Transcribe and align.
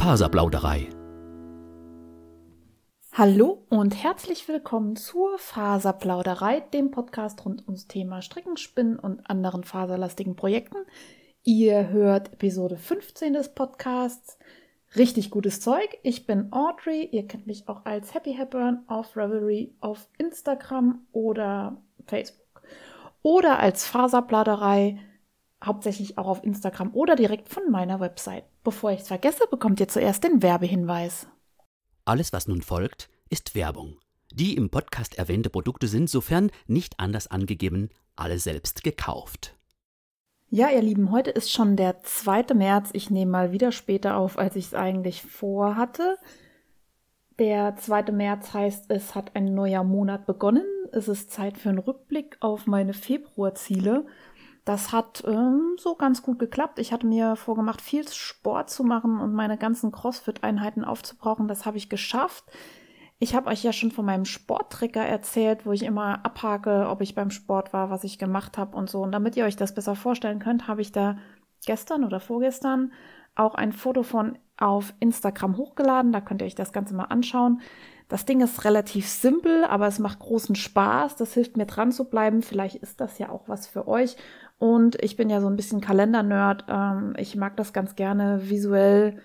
Faserplauderei. 0.00 0.88
Hallo 3.12 3.66
und 3.68 4.02
herzlich 4.02 4.48
willkommen 4.48 4.96
zur 4.96 5.38
Faserplauderei, 5.38 6.60
dem 6.60 6.90
Podcast 6.90 7.44
rund 7.44 7.66
ums 7.66 7.86
Thema 7.86 8.22
Stricken, 8.22 8.56
Spinnen 8.56 8.98
und 8.98 9.28
anderen 9.28 9.62
faserlastigen 9.62 10.36
Projekten. 10.36 10.78
Ihr 11.42 11.90
hört 11.90 12.32
Episode 12.32 12.78
15 12.78 13.34
des 13.34 13.54
Podcasts. 13.54 14.38
Richtig 14.96 15.30
gutes 15.30 15.60
Zeug. 15.60 15.98
Ich 16.02 16.26
bin 16.26 16.50
Audrey. 16.50 17.04
Ihr 17.12 17.26
kennt 17.26 17.46
mich 17.46 17.68
auch 17.68 17.84
als 17.84 18.14
Happy 18.14 18.32
Hepburn 18.32 18.84
auf 18.86 19.14
Revelry 19.18 19.74
auf 19.80 20.08
Instagram 20.16 21.06
oder 21.12 21.76
Facebook. 22.06 22.62
Oder 23.20 23.58
als 23.58 23.86
Faserpladerei, 23.86 24.98
hauptsächlich 25.62 26.16
auch 26.16 26.26
auf 26.26 26.42
Instagram 26.42 26.94
oder 26.94 27.16
direkt 27.16 27.50
von 27.50 27.70
meiner 27.70 28.00
Website. 28.00 28.44
Bevor 28.62 28.92
ich 28.92 29.00
es 29.00 29.08
vergesse, 29.08 29.44
bekommt 29.50 29.80
ihr 29.80 29.88
zuerst 29.88 30.24
den 30.24 30.42
Werbehinweis. 30.42 31.26
Alles, 32.04 32.32
was 32.32 32.46
nun 32.46 32.62
folgt, 32.62 33.08
ist 33.30 33.54
Werbung. 33.54 33.96
Die 34.32 34.56
im 34.56 34.70
Podcast 34.70 35.16
erwähnte 35.18 35.50
Produkte 35.50 35.88
sind, 35.88 36.10
sofern 36.10 36.50
nicht 36.66 37.00
anders 37.00 37.26
angegeben, 37.26 37.88
alle 38.16 38.38
selbst 38.38 38.84
gekauft. 38.84 39.56
Ja, 40.50 40.68
ihr 40.68 40.82
Lieben, 40.82 41.10
heute 41.10 41.30
ist 41.30 41.50
schon 41.50 41.76
der 41.76 42.02
2. 42.02 42.54
März. 42.54 42.90
Ich 42.92 43.08
nehme 43.08 43.30
mal 43.30 43.52
wieder 43.52 43.72
später 43.72 44.16
auf, 44.16 44.36
als 44.38 44.56
ich 44.56 44.66
es 44.66 44.74
eigentlich 44.74 45.22
vorhatte. 45.22 46.18
Der 47.38 47.76
2. 47.76 48.12
März 48.12 48.52
heißt, 48.52 48.90
es 48.90 49.14
hat 49.14 49.36
ein 49.36 49.54
neuer 49.54 49.84
Monat 49.84 50.26
begonnen. 50.26 50.66
Es 50.92 51.08
ist 51.08 51.30
Zeit 51.30 51.56
für 51.56 51.70
einen 51.70 51.78
Rückblick 51.78 52.36
auf 52.40 52.66
meine 52.66 52.92
Februarziele. 52.92 54.06
Das 54.64 54.92
hat 54.92 55.24
ähm, 55.26 55.76
so 55.78 55.94
ganz 55.94 56.22
gut 56.22 56.38
geklappt. 56.38 56.78
Ich 56.78 56.92
hatte 56.92 57.06
mir 57.06 57.36
vorgemacht, 57.36 57.80
viel 57.80 58.06
Sport 58.08 58.70
zu 58.70 58.84
machen 58.84 59.18
und 59.18 59.32
meine 59.32 59.56
ganzen 59.56 59.90
CrossFit-Einheiten 59.90 60.84
aufzubrauchen. 60.84 61.48
Das 61.48 61.64
habe 61.66 61.78
ich 61.78 61.88
geschafft. 61.88 62.44
Ich 63.18 63.34
habe 63.34 63.50
euch 63.50 63.62
ja 63.62 63.72
schon 63.72 63.90
von 63.90 64.04
meinem 64.04 64.24
Sporttrecker 64.24 65.02
erzählt, 65.02 65.66
wo 65.66 65.72
ich 65.72 65.82
immer 65.82 66.24
abhake, 66.24 66.88
ob 66.88 67.00
ich 67.00 67.14
beim 67.14 67.30
Sport 67.30 67.72
war, 67.72 67.90
was 67.90 68.04
ich 68.04 68.18
gemacht 68.18 68.56
habe 68.58 68.76
und 68.76 68.88
so. 68.88 69.02
Und 69.02 69.12
damit 69.12 69.36
ihr 69.36 69.44
euch 69.44 69.56
das 69.56 69.74
besser 69.74 69.94
vorstellen 69.94 70.38
könnt, 70.38 70.68
habe 70.68 70.80
ich 70.80 70.92
da 70.92 71.18
gestern 71.66 72.04
oder 72.04 72.20
vorgestern 72.20 72.92
auch 73.34 73.54
ein 73.54 73.72
Foto 73.72 74.02
von 74.02 74.38
auf 74.56 74.94
Instagram 75.00 75.56
hochgeladen. 75.56 76.12
Da 76.12 76.20
könnt 76.20 76.42
ihr 76.42 76.46
euch 76.46 76.54
das 76.54 76.72
Ganze 76.72 76.94
mal 76.94 77.04
anschauen. 77.04 77.60
Das 78.08 78.24
Ding 78.24 78.40
ist 78.40 78.64
relativ 78.64 79.06
simpel, 79.06 79.64
aber 79.64 79.86
es 79.86 79.98
macht 79.98 80.18
großen 80.18 80.56
Spaß. 80.56 81.16
Das 81.16 81.34
hilft 81.34 81.56
mir 81.56 81.66
dran 81.66 81.92
zu 81.92 82.10
bleiben. 82.10 82.42
Vielleicht 82.42 82.76
ist 82.76 83.00
das 83.00 83.18
ja 83.18 83.28
auch 83.28 83.48
was 83.48 83.66
für 83.66 83.86
euch. 83.86 84.16
Und 84.60 85.02
ich 85.02 85.16
bin 85.16 85.30
ja 85.30 85.40
so 85.40 85.46
ein 85.46 85.56
bisschen 85.56 85.80
Kalender-Nerd. 85.80 86.66
Ähm, 86.68 87.14
ich 87.16 87.34
mag 87.34 87.56
das 87.56 87.72
ganz 87.72 87.96
gerne 87.96 88.50
visuell 88.50 89.18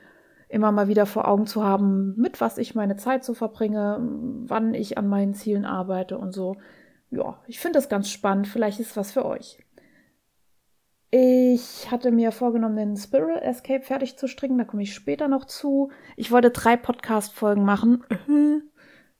immer 0.47 0.71
mal 0.71 0.87
wieder 0.87 1.05
vor 1.05 1.27
Augen 1.27 1.45
zu 1.45 1.61
haben, 1.61 2.15
mit 2.15 2.39
was 2.39 2.57
ich 2.57 2.73
meine 2.73 2.95
Zeit 2.95 3.25
so 3.25 3.33
verbringe, 3.33 3.99
wann 4.45 4.73
ich 4.73 4.97
an 4.97 5.09
meinen 5.09 5.33
Zielen 5.33 5.65
arbeite 5.65 6.17
und 6.17 6.31
so. 6.31 6.55
Ja, 7.11 7.41
ich 7.47 7.59
finde 7.59 7.77
das 7.77 7.89
ganz 7.89 8.09
spannend. 8.09 8.47
Vielleicht 8.47 8.79
ist 8.79 8.95
was 8.95 9.11
für 9.11 9.25
euch. 9.25 9.59
Ich 11.11 11.91
hatte 11.91 12.11
mir 12.11 12.31
vorgenommen, 12.31 12.77
den 12.77 12.95
Spiral 12.95 13.41
Escape 13.41 13.83
fertig 13.83 14.17
zu 14.17 14.29
stricken. 14.29 14.57
Da 14.57 14.63
komme 14.63 14.83
ich 14.83 14.93
später 14.93 15.27
noch 15.27 15.43
zu. 15.43 15.91
Ich 16.15 16.31
wollte 16.31 16.49
drei 16.49 16.77
Podcast-Folgen 16.77 17.65
machen. 17.65 18.05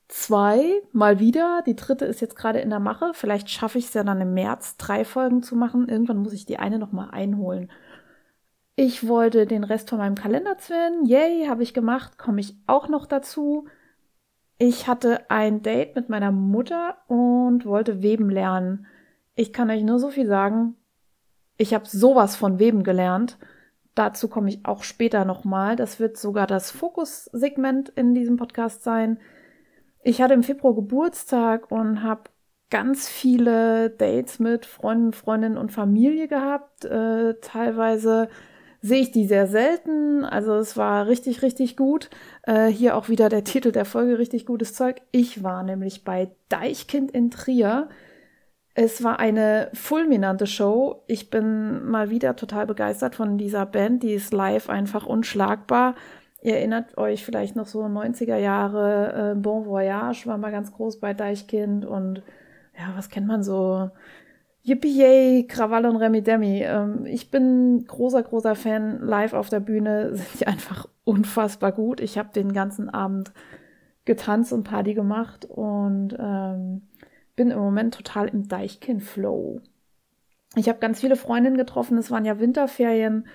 Zwei, 0.08 0.82
mal 0.92 1.20
wieder. 1.20 1.64
Die 1.66 1.76
dritte 1.76 2.06
ist 2.06 2.22
jetzt 2.22 2.36
gerade 2.36 2.60
in 2.60 2.70
der 2.70 2.80
Mache. 2.80 3.12
Vielleicht 3.14 3.50
schaffe 3.50 3.80
ich 3.80 3.86
es 3.86 3.94
ja 3.94 4.04
dann 4.04 4.22
im 4.22 4.34
März, 4.34 4.78
drei 4.78 5.04
Folgen 5.04 5.42
zu 5.42 5.56
machen. 5.56 5.90
Irgendwann 5.90 6.18
muss 6.18 6.34
ich 6.34 6.46
die 6.46 6.60
eine 6.60 6.78
nochmal 6.78 7.10
einholen. 7.12 7.72
Ich 8.76 9.08
wollte 9.08 9.46
den 9.46 9.64
Rest 9.64 9.90
von 9.90 9.98
meinem 9.98 10.16
Kalender 10.16 10.58
zwingen. 10.58 11.06
Yay, 11.06 11.48
habe 11.48 11.64
ich 11.64 11.74
gemacht. 11.74 12.18
Komme 12.18 12.42
ich 12.42 12.56
auch 12.68 12.88
noch 12.88 13.08
dazu. 13.08 13.68
Ich 14.58 14.88
hatte 14.88 15.30
ein 15.30 15.64
Date 15.64 15.96
mit 15.96 16.10
meiner 16.10 16.32
Mutter 16.32 16.98
und 17.08 17.66
wollte 17.66 18.02
weben 18.02 18.30
lernen. 18.30 18.86
Ich 19.36 19.54
kann 19.54 19.70
euch 19.70 19.84
nur 19.84 20.00
so 20.00 20.10
viel 20.10 20.28
sagen. 20.28 20.76
Ich 21.58 21.74
habe 21.74 21.86
sowas 21.88 22.36
von 22.36 22.60
Weben 22.60 22.84
gelernt. 22.84 23.38
Dazu 23.96 24.28
komme 24.28 24.50
ich 24.50 24.66
auch 24.66 24.84
später 24.84 25.26
nochmal. 25.26 25.76
Das 25.76 26.00
wird 26.00 26.18
sogar 26.18 26.48
das 26.48 26.70
Fokussegment 26.70 27.90
in 27.90 28.14
diesem 28.14 28.38
Podcast 28.38 28.84
sein. 28.84 29.20
Ich 30.08 30.22
hatte 30.22 30.36
im 30.36 30.44
Februar 30.44 30.76
Geburtstag 30.76 31.72
und 31.72 32.04
habe 32.04 32.30
ganz 32.70 33.10
viele 33.10 33.90
Dates 33.90 34.38
mit 34.38 34.68
Freunden, 34.68 35.14
Freundinnen 35.14 35.58
und 35.58 35.72
Familie 35.72 36.28
gehabt. 36.28 36.86
Äh, 36.86 37.34
teilweise 37.42 38.30
sehe 38.82 39.02
ich 39.02 39.12
die 39.12 39.26
sehr 39.26 39.48
selten. 39.48 40.24
Also 40.24 40.54
es 40.58 40.78
war 40.78 41.08
richtig, 41.08 41.42
richtig 41.42 41.76
gut. 41.76 42.12
Äh, 42.44 42.68
hier 42.68 42.96
auch 42.98 43.10
wieder 43.10 43.30
der 43.30 43.44
Titel 43.46 43.72
der 43.72 43.86
Folge, 43.86 44.20
richtig 44.20 44.46
gutes 44.46 44.76
Zeug. 44.76 45.02
Ich 45.10 45.42
war 45.42 45.64
nämlich 45.64 46.04
bei 46.04 46.30
Deichkind 46.50 47.10
in 47.10 47.32
Trier. 47.32 47.90
Es 48.76 49.04
war 49.04 49.20
eine 49.20 49.72
fulminante 49.74 50.46
Show. 50.46 51.04
Ich 51.08 51.32
bin 51.32 51.84
mal 51.84 52.12
wieder 52.12 52.36
total 52.36 52.68
begeistert 52.68 53.16
von 53.16 53.40
dieser 53.40 53.66
Band. 53.66 54.04
Die 54.04 54.14
ist 54.14 54.34
live 54.34 54.70
einfach 54.70 55.08
unschlagbar. 55.08 55.96
Ihr 56.46 56.58
erinnert 56.58 56.96
euch 57.00 57.26
vielleicht 57.26 57.56
noch 57.56 57.66
so 57.66 57.84
90er 57.84 58.38
Jahre. 58.38 59.32
Äh, 59.32 59.36
bon 59.36 59.66
Voyage 59.66 60.28
war 60.28 60.38
mal 60.38 60.52
ganz 60.52 60.72
groß 60.72 61.00
bei 61.00 61.16
Deichkind 61.16 61.86
und 61.86 62.22
ja, 62.78 62.94
was 62.96 63.10
kennt 63.10 63.26
man 63.26 63.42
so? 63.42 63.90
Yippie, 64.62 65.48
Krawall 65.48 65.88
und 65.88 65.96
Remi 65.96 66.22
Demi. 66.22 66.62
Ähm, 66.62 67.08
ich 67.08 67.32
bin 67.32 67.86
großer, 67.88 68.22
großer 68.22 68.54
Fan. 68.54 69.02
Live 69.02 69.34
auf 69.34 69.50
der 69.50 69.60
Bühne 69.60 70.14
sind 70.14 70.40
die 70.40 70.46
einfach 70.46 70.88
unfassbar 71.04 71.72
gut. 71.72 72.00
Ich 72.00 72.20
habe 72.20 72.30
den 72.32 72.54
ganzen 72.54 72.92
Abend 72.92 73.34
getanzt 74.06 74.54
und 74.54 74.66
Party 74.66 74.94
gemacht 74.94 75.46
und 75.46 76.16
ähm, 76.20 76.84
bin 77.36 77.50
im 77.50 77.58
Moment 77.58 77.96
total 77.96 78.28
im 78.28 78.48
Deichkind-Flow. 78.48 79.62
Ich 80.58 80.70
habe 80.70 80.78
ganz 80.78 81.00
viele 81.00 81.16
Freundinnen 81.16 81.58
getroffen. 81.58 81.98
Es 81.98 82.12
waren 82.12 82.24
ja 82.24 82.40
Winterferien 82.40 83.26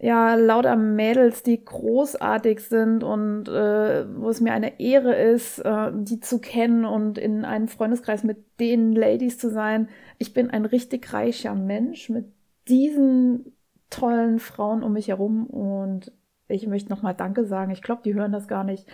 ja, 0.00 0.36
lauter 0.36 0.76
Mädels, 0.76 1.42
die 1.42 1.64
großartig 1.64 2.60
sind 2.60 3.02
und 3.02 3.48
äh, 3.48 4.06
wo 4.16 4.28
es 4.28 4.40
mir 4.40 4.52
eine 4.52 4.78
Ehre 4.78 5.14
ist, 5.14 5.58
äh, 5.58 5.90
die 5.92 6.20
zu 6.20 6.40
kennen 6.40 6.84
und 6.84 7.18
in 7.18 7.44
einem 7.44 7.66
Freundeskreis 7.66 8.22
mit 8.22 8.60
den 8.60 8.92
Ladies 8.92 9.38
zu 9.38 9.50
sein. 9.50 9.88
Ich 10.18 10.32
bin 10.32 10.50
ein 10.50 10.64
richtig 10.64 11.12
reicher 11.12 11.54
Mensch 11.54 12.10
mit 12.10 12.26
diesen 12.68 13.56
tollen 13.90 14.38
Frauen 14.38 14.84
um 14.84 14.92
mich 14.92 15.08
herum 15.08 15.46
und 15.46 16.12
ich 16.46 16.66
möchte 16.68 16.90
nochmal 16.90 17.14
Danke 17.14 17.44
sagen. 17.44 17.72
Ich 17.72 17.82
glaube, 17.82 18.02
die 18.04 18.14
hören 18.14 18.32
das 18.32 18.46
gar 18.46 18.62
nicht. 18.62 18.86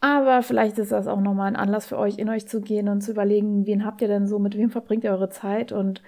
Aber 0.00 0.42
vielleicht 0.42 0.78
ist 0.78 0.92
das 0.92 1.08
auch 1.08 1.20
nochmal 1.20 1.48
ein 1.48 1.56
Anlass 1.56 1.86
für 1.86 1.98
euch, 1.98 2.18
in 2.18 2.28
euch 2.28 2.46
zu 2.46 2.60
gehen 2.60 2.88
und 2.88 3.00
zu 3.02 3.10
überlegen, 3.10 3.66
wen 3.66 3.84
habt 3.84 4.02
ihr 4.02 4.08
denn 4.08 4.28
so, 4.28 4.38
mit 4.38 4.56
wem 4.56 4.70
verbringt 4.70 5.04
ihr 5.04 5.12
eure 5.12 5.30
Zeit 5.30 5.72
und 5.72 6.02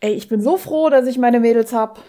ey, 0.00 0.12
ich 0.14 0.28
bin 0.28 0.40
so 0.40 0.56
froh, 0.56 0.88
dass 0.88 1.06
ich 1.06 1.18
meine 1.18 1.40
Mädels 1.40 1.72
hab 1.74 2.02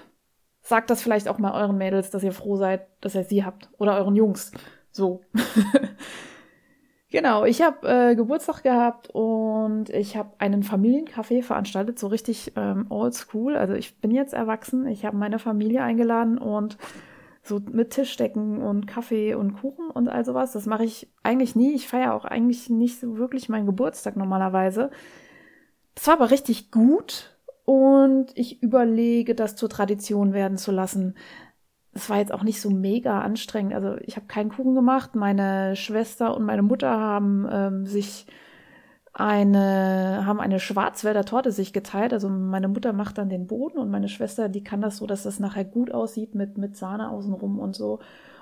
Sagt 0.63 0.89
das 0.89 1.01
vielleicht 1.01 1.27
auch 1.27 1.39
mal 1.39 1.53
euren 1.53 1.77
Mädels, 1.77 2.09
dass 2.09 2.23
ihr 2.23 2.31
froh 2.31 2.55
seid, 2.55 2.87
dass 3.01 3.15
ihr 3.15 3.25
sie 3.25 3.43
habt. 3.43 3.69
Oder 3.77 3.97
euren 3.97 4.15
Jungs. 4.15 4.51
So. 4.91 5.21
genau, 7.11 7.43
ich 7.43 7.61
habe 7.61 7.87
äh, 7.87 8.15
Geburtstag 8.15 8.63
gehabt 8.63 9.09
und 9.09 9.89
ich 9.89 10.15
habe 10.15 10.31
einen 10.37 10.63
Familiencafé 10.63 11.43
veranstaltet, 11.43 11.99
so 11.99 12.07
richtig 12.07 12.53
ähm, 12.55 12.85
old 12.89 13.13
school. 13.13 13.57
Also 13.57 13.73
ich 13.73 13.99
bin 13.99 14.11
jetzt 14.11 14.33
erwachsen, 14.33 14.87
ich 14.87 15.03
habe 15.03 15.17
meine 15.17 15.37
Familie 15.37 15.83
eingeladen 15.83 16.37
und 16.37 16.77
so 17.41 17.59
mit 17.71 17.89
Tischdecken 17.89 18.61
und 18.61 18.87
Kaffee 18.87 19.35
und 19.35 19.55
Kuchen 19.59 19.89
und 19.89 20.07
all 20.07 20.23
sowas. 20.23 20.53
Das 20.53 20.65
mache 20.65 20.85
ich 20.85 21.11
eigentlich 21.23 21.57
nie. 21.57 21.73
Ich 21.73 21.89
feiere 21.89 22.13
auch 22.13 22.23
eigentlich 22.23 22.69
nicht 22.69 23.01
so 23.01 23.17
wirklich 23.17 23.49
meinen 23.49 23.65
Geburtstag 23.65 24.15
normalerweise. 24.15 24.91
Das 25.93 26.07
war 26.07 26.13
aber 26.13 26.31
richtig 26.31 26.71
gut, 26.71 27.32
und 27.65 28.27
ich 28.35 28.61
überlege, 28.61 29.35
das 29.35 29.55
zur 29.55 29.69
Tradition 29.69 30.33
werden 30.33 30.57
zu 30.57 30.71
lassen. 30.71 31.15
Es 31.93 32.09
war 32.09 32.17
jetzt 32.17 32.33
auch 32.33 32.43
nicht 32.43 32.59
so 32.59 32.69
mega 32.69 33.21
anstrengend. 33.21 33.73
Also 33.73 33.95
ich 34.01 34.15
habe 34.15 34.25
keinen 34.27 34.49
Kuchen 34.49 34.75
gemacht. 34.75 35.15
Meine 35.15 35.75
Schwester 35.75 36.35
und 36.35 36.43
meine 36.43 36.63
Mutter 36.63 36.89
haben 36.89 37.47
ähm, 37.49 37.85
sich 37.85 38.25
eine, 39.13 40.23
haben 40.25 40.39
eine 40.39 40.59
Schwarzwälder 40.59 41.23
Torte 41.23 41.51
sich 41.51 41.71
geteilt. 41.71 42.13
Also 42.13 42.29
meine 42.29 42.67
Mutter 42.67 42.93
macht 42.93 43.17
dann 43.17 43.29
den 43.29 43.47
Boden 43.47 43.77
und 43.77 43.91
meine 43.91 44.09
Schwester, 44.09 44.49
die 44.49 44.63
kann 44.63 44.81
das 44.81 44.97
so, 44.97 45.05
dass 45.05 45.23
das 45.23 45.39
nachher 45.39 45.65
gut 45.65 45.91
aussieht 45.91 46.35
mit, 46.35 46.57
mit 46.57 46.75
Sahne 46.75 47.09
außenrum 47.11 47.59
und 47.59 47.75
so. 47.75 47.99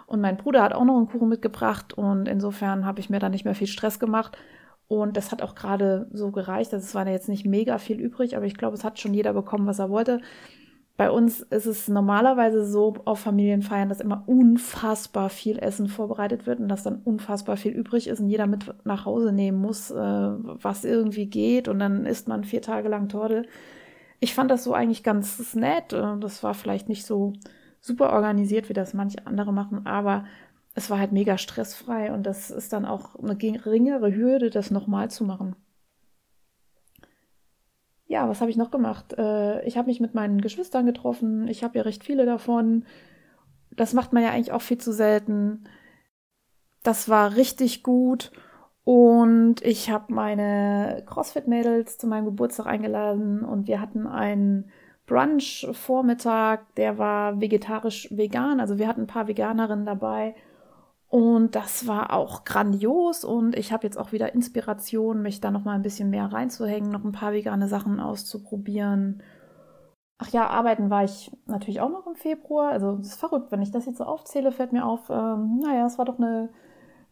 Und 0.08 0.22
mein 0.22 0.38
Bruder 0.38 0.64
hat 0.64 0.74
auch 0.74 0.86
noch 0.86 0.98
einen 0.98 1.08
Kuchen 1.08 1.30
mitgebracht 1.30 1.94
und 1.94 2.28
insofern 2.28 2.86
habe 2.86 3.00
ich 3.00 3.10
mir 3.10 3.20
da 3.20 3.30
nicht 3.30 3.46
mehr 3.46 3.56
viel 3.56 3.68
Stress 3.68 4.00
gemacht 4.00 4.38
und 4.92 5.16
das 5.16 5.32
hat 5.32 5.42
auch 5.42 5.56
gerade 5.56 6.08
so 6.12 6.32
gereicht. 6.32 6.74
Also 6.74 6.86
es 6.86 6.96
war 6.96 7.08
jetzt 7.08 7.30
nicht 7.30 7.46
mega 7.46 7.78
viel 7.78 8.00
übrig, 8.00 8.36
aber 8.36 8.46
ich 8.46 8.58
glaube, 8.58 8.76
es 8.76 8.84
hat 8.84 9.00
schon 9.00 9.14
jeder 9.14 9.32
bekommen, 9.34 9.66
was 9.66 9.80
er 9.80 9.90
wollte. 9.90 10.20
Bei 10.98 11.10
uns 11.10 11.40
ist 11.40 11.66
es 11.66 11.88
normalerweise 11.88 12.66
so 12.66 12.96
auf 13.06 13.22
Familienfeiern, 13.22 13.88
dass 13.88 14.02
immer 14.02 14.24
unfassbar 14.28 15.30
viel 15.30 15.58
Essen 15.58 15.88
vorbereitet 15.88 16.46
wird 16.46 16.60
und 16.60 16.68
dass 16.68 16.84
dann 16.84 17.02
unfassbar 17.04 17.56
viel 17.56 17.72
übrig 17.72 18.08
ist 18.08 18.20
und 18.20 18.30
jeder 18.30 18.48
mit 18.48 18.74
nach 18.84 19.06
Hause 19.06 19.32
nehmen 19.32 19.60
muss, 19.60 19.92
äh, 19.92 19.96
was 19.96 20.84
irgendwie 20.84 21.28
geht. 21.28 21.70
Und 21.70 21.80
dann 21.80 22.06
isst 22.06 22.28
man 22.28 22.44
vier 22.44 22.62
Tage 22.62 22.90
lang 22.90 23.08
Torte. 23.08 23.46
Ich 24.20 24.34
fand 24.34 24.52
das 24.52 24.64
so 24.66 24.74
eigentlich 24.74 25.04
ganz 25.04 25.56
nett. 25.56 25.94
Das 25.94 26.44
war 26.44 26.54
vielleicht 26.54 26.90
nicht 26.90 27.06
so 27.06 27.34
super 27.80 28.12
organisiert, 28.14 28.70
wie 28.70 28.74
das 28.74 28.94
manche 28.94 29.26
andere 29.26 29.54
machen, 29.54 29.88
aber 29.88 30.26
es 30.74 30.90
war 30.90 31.00
halt 31.00 31.12
mega 31.12 31.38
stressfrei 31.38 32.14
und 32.14 32.24
das 32.24 32.50
ist 32.50 32.74
dann 32.74 32.86
auch 32.86 33.16
eine 33.16 33.36
geringere 33.36 34.16
Hürde, 34.16 34.50
das 34.50 34.72
nochmal 34.72 35.10
zu 35.12 35.24
machen. 35.24 35.56
Ja, 38.08 38.28
was 38.28 38.42
habe 38.42 38.52
ich 38.52 38.58
noch 38.58 38.72
gemacht? 38.72 39.14
Äh, 39.18 39.66
ich 39.66 39.78
habe 39.78 39.88
mich 39.88 40.00
mit 40.00 40.14
meinen 40.14 40.42
Geschwistern 40.42 40.86
getroffen. 40.86 41.48
Ich 41.48 41.64
habe 41.64 41.78
ja 41.78 41.84
recht 41.84 42.04
viele 42.04 42.26
davon. 42.26 42.86
Das 43.72 43.94
macht 43.94 44.12
man 44.12 44.22
ja 44.24 44.32
eigentlich 44.32 44.52
auch 44.52 44.62
viel 44.62 44.80
zu 44.80 44.92
selten. 44.92 45.64
Das 46.84 47.08
war 47.08 47.36
richtig 47.36 47.84
gut. 47.84 48.32
Und 48.84 49.62
ich 49.62 49.90
habe 49.90 50.14
meine 50.14 51.04
CrossFit-Mädels 51.06 51.98
zu 51.98 52.08
meinem 52.08 52.26
Geburtstag 52.26 52.66
eingeladen 52.66 53.46
und 53.46 53.68
wir 53.68 53.80
hatten 53.80 54.08
einen 54.08 54.72
Brunch-Vormittag, 55.06 56.76
der 56.76 56.98
war 56.98 57.40
vegetarisch-vegan. 57.40 58.60
Also 58.60 58.78
wir 58.78 58.88
hatten 58.88 59.02
ein 59.02 59.08
paar 59.08 59.28
Veganerinnen 59.28 59.86
dabei 59.86 60.36
und 61.12 61.56
das 61.56 61.88
war 61.88 62.14
auch 62.14 62.46
grandios 62.46 63.26
und 63.26 63.58
ich 63.58 63.74
habe 63.74 63.86
jetzt 63.86 63.98
auch 63.98 64.14
wieder 64.14 64.34
Inspiration, 64.34 65.22
mich 65.22 65.42
da 65.42 65.52
noch 65.52 65.66
mal 65.66 65.74
ein 65.74 65.82
bisschen 65.82 66.10
mehr 66.10 66.32
reinzuhängen, 66.32 66.90
noch 66.90 67.04
ein 67.04 67.12
paar 67.12 67.34
vegane 67.34 67.68
Sachen 67.68 68.00
auszuprobieren. 68.00 69.22
Ach 70.20 70.30
ja, 70.30 70.48
arbeiten 70.48 70.90
war 70.90 71.04
ich 71.04 71.30
natürlich 71.48 71.82
auch 71.82 71.90
noch 71.90 72.08
im 72.08 72.16
Februar. 72.16 72.72
Also 72.72 72.98
es 73.02 73.08
ist 73.08 73.20
verrückt, 73.20 73.52
wenn 73.52 73.62
ich 73.62 73.72
das 73.72 73.88
jetzt 73.88 73.98
so 73.98 74.06
aufzähle, 74.06 74.54
fällt 74.54 74.72
mir 74.72 74.86
auf, 74.86 75.10
ähm, 75.10 75.60
naja, 75.62 75.86
es 75.86 75.98
war 75.98 76.06
doch 76.06 76.18
eine 76.18 76.50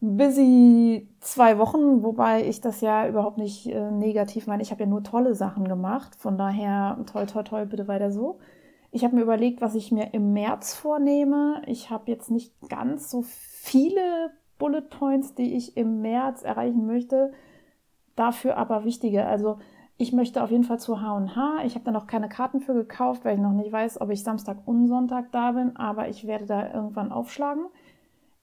busy 0.00 1.14
zwei 1.20 1.58
Wochen, 1.58 2.02
wobei 2.02 2.46
ich 2.46 2.62
das 2.62 2.80
ja 2.80 3.06
überhaupt 3.06 3.36
nicht 3.36 3.66
äh, 3.66 3.90
negativ 3.90 4.46
meine. 4.46 4.62
Ich 4.62 4.70
habe 4.70 4.84
ja 4.84 4.88
nur 4.88 5.04
tolle 5.04 5.34
Sachen 5.34 5.68
gemacht. 5.68 6.16
Von 6.16 6.38
daher 6.38 6.98
toll, 7.04 7.26
toll, 7.26 7.44
toll, 7.44 7.66
bitte 7.66 7.86
weiter 7.86 8.10
so. 8.10 8.38
Ich 8.92 9.04
habe 9.04 9.14
mir 9.14 9.22
überlegt, 9.22 9.60
was 9.60 9.74
ich 9.74 9.92
mir 9.92 10.14
im 10.14 10.32
März 10.32 10.74
vornehme. 10.74 11.60
Ich 11.66 11.90
habe 11.90 12.10
jetzt 12.10 12.30
nicht 12.30 12.54
ganz 12.70 13.10
so 13.10 13.22
viele 13.62 14.30
Bullet 14.58 14.88
Points, 14.88 15.34
die 15.34 15.54
ich 15.54 15.76
im 15.76 16.00
März 16.00 16.42
erreichen 16.42 16.86
möchte, 16.86 17.32
dafür 18.16 18.56
aber 18.56 18.84
wichtige. 18.84 19.26
Also 19.26 19.58
ich 19.98 20.12
möchte 20.12 20.42
auf 20.42 20.50
jeden 20.50 20.64
Fall 20.64 20.80
zu 20.80 21.02
H&H. 21.02 21.64
Ich 21.64 21.74
habe 21.74 21.84
da 21.84 21.92
noch 21.92 22.06
keine 22.06 22.30
Karten 22.30 22.60
für 22.60 22.72
gekauft, 22.72 23.24
weil 23.24 23.34
ich 23.34 23.40
noch 23.40 23.52
nicht 23.52 23.70
weiß, 23.70 24.00
ob 24.00 24.10
ich 24.10 24.24
Samstag 24.24 24.56
und 24.64 24.86
Sonntag 24.86 25.30
da 25.30 25.52
bin, 25.52 25.76
aber 25.76 26.08
ich 26.08 26.26
werde 26.26 26.46
da 26.46 26.72
irgendwann 26.72 27.12
aufschlagen. 27.12 27.66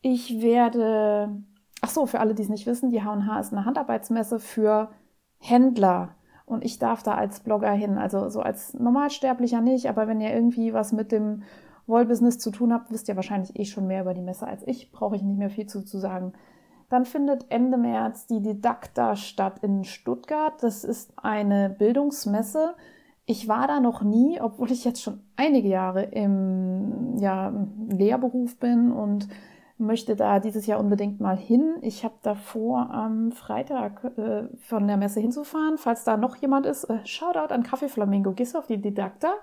Ich 0.01 0.39
werde, 0.39 1.41
ach 1.81 1.89
so, 1.89 2.05
für 2.05 2.19
alle, 2.19 2.35
die 2.35 2.43
es 2.43 2.49
nicht 2.49 2.67
wissen, 2.67 2.91
die 2.91 3.03
H&H 3.03 3.39
ist 3.39 3.53
eine 3.53 3.65
Handarbeitsmesse 3.65 4.39
für 4.39 4.91
Händler. 5.39 6.15
Und 6.45 6.63
ich 6.63 6.77
darf 6.77 7.01
da 7.01 7.15
als 7.15 7.39
Blogger 7.39 7.71
hin, 7.71 7.97
also 7.97 8.29
so 8.29 8.41
als 8.41 8.75
Normalsterblicher 8.75 9.61
nicht, 9.61 9.89
aber 9.89 10.07
wenn 10.07 10.21
ihr 10.21 10.33
irgendwie 10.33 10.73
was 10.73 10.93
mit 10.93 11.11
dem 11.11 11.41
Wollbusiness 11.87 12.37
zu 12.37 12.51
tun 12.51 12.73
habt, 12.73 12.91
wisst 12.91 13.07
ihr 13.07 13.15
wahrscheinlich 13.15 13.57
eh 13.57 13.65
schon 13.65 13.87
mehr 13.87 14.01
über 14.01 14.13
die 14.13 14.21
Messe 14.21 14.45
als 14.45 14.61
ich, 14.67 14.91
brauche 14.91 15.15
ich 15.15 15.23
nicht 15.23 15.39
mehr 15.39 15.49
viel 15.49 15.65
zu, 15.65 15.83
zu 15.83 15.97
sagen. 15.97 16.33
Dann 16.89 17.05
findet 17.05 17.47
Ende 17.49 17.77
März 17.77 18.27
die 18.27 18.41
Didakta 18.41 19.15
statt 19.15 19.59
in 19.61 19.83
Stuttgart. 19.83 20.53
Das 20.61 20.83
ist 20.83 21.11
eine 21.17 21.69
Bildungsmesse. 21.69 22.75
Ich 23.25 23.49
war 23.49 23.67
da 23.67 23.81
noch 23.81 24.03
nie, 24.03 24.39
obwohl 24.39 24.71
ich 24.71 24.85
jetzt 24.85 25.01
schon 25.01 25.19
einige 25.35 25.67
Jahre 25.67 26.03
im 26.03 27.17
ja, 27.19 27.53
Lehrberuf 27.89 28.57
bin 28.57 28.91
und 28.91 29.27
möchte 29.77 30.15
da 30.15 30.39
dieses 30.39 30.65
Jahr 30.65 30.79
unbedingt 30.79 31.19
mal 31.19 31.35
hin. 31.35 31.75
Ich 31.81 32.05
habe 32.05 32.15
davor 32.21 32.89
am 32.89 33.31
Freitag 33.31 34.03
äh, 34.17 34.47
von 34.59 34.87
der 34.87 34.97
Messe 34.97 35.19
hinzufahren. 35.19 35.77
Falls 35.77 36.05
da 36.05 36.15
noch 36.15 36.37
jemand 36.37 36.65
ist, 36.65 36.85
äh, 36.85 37.05
Shoutout 37.05 37.53
an 37.53 37.63
Kaffee 37.63 37.89
Flamingo. 37.89 38.31
Gehst 38.31 38.55
du 38.55 38.59
auf 38.59 38.67
die 38.67 38.81
Didakta? 38.81 39.33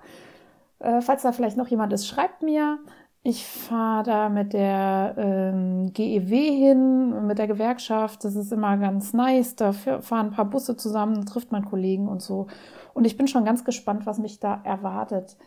Äh, 0.79 1.01
falls 1.01 1.23
da 1.23 1.31
vielleicht 1.31 1.57
noch 1.57 1.67
jemand 1.67 1.93
ist, 1.93 2.07
schreibt 2.07 2.41
mir. 2.41 2.79
Ich 3.23 3.47
fahre 3.47 4.03
da 4.03 4.29
mit 4.29 4.53
der 4.53 5.15
ähm, 5.17 5.91
GEW 5.93 6.29
hin, 6.29 7.25
mit 7.25 7.39
der 7.39 7.47
Gewerkschaft. 7.47 8.23
Das 8.23 8.35
ist 8.35 8.51
immer 8.51 8.77
ganz 8.77 9.13
nice. 9.13 9.55
Da 9.55 9.73
fahren 9.73 10.27
ein 10.27 10.31
paar 10.31 10.45
Busse 10.45 10.77
zusammen, 10.77 11.25
trifft 11.25 11.51
man 11.51 11.65
Kollegen 11.65 12.07
und 12.07 12.21
so. 12.21 12.47
Und 12.93 13.05
ich 13.05 13.17
bin 13.17 13.27
schon 13.27 13.43
ganz 13.43 13.65
gespannt, 13.65 14.05
was 14.05 14.19
mich 14.19 14.39
da 14.39 14.61
erwartet. 14.63 15.37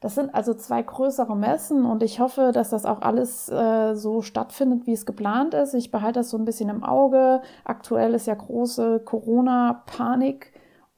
Das 0.00 0.14
sind 0.14 0.34
also 0.34 0.54
zwei 0.54 0.82
größere 0.82 1.36
Messen 1.36 1.84
und 1.84 2.02
ich 2.02 2.20
hoffe, 2.20 2.52
dass 2.54 2.70
das 2.70 2.86
auch 2.86 3.02
alles 3.02 3.50
äh, 3.50 3.94
so 3.94 4.22
stattfindet, 4.22 4.86
wie 4.86 4.92
es 4.92 5.04
geplant 5.04 5.52
ist. 5.52 5.74
Ich 5.74 5.90
behalte 5.90 6.20
das 6.20 6.30
so 6.30 6.38
ein 6.38 6.46
bisschen 6.46 6.70
im 6.70 6.82
Auge. 6.82 7.42
Aktuell 7.64 8.14
ist 8.14 8.26
ja 8.26 8.34
große 8.34 9.00
Corona-Panik 9.04 10.49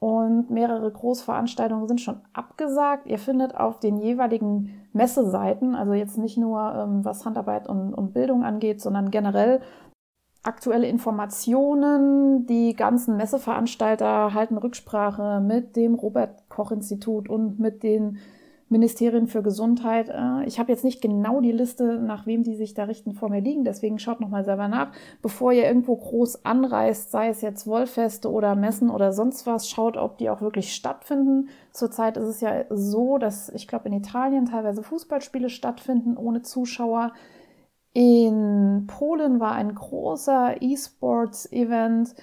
und 0.03 0.49
mehrere 0.49 0.91
Großveranstaltungen 0.91 1.87
sind 1.87 2.01
schon 2.01 2.19
abgesagt. 2.33 3.07
Ihr 3.07 3.17
findet 3.17 3.55
auf 3.55 3.79
den 3.79 3.95
jeweiligen 3.95 4.85
Messeseiten, 4.91 5.75
also 5.75 5.93
jetzt 5.93 6.17
nicht 6.17 6.37
nur 6.37 6.59
ähm, 6.75 7.05
was 7.05 7.25
Handarbeit 7.25 7.69
und, 7.69 7.93
und 7.93 8.13
Bildung 8.13 8.43
angeht, 8.43 8.81
sondern 8.81 9.11
generell 9.11 9.61
aktuelle 10.43 10.87
Informationen. 10.89 12.45
Die 12.47 12.75
ganzen 12.75 13.15
Messeveranstalter 13.15 14.33
halten 14.33 14.57
Rücksprache 14.57 15.39
mit 15.39 15.77
dem 15.77 15.95
Robert 15.95 16.49
Koch 16.49 16.71
Institut 16.71 17.29
und 17.29 17.61
mit 17.61 17.81
den 17.81 18.17
Ministerien 18.69 19.27
für 19.27 19.43
Gesundheit. 19.43 20.09
Äh, 20.09 20.45
ich 20.45 20.59
habe 20.59 20.71
jetzt 20.71 20.83
nicht 20.83 21.01
genau 21.01 21.41
die 21.41 21.51
Liste, 21.51 21.99
nach 21.99 22.25
wem 22.25 22.43
die 22.43 22.55
sich 22.55 22.73
da 22.73 22.85
richten, 22.85 23.13
vor 23.13 23.29
mir 23.29 23.41
liegen. 23.41 23.63
Deswegen 23.63 23.99
schaut 23.99 24.19
nochmal 24.19 24.43
selber 24.45 24.67
nach. 24.67 24.91
Bevor 25.21 25.51
ihr 25.51 25.65
irgendwo 25.65 25.95
groß 25.95 26.45
anreist, 26.45 27.11
sei 27.11 27.29
es 27.29 27.41
jetzt 27.41 27.67
Wollfeste 27.67 28.31
oder 28.31 28.55
Messen 28.55 28.89
oder 28.89 29.11
sonst 29.13 29.45
was, 29.45 29.69
schaut, 29.69 29.97
ob 29.97 30.17
die 30.17 30.29
auch 30.29 30.41
wirklich 30.41 30.73
stattfinden. 30.73 31.49
Zurzeit 31.71 32.17
ist 32.17 32.27
es 32.27 32.41
ja 32.41 32.65
so, 32.69 33.17
dass 33.17 33.49
ich 33.49 33.67
glaube 33.67 33.89
in 33.89 33.93
Italien 33.93 34.45
teilweise 34.45 34.83
Fußballspiele 34.83 35.49
stattfinden 35.49 36.17
ohne 36.17 36.41
Zuschauer. 36.41 37.13
In 37.93 38.87
Polen 38.87 39.39
war 39.39 39.53
ein 39.53 39.75
großer 39.75 40.61
E-Sports-Event 40.61 42.15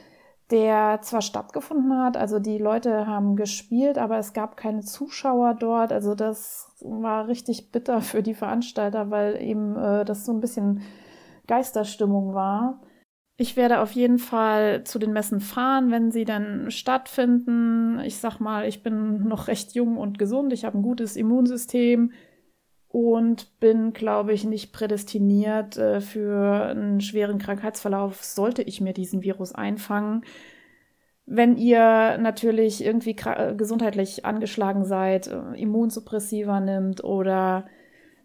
der 0.50 1.00
zwar 1.02 1.22
stattgefunden 1.22 1.96
hat, 1.98 2.16
also 2.16 2.38
die 2.38 2.58
Leute 2.58 3.06
haben 3.06 3.36
gespielt, 3.36 3.98
aber 3.98 4.18
es 4.18 4.32
gab 4.32 4.56
keine 4.56 4.80
Zuschauer 4.80 5.54
dort. 5.54 5.92
Also 5.92 6.14
das 6.14 6.74
war 6.80 7.28
richtig 7.28 7.70
bitter 7.70 8.00
für 8.00 8.22
die 8.22 8.34
Veranstalter, 8.34 9.10
weil 9.10 9.40
eben 9.40 9.76
äh, 9.76 10.04
das 10.04 10.24
so 10.24 10.32
ein 10.32 10.40
bisschen 10.40 10.82
Geisterstimmung 11.46 12.34
war. 12.34 12.80
Ich 13.36 13.56
werde 13.56 13.80
auf 13.80 13.92
jeden 13.92 14.18
Fall 14.18 14.84
zu 14.84 14.98
den 14.98 15.12
Messen 15.12 15.40
fahren, 15.40 15.90
wenn 15.90 16.10
sie 16.10 16.26
dann 16.26 16.70
stattfinden. 16.70 17.98
Ich 18.00 18.18
sag 18.18 18.38
mal, 18.38 18.66
ich 18.66 18.82
bin 18.82 19.28
noch 19.28 19.48
recht 19.48 19.72
jung 19.72 19.96
und 19.96 20.18
gesund. 20.18 20.52
Ich 20.52 20.66
habe 20.66 20.78
ein 20.78 20.82
gutes 20.82 21.16
Immunsystem 21.16 22.12
und 22.90 23.60
bin, 23.60 23.92
glaube 23.92 24.32
ich, 24.32 24.44
nicht 24.44 24.72
prädestiniert 24.72 25.76
äh, 25.76 26.00
für 26.00 26.66
einen 26.66 27.00
schweren 27.00 27.38
Krankheitsverlauf, 27.38 28.24
sollte 28.24 28.62
ich 28.62 28.80
mir 28.80 28.92
diesen 28.92 29.22
Virus 29.22 29.54
einfangen. 29.54 30.24
Wenn 31.24 31.56
ihr 31.56 32.18
natürlich 32.18 32.84
irgendwie 32.84 33.16
äh, 33.24 33.54
gesundheitlich 33.54 34.24
angeschlagen 34.24 34.84
seid, 34.84 35.28
äh, 35.28 35.38
Immunsuppressiva 35.56 36.58
nimmt 36.58 37.04
oder 37.04 37.66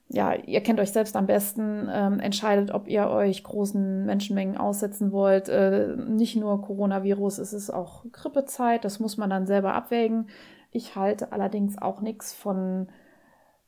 ja, 0.07 0.33
ihr 0.33 0.61
kennt 0.61 0.79
euch 0.79 0.91
selbst 0.91 1.15
am 1.15 1.27
besten, 1.27 1.87
ähm, 1.91 2.19
entscheidet, 2.19 2.71
ob 2.71 2.87
ihr 2.87 3.07
euch 3.09 3.43
großen 3.43 4.05
Menschenmengen 4.05 4.57
aussetzen 4.57 5.11
wollt. 5.11 5.47
Äh, 5.49 5.95
nicht 5.95 6.35
nur 6.35 6.61
Coronavirus, 6.63 7.37
es 7.37 7.53
ist 7.53 7.69
auch 7.69 8.03
Grippezeit, 8.11 8.83
das 8.83 8.99
muss 8.99 9.17
man 9.17 9.29
dann 9.29 9.45
selber 9.45 9.75
abwägen. 9.75 10.27
Ich 10.71 10.95
halte 10.95 11.31
allerdings 11.31 11.77
auch 11.79 12.01
nichts 12.01 12.33
von 12.33 12.87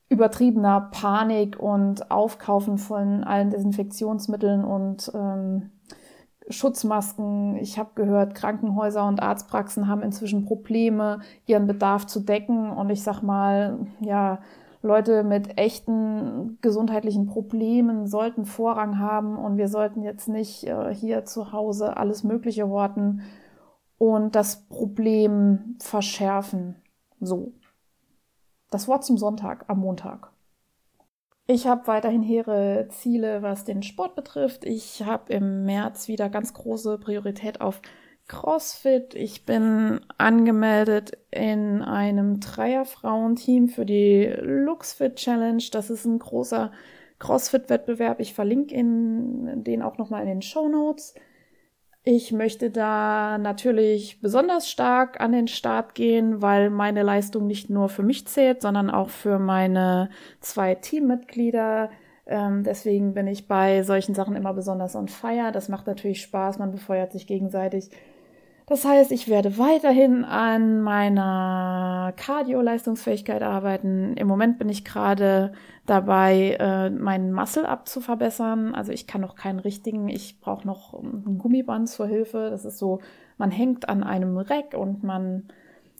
übertriebener 0.09 0.89
Panik 0.91 1.59
und 1.59 2.11
Aufkaufen 2.11 2.77
von 2.77 3.23
allen 3.23 3.49
Desinfektionsmitteln 3.49 4.63
und 4.63 5.11
ähm, 5.13 5.71
Schutzmasken. 6.49 7.57
Ich 7.57 7.77
habe 7.77 7.89
gehört, 7.95 8.35
Krankenhäuser 8.35 9.05
und 9.05 9.21
Arztpraxen 9.21 9.87
haben 9.87 10.01
inzwischen 10.01 10.45
Probleme, 10.45 11.19
ihren 11.45 11.67
Bedarf 11.67 12.05
zu 12.05 12.21
decken. 12.21 12.71
Und 12.71 12.89
ich 12.89 13.03
sag 13.03 13.21
mal, 13.21 13.79
ja, 13.99 14.39
Leute 14.81 15.23
mit 15.23 15.57
echten 15.57 16.57
gesundheitlichen 16.61 17.25
Problemen 17.25 18.07
sollten 18.07 18.45
Vorrang 18.45 18.99
haben 18.99 19.37
und 19.37 19.57
wir 19.57 19.67
sollten 19.67 20.03
jetzt 20.03 20.29
nicht 20.29 20.65
äh, 20.65 20.93
hier 20.93 21.25
zu 21.25 21.51
Hause 21.51 21.97
alles 21.97 22.23
Mögliche 22.23 22.69
horten 22.69 23.21
und 23.97 24.35
das 24.35 24.67
Problem 24.67 25.75
verschärfen. 25.79 26.75
So. 27.19 27.53
Das 28.69 28.87
Wort 28.87 29.05
zum 29.05 29.17
Sonntag 29.17 29.65
am 29.67 29.79
Montag. 29.79 30.31
Ich 31.49 31.65
habe 31.65 31.87
weiterhin 31.87 32.23
hehre 32.23 32.87
Ziele, 32.89 33.41
was 33.41 33.63
den 33.63 33.81
Sport 33.81 34.15
betrifft. 34.15 34.65
Ich 34.65 35.03
habe 35.03 35.31
im 35.31 35.63
März 35.63 36.09
wieder 36.09 36.29
ganz 36.29 36.53
große 36.53 36.97
Priorität 36.97 37.61
auf 37.61 37.81
CrossFit. 38.27 39.13
Ich 39.15 39.45
bin 39.45 40.01
angemeldet 40.17 41.17
in 41.31 41.81
einem 41.81 42.41
Dreierfrauenteam 42.41 43.69
für 43.69 43.85
die 43.85 44.25
LuxFit 44.41 45.15
Challenge. 45.15 45.63
Das 45.71 45.89
ist 45.89 46.03
ein 46.03 46.19
großer 46.19 46.73
CrossFit-Wettbewerb. 47.19 48.19
Ich 48.19 48.33
verlinke 48.33 48.75
Ihnen 48.75 49.63
den 49.63 49.81
auch 49.81 49.97
nochmal 49.97 50.23
in 50.23 50.27
den 50.27 50.41
Show 50.41 50.67
Notes. 50.67 51.15
Ich 52.09 52.31
möchte 52.31 52.69
da 52.69 53.37
natürlich 53.37 54.21
besonders 54.21 54.69
stark 54.69 55.19
an 55.19 55.33
den 55.33 55.49
Start 55.49 55.93
gehen, 55.93 56.41
weil 56.41 56.69
meine 56.69 57.03
Leistung 57.03 57.47
nicht 57.47 57.69
nur 57.69 57.89
für 57.89 58.01
mich 58.01 58.25
zählt, 58.25 58.61
sondern 58.61 58.89
auch 58.89 59.09
für 59.09 59.39
meine 59.39 60.09
zwei 60.39 60.75
Teammitglieder. 60.75 61.89
Ähm, 62.25 62.63
deswegen 62.63 63.13
bin 63.13 63.27
ich 63.27 63.49
bei 63.49 63.83
solchen 63.83 64.15
Sachen 64.15 64.37
immer 64.37 64.53
besonders 64.53 64.95
on 64.95 65.09
fire. 65.09 65.51
Das 65.51 65.67
macht 65.67 65.85
natürlich 65.85 66.21
Spaß, 66.21 66.59
man 66.59 66.71
befeuert 66.71 67.11
sich 67.11 67.27
gegenseitig. 67.27 67.89
Das 68.69 68.83
heißt, 68.83 69.13
ich 69.13 69.29
werde 69.29 69.57
weiterhin 69.57 70.25
an 70.25 70.81
meiner 70.81 72.13
Cardio-Leistungsfähigkeit 72.17 73.41
arbeiten. 73.41 74.17
Im 74.17 74.27
Moment 74.27 74.59
bin 74.59 74.67
ich 74.67 74.83
gerade 74.83 75.53
dabei, 75.85 76.57
äh, 76.59 76.89
meinen 76.89 77.31
Muscle-Up 77.31 77.87
zu 77.87 78.01
verbessern. 78.01 78.75
Also 78.75 78.91
ich 78.91 79.07
kann 79.07 79.21
noch 79.21 79.35
keinen 79.35 79.59
richtigen. 79.59 80.09
Ich 80.09 80.41
brauche 80.41 80.67
noch 80.67 80.93
ein 80.93 81.37
Gummiband 81.37 81.87
zur 81.87 82.07
Hilfe. 82.07 82.49
Das 82.49 82.65
ist 82.65 82.77
so, 82.77 82.99
man 83.37 83.51
hängt 83.51 83.87
an 83.87 84.03
einem 84.03 84.37
Reck 84.37 84.75
und 84.77 85.01
man 85.01 85.47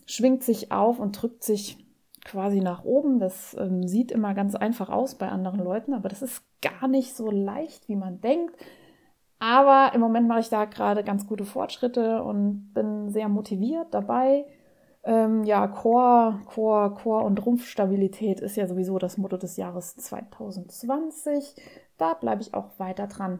schwingt 0.05 0.43
sich 0.43 0.69
auf 0.69 0.99
und 0.99 1.21
drückt 1.21 1.45
sich 1.45 1.77
quasi 2.25 2.59
nach 2.59 2.83
oben. 2.83 3.19
Das 3.19 3.55
ähm, 3.57 3.87
sieht 3.87 4.11
immer 4.11 4.33
ganz 4.33 4.55
einfach 4.55 4.89
aus 4.89 5.15
bei 5.15 5.29
anderen 5.29 5.61
Leuten, 5.61 5.93
aber 5.93 6.09
das 6.09 6.21
ist 6.21 6.43
gar 6.61 6.89
nicht 6.89 7.15
so 7.15 7.31
leicht, 7.31 7.87
wie 7.87 7.95
man 7.95 8.19
denkt. 8.19 8.57
Aber 9.39 9.91
im 9.93 10.01
Moment 10.01 10.27
mache 10.27 10.39
ich 10.39 10.49
da 10.49 10.65
gerade 10.65 11.03
ganz 11.03 11.27
gute 11.27 11.45
Fortschritte 11.45 12.23
und 12.23 12.71
bin 12.73 13.09
sehr 13.09 13.29
motiviert 13.29 13.87
dabei. 13.91 14.45
Ähm, 15.03 15.43
ja, 15.43 15.67
Core, 15.67 16.41
Core, 16.45 16.93
Core 16.95 17.23
und 17.23 17.45
Rumpfstabilität 17.45 18.41
ist 18.41 18.57
ja 18.57 18.67
sowieso 18.67 18.97
das 18.97 19.17
Motto 19.17 19.37
des 19.37 19.55
Jahres 19.55 19.95
2020. 19.95 21.55
Da 21.97 22.13
bleibe 22.13 22.41
ich 22.41 22.53
auch 22.53 22.77
weiter 22.77 23.07
dran. 23.07 23.39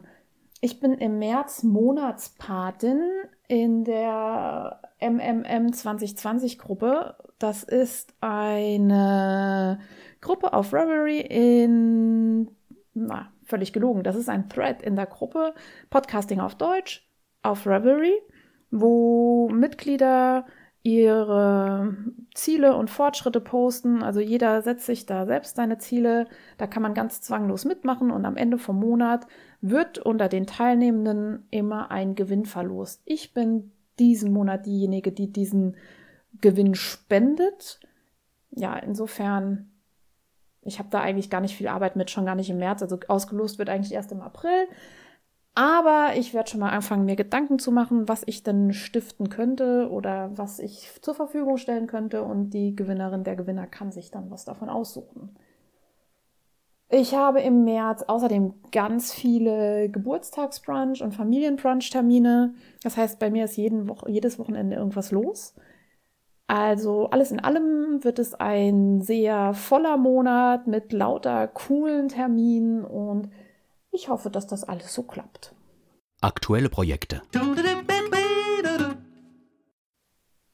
Ich 0.60 0.80
bin 0.80 0.94
im 0.94 1.18
März 1.18 1.62
Monatspatin 1.62 3.00
in 3.46 3.84
der 3.84 4.80
MMM 5.00 5.72
2020 5.72 6.58
Gruppe. 6.58 7.16
Das 7.38 7.62
ist 7.62 8.14
eine 8.20 9.78
Gruppe 10.20 10.52
auf 10.52 10.72
Reverie 10.72 11.20
in 11.20 12.50
na, 13.06 13.32
völlig 13.44 13.72
gelogen. 13.72 14.02
Das 14.02 14.16
ist 14.16 14.28
ein 14.28 14.48
Thread 14.48 14.82
in 14.82 14.96
der 14.96 15.06
Gruppe 15.06 15.54
Podcasting 15.90 16.40
auf 16.40 16.54
Deutsch 16.54 17.08
auf 17.42 17.66
Reverie, 17.66 18.18
wo 18.70 19.48
Mitglieder 19.48 20.44
ihre 20.82 21.94
Ziele 22.34 22.76
und 22.76 22.88
Fortschritte 22.88 23.40
posten. 23.40 24.02
Also 24.02 24.20
jeder 24.20 24.62
setzt 24.62 24.86
sich 24.86 25.06
da 25.06 25.26
selbst 25.26 25.56
seine 25.56 25.78
Ziele. 25.78 26.26
Da 26.56 26.66
kann 26.66 26.82
man 26.82 26.94
ganz 26.94 27.20
zwanglos 27.20 27.64
mitmachen 27.64 28.10
und 28.10 28.24
am 28.24 28.36
Ende 28.36 28.58
vom 28.58 28.78
Monat 28.78 29.26
wird 29.60 29.98
unter 29.98 30.28
den 30.28 30.46
Teilnehmenden 30.46 31.46
immer 31.50 31.90
ein 31.90 32.14
Gewinn 32.14 32.46
verlost. 32.46 33.02
Ich 33.04 33.34
bin 33.34 33.72
diesen 33.98 34.32
Monat 34.32 34.66
diejenige, 34.66 35.12
die 35.12 35.32
diesen 35.32 35.76
Gewinn 36.40 36.74
spendet. 36.74 37.80
Ja, 38.50 38.76
insofern 38.76 39.67
ich 40.62 40.78
habe 40.78 40.88
da 40.90 41.00
eigentlich 41.00 41.30
gar 41.30 41.40
nicht 41.40 41.56
viel 41.56 41.68
Arbeit 41.68 41.96
mit, 41.96 42.10
schon 42.10 42.26
gar 42.26 42.34
nicht 42.34 42.50
im 42.50 42.58
März. 42.58 42.82
Also 42.82 42.98
ausgelost 43.08 43.58
wird 43.58 43.68
eigentlich 43.68 43.92
erst 43.92 44.12
im 44.12 44.20
April. 44.20 44.68
Aber 45.54 46.12
ich 46.16 46.34
werde 46.34 46.50
schon 46.50 46.60
mal 46.60 46.70
anfangen, 46.70 47.04
mir 47.04 47.16
Gedanken 47.16 47.58
zu 47.58 47.72
machen, 47.72 48.08
was 48.08 48.22
ich 48.26 48.44
denn 48.44 48.72
stiften 48.72 49.28
könnte 49.28 49.88
oder 49.90 50.30
was 50.36 50.60
ich 50.60 50.88
zur 51.02 51.14
Verfügung 51.14 51.56
stellen 51.56 51.88
könnte. 51.88 52.22
Und 52.22 52.50
die 52.50 52.76
Gewinnerin, 52.76 53.24
der 53.24 53.34
Gewinner 53.34 53.66
kann 53.66 53.90
sich 53.90 54.10
dann 54.10 54.30
was 54.30 54.44
davon 54.44 54.68
aussuchen. 54.68 55.36
Ich 56.90 57.14
habe 57.14 57.40
im 57.40 57.64
März 57.64 58.04
außerdem 58.04 58.54
ganz 58.72 59.12
viele 59.12 59.88
Geburtstagsbrunch- 59.88 61.02
und 61.02 61.12
Familienbrunch-Termine. 61.12 62.54
Das 62.82 62.96
heißt, 62.96 63.18
bei 63.18 63.30
mir 63.30 63.44
ist 63.44 63.56
jeden 63.56 63.88
Wo 63.88 63.96
jedes 64.06 64.38
Wochenende 64.38 64.76
irgendwas 64.76 65.10
los. 65.10 65.54
Also 66.48 67.10
alles 67.10 67.30
in 67.30 67.40
allem 67.40 68.02
wird 68.02 68.18
es 68.18 68.32
ein 68.32 69.02
sehr 69.02 69.52
voller 69.52 69.98
Monat 69.98 70.66
mit 70.66 70.94
lauter 70.94 71.46
coolen 71.46 72.08
Terminen 72.08 72.86
und 72.86 73.28
ich 73.90 74.08
hoffe, 74.08 74.30
dass 74.30 74.46
das 74.46 74.64
alles 74.64 74.94
so 74.94 75.02
klappt. 75.02 75.54
Aktuelle 76.22 76.70
Projekte. 76.70 77.20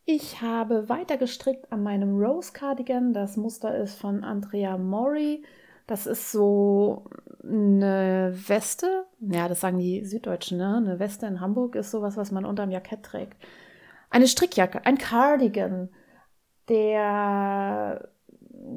Ich 0.05 0.43
habe 0.43 0.89
weiter 0.89 1.17
gestrickt 1.17 1.71
an 1.73 1.85
meinem 1.85 2.19
Rose 2.19 2.53
Cardigan. 2.53 3.15
Das 3.15 3.37
Muster 3.37 3.77
ist 3.79 3.95
von 3.95 4.25
Andrea 4.25 4.77
Mori. 4.77 5.45
Das 5.87 6.09
ist 6.09 6.33
so 6.33 7.05
eine 7.45 8.35
Weste. 8.49 9.07
Ja, 9.21 9.49
das 9.49 9.61
sagen 9.61 9.79
die 9.79 10.05
Süddeutschen, 10.05 10.59
ne? 10.59 10.77
Eine 10.77 10.99
Weste 10.99 11.27
in 11.27 11.41
Hamburg 11.41 11.77
ist 11.77 11.93
sowas, 11.93 12.17
was 12.17 12.33
man 12.33 12.45
unterm 12.45 12.73
Jackett 12.73 13.05
trägt 13.05 13.37
eine 14.15 14.29
Strickjacke, 14.29 14.87
ein 14.87 14.97
Cardigan, 14.97 15.89
der 16.69 18.09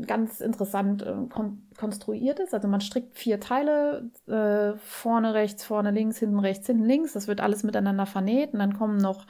ganz 0.07 0.41
interessant 0.41 1.03
äh, 1.03 1.13
kon 1.29 1.63
konstruiert 1.77 2.39
ist. 2.39 2.55
Also 2.55 2.67
man 2.67 2.81
strickt 2.81 3.15
vier 3.15 3.39
Teile, 3.39 4.09
äh, 4.27 4.75
vorne 4.79 5.35
rechts, 5.35 5.63
vorne 5.63 5.91
links, 5.91 6.17
hinten 6.17 6.39
rechts, 6.39 6.65
hinten 6.65 6.85
links. 6.85 7.13
Das 7.13 7.27
wird 7.27 7.39
alles 7.39 7.61
miteinander 7.61 8.07
vernäht 8.07 8.53
und 8.53 8.59
dann 8.59 8.73
kommen 8.73 8.97
noch 8.97 9.27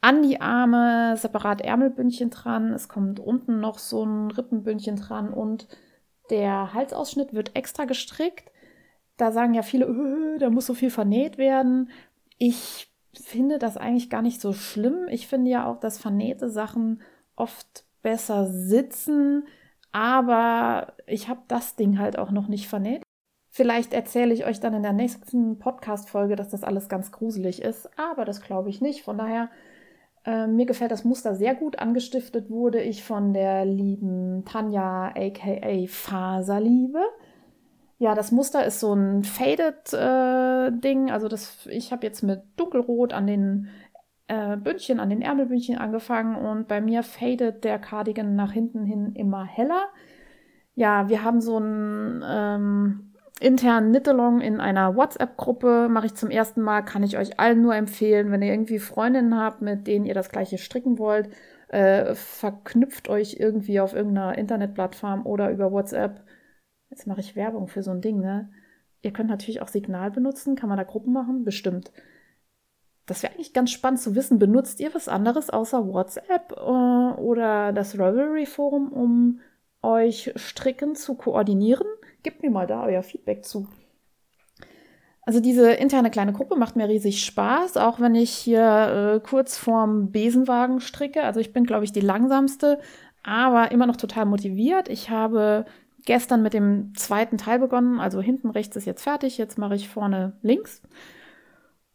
an 0.00 0.22
die 0.22 0.40
Arme 0.40 1.16
separat 1.16 1.60
Ärmelbündchen 1.60 2.30
dran. 2.30 2.72
Es 2.72 2.88
kommt 2.88 3.18
unten 3.18 3.58
noch 3.58 3.78
so 3.78 4.04
ein 4.04 4.30
Rippenbündchen 4.30 4.94
dran 4.94 5.30
und 5.34 5.66
der 6.30 6.72
Halsausschnitt 6.72 7.34
wird 7.34 7.56
extra 7.56 7.84
gestrickt. 7.84 8.52
Da 9.16 9.32
sagen 9.32 9.54
ja 9.54 9.62
viele, 9.62 9.86
öh, 9.86 10.38
da 10.38 10.50
muss 10.50 10.66
so 10.66 10.74
viel 10.74 10.90
vernäht 10.90 11.36
werden. 11.36 11.90
Ich 12.38 12.95
finde 13.18 13.58
das 13.58 13.76
eigentlich 13.76 14.10
gar 14.10 14.22
nicht 14.22 14.40
so 14.40 14.52
schlimm. 14.52 15.06
Ich 15.08 15.26
finde 15.26 15.50
ja 15.50 15.66
auch, 15.66 15.80
dass 15.80 15.98
vernähte 15.98 16.50
Sachen 16.50 17.02
oft 17.36 17.84
besser 18.02 18.46
sitzen, 18.46 19.46
aber 19.92 20.94
ich 21.06 21.28
habe 21.28 21.40
das 21.48 21.76
Ding 21.76 21.98
halt 21.98 22.18
auch 22.18 22.30
noch 22.30 22.48
nicht 22.48 22.68
vernäht. 22.68 23.02
Vielleicht 23.50 23.94
erzähle 23.94 24.34
ich 24.34 24.44
euch 24.44 24.60
dann 24.60 24.74
in 24.74 24.82
der 24.82 24.92
nächsten 24.92 25.58
Podcast-Folge, 25.58 26.36
dass 26.36 26.50
das 26.50 26.62
alles 26.62 26.90
ganz 26.90 27.10
gruselig 27.10 27.62
ist, 27.62 27.88
aber 27.98 28.26
das 28.26 28.42
glaube 28.42 28.68
ich 28.68 28.82
nicht. 28.82 29.02
Von 29.02 29.16
daher, 29.16 29.48
äh, 30.26 30.46
mir 30.46 30.66
gefällt 30.66 30.90
das 30.90 31.04
Muster 31.04 31.34
sehr 31.34 31.54
gut. 31.54 31.78
Angestiftet 31.78 32.50
wurde 32.50 32.82
ich 32.82 33.02
von 33.02 33.32
der 33.32 33.64
lieben 33.64 34.44
Tanja, 34.44 35.08
aka 35.16 35.86
Faserliebe. 35.88 37.00
Ja, 37.98 38.14
das 38.14 38.30
Muster 38.30 38.64
ist 38.66 38.80
so 38.80 38.92
ein 38.92 39.24
Faded-Ding. 39.24 41.08
Äh, 41.08 41.10
also 41.10 41.28
das, 41.28 41.66
ich 41.66 41.92
habe 41.92 42.06
jetzt 42.06 42.22
mit 42.22 42.42
dunkelrot 42.56 43.12
an 43.14 43.26
den 43.26 43.68
äh, 44.28 44.56
Bündchen, 44.56 45.00
an 45.00 45.08
den 45.10 45.22
Ärmelbündchen 45.22 45.78
angefangen 45.78 46.36
und 46.36 46.68
bei 46.68 46.80
mir 46.80 47.02
fadet 47.02 47.64
der 47.64 47.78
Cardigan 47.78 48.36
nach 48.36 48.52
hinten 48.52 48.84
hin 48.84 49.12
immer 49.14 49.44
heller. 49.44 49.88
Ja, 50.74 51.08
wir 51.08 51.24
haben 51.24 51.40
so 51.40 51.56
einen 51.56 52.22
ähm, 52.26 53.14
internen 53.40 53.92
Knit-Along 53.92 54.42
in 54.42 54.60
einer 54.60 54.94
WhatsApp-Gruppe. 54.94 55.88
Mache 55.90 56.06
ich 56.06 56.14
zum 56.14 56.30
ersten 56.30 56.60
Mal, 56.60 56.82
kann 56.82 57.02
ich 57.02 57.16
euch 57.16 57.40
allen 57.40 57.62
nur 57.62 57.74
empfehlen, 57.74 58.30
wenn 58.30 58.42
ihr 58.42 58.52
irgendwie 58.52 58.78
Freundinnen 58.78 59.38
habt, 59.38 59.62
mit 59.62 59.86
denen 59.86 60.04
ihr 60.04 60.14
das 60.14 60.28
gleiche 60.28 60.58
stricken 60.58 60.98
wollt, 60.98 61.30
äh, 61.68 62.14
verknüpft 62.14 63.08
euch 63.08 63.36
irgendwie 63.40 63.80
auf 63.80 63.94
irgendeiner 63.94 64.36
Internetplattform 64.36 65.24
oder 65.24 65.50
über 65.50 65.72
WhatsApp 65.72 66.25
Jetzt 66.96 67.06
mache 67.06 67.20
ich 67.20 67.36
Werbung 67.36 67.68
für 67.68 67.82
so 67.82 67.90
ein 67.90 68.00
Ding, 68.00 68.20
ne? 68.20 68.48
Ihr 69.02 69.12
könnt 69.12 69.28
natürlich 69.28 69.60
auch 69.60 69.68
Signal 69.68 70.10
benutzen. 70.10 70.56
Kann 70.56 70.70
man 70.70 70.78
da 70.78 70.84
Gruppen 70.84 71.12
machen? 71.12 71.44
Bestimmt. 71.44 71.92
Das 73.04 73.22
wäre 73.22 73.34
eigentlich 73.34 73.52
ganz 73.52 73.70
spannend 73.70 74.00
zu 74.00 74.14
wissen. 74.14 74.38
Benutzt 74.38 74.80
ihr 74.80 74.94
was 74.94 75.06
anderes 75.06 75.50
außer 75.50 75.86
WhatsApp 75.86 76.52
äh, 76.52 77.20
oder 77.20 77.74
das 77.74 77.96
Revelry 77.96 78.46
Forum, 78.46 78.90
um 78.94 79.40
euch 79.82 80.32
Stricken 80.36 80.94
zu 80.94 81.16
koordinieren? 81.16 81.86
Gebt 82.22 82.42
mir 82.42 82.50
mal 82.50 82.66
da 82.66 82.84
euer 82.84 83.02
Feedback 83.02 83.44
zu. 83.44 83.68
Also 85.20 85.40
diese 85.40 85.72
interne 85.72 86.10
kleine 86.10 86.32
Gruppe 86.32 86.56
macht 86.56 86.76
mir 86.76 86.88
riesig 86.88 87.22
Spaß, 87.26 87.76
auch 87.76 88.00
wenn 88.00 88.14
ich 88.14 88.30
hier 88.30 89.16
äh, 89.16 89.20
kurz 89.20 89.58
vorm 89.58 90.12
Besenwagen 90.12 90.80
stricke. 90.80 91.24
Also 91.24 91.40
ich 91.40 91.52
bin, 91.52 91.64
glaube 91.64 91.84
ich, 91.84 91.92
die 91.92 92.00
langsamste, 92.00 92.80
aber 93.22 93.70
immer 93.70 93.86
noch 93.86 93.96
total 93.96 94.24
motiviert. 94.24 94.88
Ich 94.88 95.10
habe 95.10 95.66
gestern 96.06 96.42
mit 96.42 96.54
dem 96.54 96.94
zweiten 96.96 97.36
Teil 97.36 97.58
begonnen. 97.58 98.00
Also 98.00 98.20
hinten 98.20 98.50
rechts 98.50 98.76
ist 98.76 98.86
jetzt 98.86 99.02
fertig, 99.02 99.36
jetzt 99.36 99.58
mache 99.58 99.74
ich 99.74 99.88
vorne 99.88 100.32
links. 100.40 100.80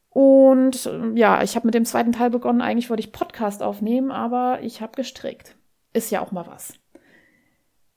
Und 0.09 0.89
ja, 1.15 1.41
ich 1.41 1.55
habe 1.55 1.67
mit 1.67 1.73
dem 1.73 1.85
zweiten 1.85 2.11
Teil 2.11 2.29
begonnen. 2.29 2.61
Eigentlich 2.61 2.89
wollte 2.89 3.01
ich 3.01 3.13
Podcast 3.13 3.63
aufnehmen, 3.63 4.11
aber 4.11 4.59
ich 4.61 4.81
habe 4.81 4.91
gestrickt. 4.95 5.55
Ist 5.93 6.11
ja 6.11 6.21
auch 6.21 6.31
mal 6.31 6.45
was. 6.47 6.73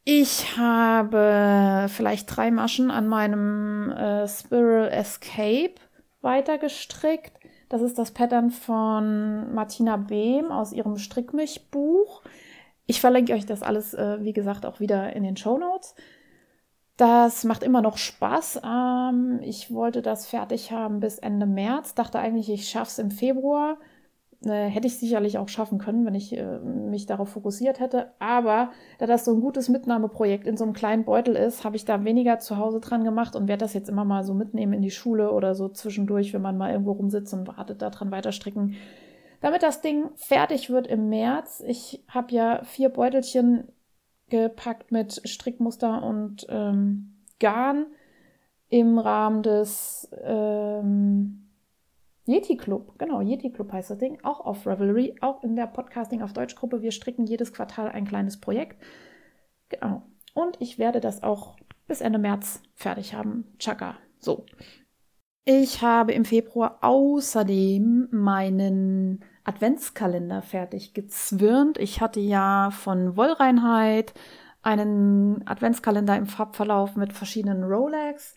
Ich 0.05 0.57
habe 0.59 1.87
vielleicht 1.89 2.35
drei 2.37 2.51
Maschen 2.51 2.91
an 2.91 3.09
meinem 3.09 3.91
äh, 3.91 4.29
Spiral 4.29 4.89
Escape 4.89 5.75
weiter 6.21 6.59
gestrickt. 6.59 7.33
Das 7.69 7.81
ist 7.81 7.99
das 7.99 8.13
Pattern 8.13 8.51
von 8.51 9.53
Martina 9.55 9.97
Behm 9.97 10.53
aus 10.53 10.73
ihrem 10.73 10.99
Strickmilchbuch. 10.99 12.23
Ich 12.87 13.01
verlinke 13.01 13.33
euch 13.33 13.47
das 13.47 13.63
alles, 13.63 13.95
äh, 13.95 14.19
wie 14.23 14.33
gesagt, 14.33 14.67
auch 14.67 14.81
wieder 14.81 15.15
in 15.15 15.23
den 15.23 15.37
Show 15.37 15.59
Notes. 15.59 15.95
Das 16.97 17.45
macht 17.45 17.63
immer 17.63 17.83
noch 17.83 17.97
Spaß. 17.97 18.61
Ähm, 18.65 19.41
ich 19.43 19.73
wollte 19.73 20.03
das 20.03 20.27
fertig 20.27 20.71
haben 20.71 21.01
bis 21.01 21.19
Ende 21.19 21.47
März. 21.47 21.95
Dachte 21.95 22.19
eigentlich, 22.19 22.51
ich 22.51 22.69
schaffe 22.69 22.91
es 22.91 22.99
im 22.99 23.11
Februar. 23.11 23.79
Äh, 24.47 24.69
hätte 24.69 24.87
ich 24.87 24.99
sicherlich 24.99 25.39
auch 25.39 25.49
schaffen 25.49 25.79
können, 25.79 26.05
wenn 26.07 26.15
ich 26.15 26.37
äh, 26.37 26.59
mich 26.59 27.07
darauf 27.07 27.31
fokussiert 27.31 27.81
hätte. 27.81 28.13
Aber 28.19 28.71
da 28.99 29.07
das 29.07 29.25
so 29.25 29.35
ein 29.35 29.41
gutes 29.41 29.69
Mitnahmeprojekt 29.69 30.47
in 30.47 30.57
so 30.57 30.65
einem 30.65 30.73
kleinen 30.73 31.05
Beutel 31.05 31.35
ist, 31.35 31.65
habe 31.65 31.77
ich 31.77 31.85
da 31.85 32.05
weniger 32.05 32.39
zu 32.39 32.59
Hause 32.59 32.81
dran 32.81 33.05
gemacht 33.05 33.35
und 33.35 33.49
werde 33.49 33.65
das 33.65 33.75
jetzt 33.75 33.89
immer 33.89 34.05
mal 34.05 34.23
so 34.23 34.35
mitnehmen 34.35 34.75
in 34.75 34.83
die 34.83 34.91
Schule 34.91 35.33
oder 35.33 35.55
so 35.55 35.69
zwischendurch, 35.69 36.33
wenn 36.35 36.43
man 36.43 36.59
mal 36.59 36.71
irgendwo 36.71 36.93
rumsitzt 36.93 37.35
und 37.35 37.49
wartet, 37.49 37.83
da 37.83 37.91
dran 37.91 38.11
weiterstricken. 38.11 38.77
Damit 39.45 39.63
das 39.63 39.83
Ding 39.83 40.09
fertig 40.15 40.71
wird 40.71 40.87
im 40.87 41.11
März. 41.11 41.63
Ich 41.67 42.03
habe 42.09 42.33
ja 42.33 42.65
vier 42.65 42.89
Beutelchen 42.89 43.69
gepackt 44.31 44.91
mit 44.91 45.21
Strickmuster 45.29 46.03
und 46.03 46.47
ähm, 46.49 47.21
Garn 47.41 47.85
im 48.71 48.99
Rahmen 48.99 49.43
des 49.43 50.09
ähm, 50.23 51.51
Yeti 52.25 52.57
Club. 52.57 52.99
Genau, 52.99 53.21
Yeti 53.21 53.53
Club 53.53 53.71
heißt 53.71 53.91
das 53.91 53.99
Ding. 53.99 54.19
Auch 54.23 54.41
auf 54.41 54.67
Revelry, 54.67 55.15
auch 55.21 55.43
in 55.43 55.57
der 55.57 55.67
Podcasting 55.67 56.23
auf 56.23 56.33
Deutsch 56.33 56.55
Gruppe. 56.55 56.81
Wir 56.81 56.91
stricken 56.91 57.27
jedes 57.27 57.53
Quartal 57.53 57.91
ein 57.91 58.07
kleines 58.07 58.41
Projekt. 58.41 58.83
Genau. 59.69 60.05
Und 60.33 60.59
ich 60.59 60.79
werde 60.79 61.01
das 61.01 61.23
auch 61.23 61.57
bis 61.87 62.01
Ende 62.01 62.19
März 62.19 62.63
fertig 62.73 63.13
haben. 63.13 63.45
Chaka. 63.59 63.99
So. 64.21 64.47
Ich 65.45 65.83
habe 65.83 66.13
im 66.13 66.25
Februar 66.25 66.79
außerdem 66.81 68.09
meinen 68.11 69.23
Adventskalender 69.45 70.43
fertig 70.43 70.95
gezwirnt. 70.95 71.79
Ich 71.79 72.01
hatte 72.01 72.21
ja 72.21 72.71
von 72.71 73.17
Wollreinheit 73.17 74.15
einen 74.63 75.47
Adventskalender 75.47 76.17
im 76.17 76.27
Farbverlauf 76.27 76.97
mit 76.97 77.13
verschiedenen 77.13 77.65
Rolex. 77.65 78.35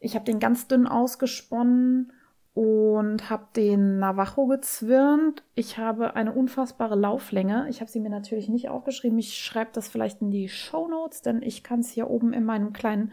Ich 0.00 0.14
habe 0.14 0.24
den 0.24 0.40
ganz 0.40 0.66
dünn 0.66 0.86
ausgesponnen 0.86 2.12
und 2.54 3.30
habe 3.30 3.46
den 3.54 4.00
Navajo 4.00 4.46
gezwirnt. 4.46 5.44
Ich 5.54 5.78
habe 5.78 6.16
eine 6.16 6.32
unfassbare 6.32 6.96
Lauflänge. 6.96 7.66
Ich 7.68 7.80
habe 7.80 7.90
sie 7.90 8.00
mir 8.00 8.10
natürlich 8.10 8.48
nicht 8.48 8.68
aufgeschrieben. 8.68 9.18
Ich 9.18 9.38
schreibe 9.38 9.70
das 9.72 9.88
vielleicht 9.88 10.20
in 10.20 10.30
die 10.30 10.48
Show 10.48 10.88
Notes, 10.88 11.22
denn 11.22 11.42
ich 11.42 11.62
kann 11.62 11.80
es 11.80 11.90
hier 11.90 12.10
oben 12.10 12.32
in 12.32 12.44
meinem 12.44 12.72
kleinen 12.72 13.12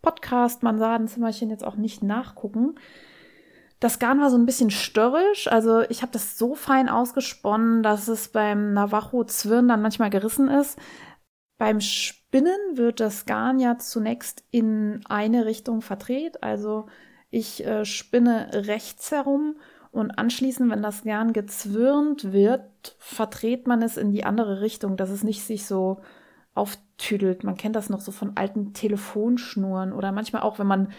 Podcast 0.00 0.62
Mansardenzimmerchen 0.62 1.50
jetzt 1.50 1.64
auch 1.64 1.76
nicht 1.76 2.02
nachgucken. 2.02 2.76
Das 3.80 3.98
Garn 3.98 4.20
war 4.20 4.30
so 4.30 4.36
ein 4.36 4.46
bisschen 4.46 4.70
störrisch. 4.70 5.46
Also 5.48 5.82
ich 5.82 6.02
habe 6.02 6.12
das 6.12 6.36
so 6.36 6.54
fein 6.54 6.88
ausgesponnen, 6.88 7.82
dass 7.82 8.08
es 8.08 8.28
beim 8.28 8.72
Navajo-Zwirn 8.72 9.68
dann 9.68 9.82
manchmal 9.82 10.10
gerissen 10.10 10.48
ist. 10.48 10.78
Beim 11.58 11.80
Spinnen 11.80 12.58
wird 12.74 13.00
das 13.00 13.26
Garn 13.26 13.58
ja 13.58 13.78
zunächst 13.78 14.44
in 14.50 15.04
eine 15.08 15.46
Richtung 15.46 15.80
verdreht. 15.80 16.42
Also 16.42 16.86
ich 17.30 17.64
äh, 17.64 17.84
spinne 17.84 18.50
rechts 18.52 19.12
herum 19.12 19.56
und 19.90 20.12
anschließend, 20.12 20.70
wenn 20.70 20.82
das 20.82 21.04
Garn 21.04 21.32
gezwirnt 21.32 22.32
wird, 22.32 22.96
verdreht 22.98 23.66
man 23.66 23.82
es 23.82 23.96
in 23.96 24.12
die 24.12 24.24
andere 24.24 24.60
Richtung, 24.60 24.96
dass 24.96 25.10
es 25.10 25.24
nicht 25.24 25.42
sich 25.42 25.66
so 25.66 26.00
auftüdelt. 26.54 27.44
Man 27.44 27.56
kennt 27.56 27.76
das 27.76 27.88
noch 27.88 28.00
so 28.00 28.12
von 28.12 28.36
alten 28.36 28.72
Telefonschnuren 28.72 29.92
oder 29.92 30.12
manchmal 30.12 30.42
auch, 30.42 30.58
wenn 30.58 30.66
man 30.66 30.92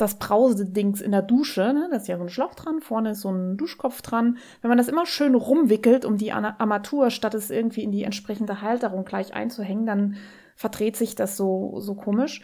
das 0.00 0.16
Brause-Dings 0.16 1.00
in 1.00 1.12
der 1.12 1.22
Dusche, 1.22 1.72
ne? 1.72 1.88
da 1.90 1.96
ist 1.96 2.08
ja 2.08 2.16
so 2.16 2.24
ein 2.24 2.28
Schlauch 2.28 2.54
dran, 2.54 2.80
vorne 2.80 3.12
ist 3.12 3.20
so 3.20 3.30
ein 3.30 3.56
Duschkopf 3.56 4.02
dran. 4.02 4.38
Wenn 4.62 4.68
man 4.68 4.78
das 4.78 4.88
immer 4.88 5.06
schön 5.06 5.34
rumwickelt, 5.34 6.04
um 6.04 6.16
die 6.16 6.32
Armatur, 6.32 7.10
statt 7.10 7.34
es 7.34 7.50
irgendwie 7.50 7.82
in 7.82 7.92
die 7.92 8.04
entsprechende 8.04 8.62
Halterung 8.62 9.04
gleich 9.04 9.34
einzuhängen, 9.34 9.86
dann 9.86 10.16
verdreht 10.56 10.96
sich 10.96 11.14
das 11.14 11.36
so, 11.36 11.80
so 11.80 11.94
komisch. 11.94 12.42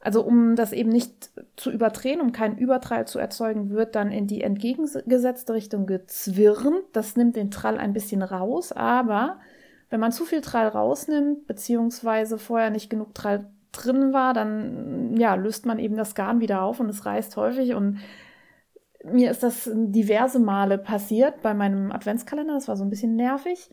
Also 0.00 0.22
um 0.22 0.54
das 0.54 0.72
eben 0.72 0.90
nicht 0.90 1.30
zu 1.56 1.70
überdrehen, 1.70 2.20
um 2.20 2.32
keinen 2.32 2.58
Übertrall 2.58 3.06
zu 3.06 3.18
erzeugen, 3.18 3.70
wird 3.70 3.94
dann 3.94 4.12
in 4.12 4.26
die 4.26 4.42
entgegengesetzte 4.42 5.54
Richtung 5.54 5.86
gezwirnt. 5.86 6.84
Das 6.92 7.16
nimmt 7.16 7.36
den 7.36 7.50
Trall 7.50 7.78
ein 7.78 7.94
bisschen 7.94 8.22
raus, 8.22 8.70
aber 8.70 9.40
wenn 9.88 10.00
man 10.00 10.12
zu 10.12 10.24
viel 10.24 10.42
Trall 10.42 10.68
rausnimmt, 10.68 11.46
beziehungsweise 11.46 12.36
vorher 12.36 12.68
nicht 12.68 12.90
genug 12.90 13.14
Trall 13.14 13.46
drin 13.76 14.12
war, 14.12 14.34
dann 14.34 15.16
ja, 15.16 15.34
löst 15.34 15.66
man 15.66 15.78
eben 15.78 15.96
das 15.96 16.14
Garn 16.14 16.40
wieder 16.40 16.62
auf 16.62 16.80
und 16.80 16.88
es 16.88 17.04
reißt 17.04 17.36
häufig. 17.36 17.74
Und 17.74 17.98
mir 19.04 19.30
ist 19.30 19.42
das 19.42 19.70
diverse 19.74 20.38
Male 20.38 20.78
passiert 20.78 21.42
bei 21.42 21.54
meinem 21.54 21.92
Adventskalender. 21.92 22.54
Das 22.54 22.68
war 22.68 22.76
so 22.76 22.84
ein 22.84 22.90
bisschen 22.90 23.16
nervig. 23.16 23.70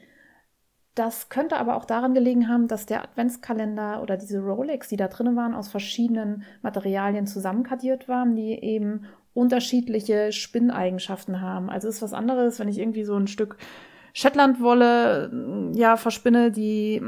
Das 0.94 1.30
könnte 1.30 1.56
aber 1.58 1.78
auch 1.78 1.86
daran 1.86 2.14
gelegen 2.14 2.50
haben, 2.50 2.68
dass 2.68 2.86
der 2.86 3.02
Adventskalender 3.04 4.02
oder 4.02 4.18
diese 4.18 4.42
Rolex, 4.42 4.90
die 4.90 4.98
da 4.98 5.08
drin 5.08 5.36
waren, 5.38 5.56
aus 5.56 5.70
verschiedenen 5.70 6.44
Materialien 6.62 7.28
zusammenkadiert 7.28 8.10
waren, 8.10 8.36
die 8.36 8.52
eben 8.62 9.06
unterschiedliche 9.34 10.34
Spinneigenschaften 10.34 11.40
haben. 11.40 11.70
Also 11.70 11.88
ist 11.88 12.02
was 12.02 12.14
anderes, 12.14 12.60
wenn 12.60 12.68
ich 12.68 12.78
irgendwie 12.78 13.06
so 13.06 13.16
ein 13.16 13.28
Stück 13.28 13.58
Shetlandwolle 14.14 15.72
ja 15.74 15.96
verspinne, 15.96 16.52
die 16.52 17.02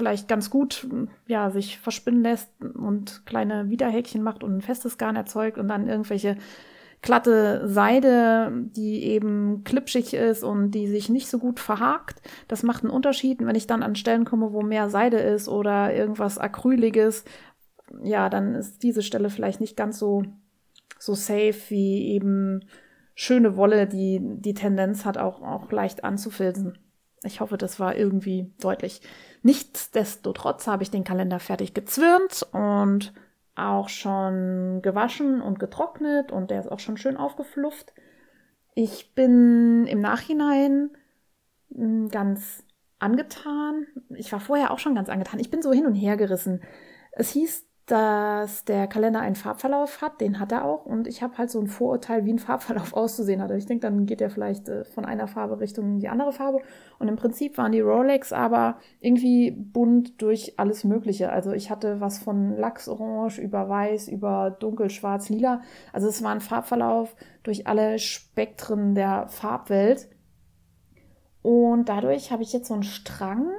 vielleicht 0.00 0.28
ganz 0.28 0.48
gut 0.48 0.88
ja, 1.26 1.50
sich 1.50 1.78
verspinnen 1.78 2.22
lässt 2.22 2.48
und 2.62 3.26
kleine 3.26 3.68
Widerhäkchen 3.68 4.22
macht 4.22 4.42
und 4.42 4.56
ein 4.56 4.62
festes 4.62 4.96
Garn 4.96 5.14
erzeugt 5.14 5.58
und 5.58 5.68
dann 5.68 5.88
irgendwelche 5.88 6.38
glatte 7.02 7.68
Seide, 7.68 8.50
die 8.74 9.04
eben 9.04 9.62
klipschig 9.64 10.14
ist 10.14 10.42
und 10.42 10.70
die 10.70 10.86
sich 10.86 11.10
nicht 11.10 11.28
so 11.28 11.38
gut 11.38 11.60
verhakt. 11.60 12.22
Das 12.48 12.62
macht 12.62 12.82
einen 12.82 12.92
Unterschied. 12.92 13.40
Und 13.40 13.46
wenn 13.46 13.56
ich 13.56 13.66
dann 13.66 13.82
an 13.82 13.94
Stellen 13.94 14.24
komme, 14.24 14.54
wo 14.54 14.62
mehr 14.62 14.88
Seide 14.88 15.18
ist 15.18 15.46
oder 15.46 15.94
irgendwas 15.94 16.38
Acryliges, 16.38 17.24
ja, 18.02 18.30
dann 18.30 18.54
ist 18.54 18.82
diese 18.82 19.02
Stelle 19.02 19.28
vielleicht 19.28 19.60
nicht 19.60 19.76
ganz 19.76 19.98
so, 19.98 20.22
so 20.98 21.12
safe 21.12 21.56
wie 21.68 22.08
eben 22.08 22.64
schöne 23.14 23.54
Wolle, 23.58 23.86
die 23.86 24.18
die 24.22 24.54
Tendenz 24.54 25.04
hat, 25.04 25.18
auch, 25.18 25.42
auch 25.42 25.70
leicht 25.70 26.04
anzufilzen. 26.04 26.78
Ich 27.22 27.40
hoffe, 27.40 27.58
das 27.58 27.78
war 27.78 27.96
irgendwie 27.96 28.52
deutlich. 28.60 29.02
Nichtsdestotrotz 29.42 30.66
habe 30.66 30.82
ich 30.82 30.90
den 30.90 31.04
Kalender 31.04 31.38
fertig 31.38 31.74
gezwirnt 31.74 32.46
und 32.52 33.12
auch 33.54 33.88
schon 33.88 34.80
gewaschen 34.82 35.42
und 35.42 35.58
getrocknet 35.58 36.32
und 36.32 36.50
der 36.50 36.60
ist 36.60 36.72
auch 36.72 36.78
schon 36.78 36.96
schön 36.96 37.16
aufgeflufft. 37.16 37.92
Ich 38.74 39.14
bin 39.14 39.86
im 39.86 40.00
Nachhinein 40.00 40.90
hm, 41.74 42.08
ganz 42.08 42.64
angetan. 42.98 43.86
Ich 44.14 44.32
war 44.32 44.40
vorher 44.40 44.70
auch 44.70 44.78
schon 44.78 44.94
ganz 44.94 45.08
angetan. 45.08 45.40
Ich 45.40 45.50
bin 45.50 45.62
so 45.62 45.72
hin 45.72 45.86
und 45.86 45.94
her 45.94 46.16
gerissen. 46.16 46.62
Es 47.12 47.30
hieß 47.30 47.66
dass 47.90 48.64
der 48.64 48.86
Kalender 48.86 49.18
einen 49.18 49.34
Farbverlauf 49.34 50.00
hat, 50.00 50.20
den 50.20 50.38
hat 50.38 50.52
er 50.52 50.64
auch. 50.64 50.86
Und 50.86 51.08
ich 51.08 51.24
habe 51.24 51.36
halt 51.38 51.50
so 51.50 51.58
ein 51.58 51.66
Vorurteil, 51.66 52.24
wie 52.24 52.32
ein 52.32 52.38
Farbverlauf 52.38 52.92
auszusehen 52.94 53.42
hat. 53.42 53.50
Ich 53.50 53.66
denke, 53.66 53.82
dann 53.82 54.06
geht 54.06 54.20
er 54.20 54.30
vielleicht 54.30 54.68
äh, 54.68 54.84
von 54.84 55.04
einer 55.04 55.26
Farbe 55.26 55.58
Richtung 55.58 55.98
die 55.98 56.08
andere 56.08 56.32
Farbe. 56.32 56.60
Und 57.00 57.08
im 57.08 57.16
Prinzip 57.16 57.58
waren 57.58 57.72
die 57.72 57.80
Rolex 57.80 58.32
aber 58.32 58.76
irgendwie 59.00 59.50
bunt 59.50 60.22
durch 60.22 60.54
alles 60.56 60.84
Mögliche. 60.84 61.32
Also 61.32 61.50
ich 61.50 61.68
hatte 61.68 62.00
was 62.00 62.20
von 62.20 62.56
Lachsorange 62.56 63.40
über 63.40 63.68
Weiß, 63.68 64.06
über 64.06 64.56
dunkelschwarz, 64.60 65.28
lila. 65.28 65.62
Also 65.92 66.06
es 66.06 66.22
war 66.22 66.30
ein 66.30 66.40
Farbverlauf 66.40 67.16
durch 67.42 67.66
alle 67.66 67.98
Spektren 67.98 68.94
der 68.94 69.26
Farbwelt. 69.28 70.08
Und 71.42 71.88
dadurch 71.88 72.30
habe 72.30 72.44
ich 72.44 72.52
jetzt 72.52 72.68
so 72.68 72.74
einen 72.74 72.84
Strang 72.84 73.50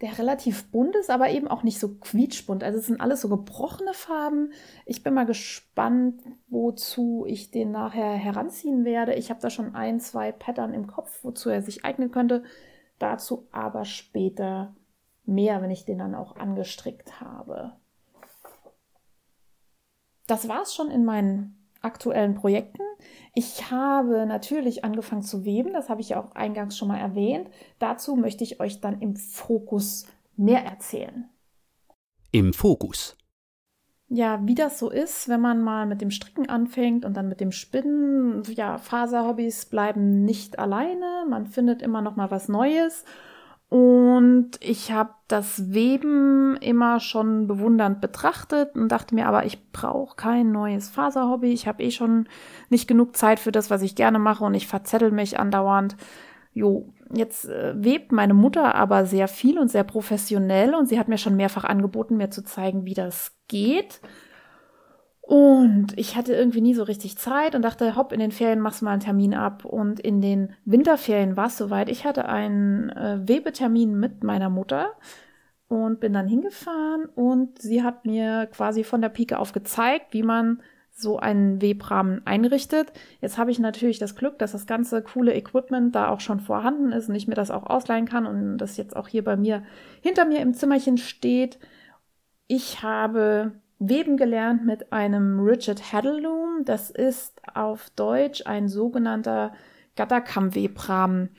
der 0.00 0.18
relativ 0.18 0.70
bunt 0.70 0.94
ist, 0.96 1.10
aber 1.10 1.30
eben 1.30 1.48
auch 1.48 1.62
nicht 1.62 1.78
so 1.78 1.94
quietschbunt. 1.96 2.62
Also 2.62 2.78
es 2.78 2.86
sind 2.86 3.00
alles 3.00 3.22
so 3.22 3.28
gebrochene 3.28 3.94
Farben. 3.94 4.52
Ich 4.84 5.02
bin 5.02 5.14
mal 5.14 5.24
gespannt, 5.24 6.20
wozu 6.48 7.24
ich 7.26 7.50
den 7.50 7.70
nachher 7.70 8.12
heranziehen 8.12 8.84
werde. 8.84 9.14
Ich 9.14 9.30
habe 9.30 9.40
da 9.40 9.48
schon 9.48 9.74
ein, 9.74 10.00
zwei 10.00 10.32
Pattern 10.32 10.74
im 10.74 10.86
Kopf, 10.86 11.24
wozu 11.24 11.48
er 11.48 11.62
sich 11.62 11.84
eignen 11.84 12.10
könnte. 12.10 12.44
Dazu 12.98 13.48
aber 13.52 13.86
später 13.86 14.74
mehr, 15.24 15.62
wenn 15.62 15.70
ich 15.70 15.86
den 15.86 15.98
dann 15.98 16.14
auch 16.14 16.36
angestrickt 16.36 17.20
habe. 17.20 17.72
Das 20.26 20.48
war 20.48 20.62
es 20.62 20.74
schon 20.74 20.90
in 20.90 21.04
meinen 21.04 21.65
aktuellen 21.86 22.34
Projekten. 22.34 22.82
Ich 23.34 23.70
habe 23.70 24.26
natürlich 24.26 24.84
angefangen 24.84 25.22
zu 25.22 25.44
weben, 25.44 25.72
das 25.72 25.88
habe 25.88 26.00
ich 26.00 26.10
ja 26.10 26.20
auch 26.22 26.34
eingangs 26.34 26.76
schon 26.76 26.88
mal 26.88 26.98
erwähnt. 26.98 27.48
Dazu 27.78 28.16
möchte 28.16 28.44
ich 28.44 28.60
euch 28.60 28.80
dann 28.80 29.00
im 29.00 29.16
Fokus 29.16 30.06
mehr 30.36 30.64
erzählen. 30.64 31.30
Im 32.32 32.52
Fokus. 32.52 33.16
Ja, 34.08 34.40
wie 34.46 34.54
das 34.54 34.78
so 34.78 34.90
ist, 34.90 35.28
wenn 35.28 35.40
man 35.40 35.62
mal 35.62 35.86
mit 35.86 36.00
dem 36.00 36.12
Stricken 36.12 36.48
anfängt 36.48 37.04
und 37.04 37.16
dann 37.16 37.28
mit 37.28 37.40
dem 37.40 37.50
Spinnen, 37.50 38.42
ja, 38.54 38.78
Faserhobbys 38.78 39.66
bleiben 39.66 40.24
nicht 40.24 40.60
alleine, 40.60 41.24
man 41.28 41.46
findet 41.46 41.82
immer 41.82 42.02
noch 42.02 42.14
mal 42.14 42.30
was 42.30 42.48
Neues 42.48 43.04
und 43.68 44.52
ich 44.60 44.92
habe 44.92 45.10
das 45.26 45.72
Weben 45.72 46.56
immer 46.60 47.00
schon 47.00 47.48
bewundernd 47.48 48.00
betrachtet 48.00 48.76
und 48.76 48.88
dachte 48.92 49.14
mir, 49.14 49.26
aber 49.26 49.44
ich 49.44 49.72
brauche 49.72 50.14
kein 50.14 50.52
neues 50.52 50.88
Faserhobby. 50.88 51.52
Ich 51.52 51.66
habe 51.66 51.82
eh 51.82 51.90
schon 51.90 52.28
nicht 52.68 52.86
genug 52.86 53.16
Zeit 53.16 53.40
für 53.40 53.50
das, 53.50 53.68
was 53.68 53.82
ich 53.82 53.96
gerne 53.96 54.20
mache 54.20 54.44
und 54.44 54.54
ich 54.54 54.68
verzettel 54.68 55.10
mich 55.10 55.40
andauernd. 55.40 55.96
Jo, 56.52 56.92
jetzt 57.12 57.48
äh, 57.48 57.74
webt 57.76 58.12
meine 58.12 58.34
Mutter 58.34 58.76
aber 58.76 59.04
sehr 59.04 59.26
viel 59.26 59.58
und 59.58 59.68
sehr 59.68 59.84
professionell 59.84 60.74
und 60.74 60.86
sie 60.88 60.98
hat 60.98 61.08
mir 61.08 61.18
schon 61.18 61.36
mehrfach 61.36 61.64
angeboten, 61.64 62.16
mir 62.16 62.30
zu 62.30 62.44
zeigen, 62.44 62.84
wie 62.84 62.94
das 62.94 63.36
geht. 63.48 64.00
Und 65.26 65.88
ich 65.96 66.14
hatte 66.14 66.34
irgendwie 66.34 66.60
nie 66.60 66.74
so 66.74 66.84
richtig 66.84 67.18
Zeit 67.18 67.56
und 67.56 67.62
dachte, 67.62 67.96
hopp, 67.96 68.12
in 68.12 68.20
den 68.20 68.30
Ferien 68.30 68.60
machst 68.60 68.80
du 68.80 68.84
mal 68.84 68.92
einen 68.92 69.00
Termin 69.00 69.34
ab. 69.34 69.64
Und 69.64 69.98
in 69.98 70.20
den 70.20 70.54
Winterferien 70.64 71.36
war 71.36 71.48
es 71.48 71.56
soweit. 71.56 71.88
Ich 71.88 72.04
hatte 72.04 72.28
einen 72.28 72.90
äh, 72.90 73.18
Webetermin 73.26 73.98
mit 73.98 74.22
meiner 74.22 74.50
Mutter 74.50 74.92
und 75.66 75.98
bin 75.98 76.12
dann 76.12 76.28
hingefahren 76.28 77.06
und 77.06 77.60
sie 77.60 77.82
hat 77.82 78.06
mir 78.06 78.46
quasi 78.46 78.84
von 78.84 79.00
der 79.00 79.08
Pike 79.08 79.40
auf 79.40 79.52
gezeigt, 79.52 80.14
wie 80.14 80.22
man 80.22 80.62
so 80.92 81.18
einen 81.18 81.60
Webrahmen 81.60 82.22
einrichtet. 82.24 82.92
Jetzt 83.20 83.36
habe 83.36 83.50
ich 83.50 83.58
natürlich 83.58 83.98
das 83.98 84.14
Glück, 84.14 84.38
dass 84.38 84.52
das 84.52 84.66
ganze 84.66 85.02
coole 85.02 85.34
Equipment 85.34 85.92
da 85.94 86.08
auch 86.08 86.20
schon 86.20 86.38
vorhanden 86.38 86.92
ist 86.92 87.08
und 87.08 87.16
ich 87.16 87.26
mir 87.26 87.34
das 87.34 87.50
auch 87.50 87.66
ausleihen 87.66 88.06
kann 88.06 88.26
und 88.26 88.58
das 88.58 88.76
jetzt 88.76 88.94
auch 88.94 89.08
hier 89.08 89.24
bei 89.24 89.36
mir 89.36 89.64
hinter 90.02 90.24
mir 90.24 90.38
im 90.38 90.54
Zimmerchen 90.54 90.98
steht. 90.98 91.58
Ich 92.46 92.84
habe 92.84 93.52
Weben 93.78 94.16
gelernt 94.16 94.64
mit 94.64 94.92
einem 94.92 95.40
Richard 95.40 95.92
Haddle 95.92 96.20
Das 96.64 96.90
ist 96.90 97.40
auf 97.54 97.90
Deutsch 97.90 98.42
ein 98.46 98.68
sogenannter 98.68 99.52
Gatterkamm-Webrahmen. 99.96 101.30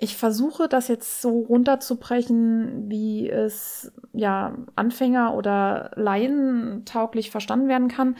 Ich 0.00 0.16
versuche 0.16 0.68
das 0.68 0.86
jetzt 0.86 1.20
so 1.20 1.40
runterzubrechen, 1.40 2.88
wie 2.88 3.28
es 3.28 3.92
ja 4.12 4.56
Anfänger 4.76 5.34
oder 5.34 5.90
Laien 5.96 6.84
tauglich 6.84 7.32
verstanden 7.32 7.68
werden 7.68 7.88
kann 7.88 8.14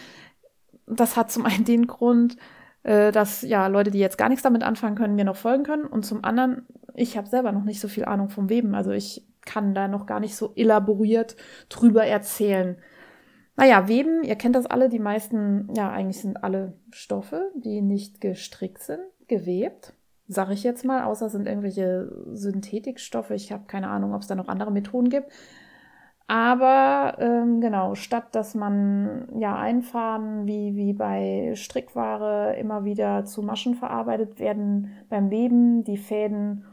das 0.88 1.16
hat 1.16 1.31
zum 1.31 1.46
einen 1.46 1.64
den 1.64 1.87
Grund, 1.87 2.37
äh, 2.83 3.12
dass 3.12 3.42
ja 3.42 3.66
Leute, 3.66 3.90
die 3.90 3.98
jetzt 3.98 4.18
gar 4.18 4.29
nichts 4.29 4.42
damit 4.42 4.62
anfangen 4.62 4.96
können, 4.96 5.14
mir 5.14 5.24
noch 5.24 5.37
folgen 5.37 5.64
können. 5.64 5.85
Und 5.85 6.05
zum 6.05 6.24
anderen, 6.24 6.66
ich 6.94 7.16
habe 7.16 7.29
selber 7.29 7.53
noch 7.53 7.64
nicht 7.64 7.81
so 7.81 7.88
viel 7.88 8.05
Ahnung 8.05 8.29
vom 8.29 8.48
Weben. 8.48 8.74
Also 8.74 8.90
ich 8.90 9.27
kann 9.44 9.74
da 9.74 9.88
noch 9.88 10.07
gar 10.07 10.20
nicht 10.20 10.37
so 10.37 10.53
elaboriert 10.57 11.37
drüber 11.68 12.05
erzählen. 12.05 12.77
Naja, 13.59 13.88
Weben, 13.88 14.23
ihr 14.23 14.37
kennt 14.37 14.55
das 14.55 14.66
alle, 14.66 14.88
die 14.88 15.01
meisten, 15.01 15.68
ja, 15.75 15.90
eigentlich 15.90 16.21
sind 16.21 16.44
alle 16.44 16.75
Stoffe, 16.92 17.51
die 17.57 17.83
nicht 17.83 18.21
gestrickt 18.21 18.81
sind, 18.81 19.01
gewebt. 19.27 19.94
Sag 20.29 20.51
ich 20.51 20.62
jetzt 20.62 20.85
mal, 20.85 21.03
außer 21.03 21.27
es 21.27 21.33
sind 21.33 21.49
irgendwelche 21.49 22.09
Synthetikstoffe. 22.35 23.31
Ich 23.31 23.51
habe 23.51 23.64
keine 23.66 23.88
Ahnung, 23.88 24.14
ob 24.14 24.21
es 24.21 24.29
da 24.29 24.37
noch 24.37 24.47
andere 24.47 24.71
Methoden 24.71 25.11
gibt. 25.11 25.33
Aber 26.29 27.16
ähm, 27.18 27.61
genau, 27.61 27.97
statt 27.97 28.33
dass 28.37 28.55
man 28.55 29.27
ja 29.40 29.57
Einfaden 29.57 30.47
wie, 30.47 30.77
wie 30.77 30.92
bei 30.92 31.51
Strickware 31.57 32.55
immer 32.61 32.85
wieder 32.85 33.25
zu 33.25 33.42
Maschen 33.42 33.75
verarbeitet, 33.75 34.38
werden 34.38 34.92
beim 35.09 35.31
Weben 35.31 35.83
die 35.83 35.97
Fäden 35.97 36.64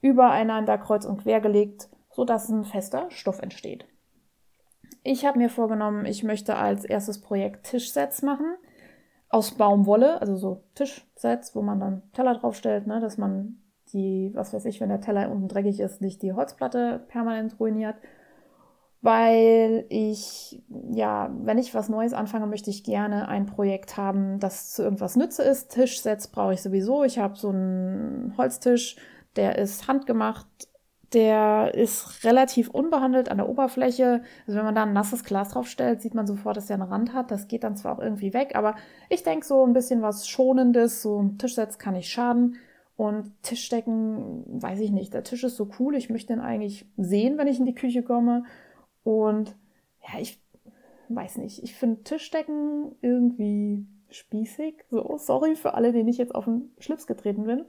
übereinander 0.00 0.78
kreuz 0.78 1.04
und 1.04 1.22
quer 1.22 1.42
gelegt, 1.42 1.90
sodass 2.10 2.48
ein 2.48 2.64
fester 2.64 3.10
Stoff 3.10 3.42
entsteht. 3.42 3.84
Ich 5.10 5.24
habe 5.24 5.38
mir 5.38 5.48
vorgenommen, 5.48 6.04
ich 6.04 6.22
möchte 6.22 6.56
als 6.56 6.84
erstes 6.84 7.20
Projekt 7.20 7.66
Tischsets 7.66 8.22
machen 8.22 8.56
aus 9.30 9.52
Baumwolle, 9.52 10.20
also 10.20 10.36
so 10.36 10.64
Tischsets, 10.74 11.54
wo 11.54 11.62
man 11.62 11.80
dann 11.80 12.02
Teller 12.12 12.34
draufstellt, 12.34 12.86
ne, 12.86 13.00
dass 13.00 13.16
man 13.16 13.62
die, 13.92 14.30
was 14.34 14.52
weiß 14.52 14.66
ich, 14.66 14.80
wenn 14.80 14.90
der 14.90 15.00
Teller 15.00 15.30
unten 15.30 15.48
dreckig 15.48 15.80
ist, 15.80 16.02
nicht 16.02 16.22
die 16.22 16.34
Holzplatte 16.34 17.06
permanent 17.08 17.58
ruiniert 17.58 17.96
weil 19.00 19.86
ich, 19.90 20.60
ja, 20.90 21.30
wenn 21.42 21.58
ich 21.58 21.74
was 21.74 21.88
Neues 21.88 22.12
anfange, 22.12 22.46
möchte 22.46 22.70
ich 22.70 22.82
gerne 22.82 23.28
ein 23.28 23.46
Projekt 23.46 23.96
haben, 23.96 24.40
das 24.40 24.72
zu 24.72 24.82
irgendwas 24.82 25.14
nütze 25.14 25.42
ist. 25.44 25.70
Tischsets 25.70 26.28
brauche 26.28 26.54
ich 26.54 26.62
sowieso. 26.62 27.04
Ich 27.04 27.18
habe 27.18 27.36
so 27.36 27.50
einen 27.50 28.34
Holztisch, 28.36 28.96
der 29.36 29.56
ist 29.58 29.86
handgemacht. 29.86 30.48
Der 31.14 31.74
ist 31.74 32.24
relativ 32.24 32.68
unbehandelt 32.68 33.30
an 33.30 33.38
der 33.38 33.48
Oberfläche. 33.48 34.22
Also 34.46 34.58
wenn 34.58 34.64
man 34.64 34.74
da 34.74 34.82
ein 34.82 34.92
nasses 34.92 35.24
Glas 35.24 35.50
draufstellt, 35.50 36.02
sieht 36.02 36.14
man 36.14 36.26
sofort, 36.26 36.56
dass 36.56 36.66
der 36.66 36.74
einen 36.74 36.90
Rand 36.90 37.14
hat. 37.14 37.30
Das 37.30 37.48
geht 37.48 37.64
dann 37.64 37.76
zwar 37.76 37.96
auch 37.96 38.02
irgendwie 38.02 38.34
weg, 38.34 38.54
aber 38.54 38.76
ich 39.08 39.22
denke 39.22 39.46
so 39.46 39.64
ein 39.64 39.72
bisschen 39.72 40.02
was 40.02 40.28
Schonendes. 40.28 41.00
So 41.00 41.22
ein 41.22 41.38
Tischsets 41.38 41.78
kann 41.78 41.94
nicht 41.94 42.10
schaden. 42.10 42.56
Und 42.96 43.32
Tischdecken, 43.42 44.44
weiß 44.60 44.80
ich 44.80 44.90
nicht. 44.90 45.14
Der 45.14 45.22
Tisch 45.22 45.44
ist 45.44 45.56
so 45.56 45.70
cool. 45.78 45.94
Ich 45.94 46.10
möchte 46.10 46.32
den 46.34 46.40
eigentlich 46.40 46.84
sehen, 46.96 47.38
wenn 47.38 47.46
ich 47.46 47.58
in 47.58 47.64
die 47.64 47.74
Küche 47.74 48.02
komme. 48.02 48.44
Und 49.04 49.56
ja, 50.02 50.20
ich 50.20 50.42
weiß 51.08 51.38
nicht, 51.38 51.62
ich 51.62 51.74
finde 51.74 52.02
Tischdecken 52.02 52.96
irgendwie 53.00 53.86
spießig. 54.10 54.84
So, 54.90 55.16
sorry 55.16 55.54
für 55.54 55.74
alle, 55.74 55.92
denen 55.92 56.08
ich 56.08 56.18
jetzt 56.18 56.34
auf 56.34 56.44
den 56.44 56.72
Schlips 56.78 57.06
getreten 57.06 57.44
bin. 57.44 57.64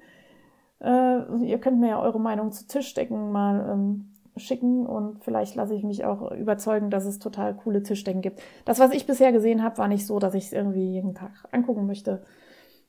Äh, 0.82 1.46
ihr 1.46 1.60
könnt 1.60 1.80
mir 1.80 1.90
ja 1.90 2.02
eure 2.02 2.20
Meinung 2.20 2.52
zu 2.52 2.68
Tischdecken 2.68 3.32
mal 3.32 3.70
ähm, 3.72 4.12
schicken 4.38 4.86
und 4.86 5.24
vielleicht 5.24 5.56
lasse 5.56 5.76
ich 5.76 5.84
mich 5.84 6.06
auch 6.06 6.32
überzeugen, 6.32 6.90
dass 6.90 7.06
es 7.06 7.20
total 7.20 7.56
coole 7.56 7.84
Tischdecken 7.84 8.22
gibt. 8.22 8.42
Das, 8.66 8.80
was 8.80 8.92
ich 8.92 9.06
bisher 9.06 9.32
gesehen 9.32 9.64
habe, 9.64 9.78
war 9.78 9.88
nicht 9.88 10.06
so, 10.06 10.20
dass 10.20 10.34
ich 10.34 10.46
es 10.46 10.54
irgendwie 10.54 10.92
jeden 10.92 11.16
Tag 11.16 11.32
angucken 11.52 11.86
möchte. 11.86 12.24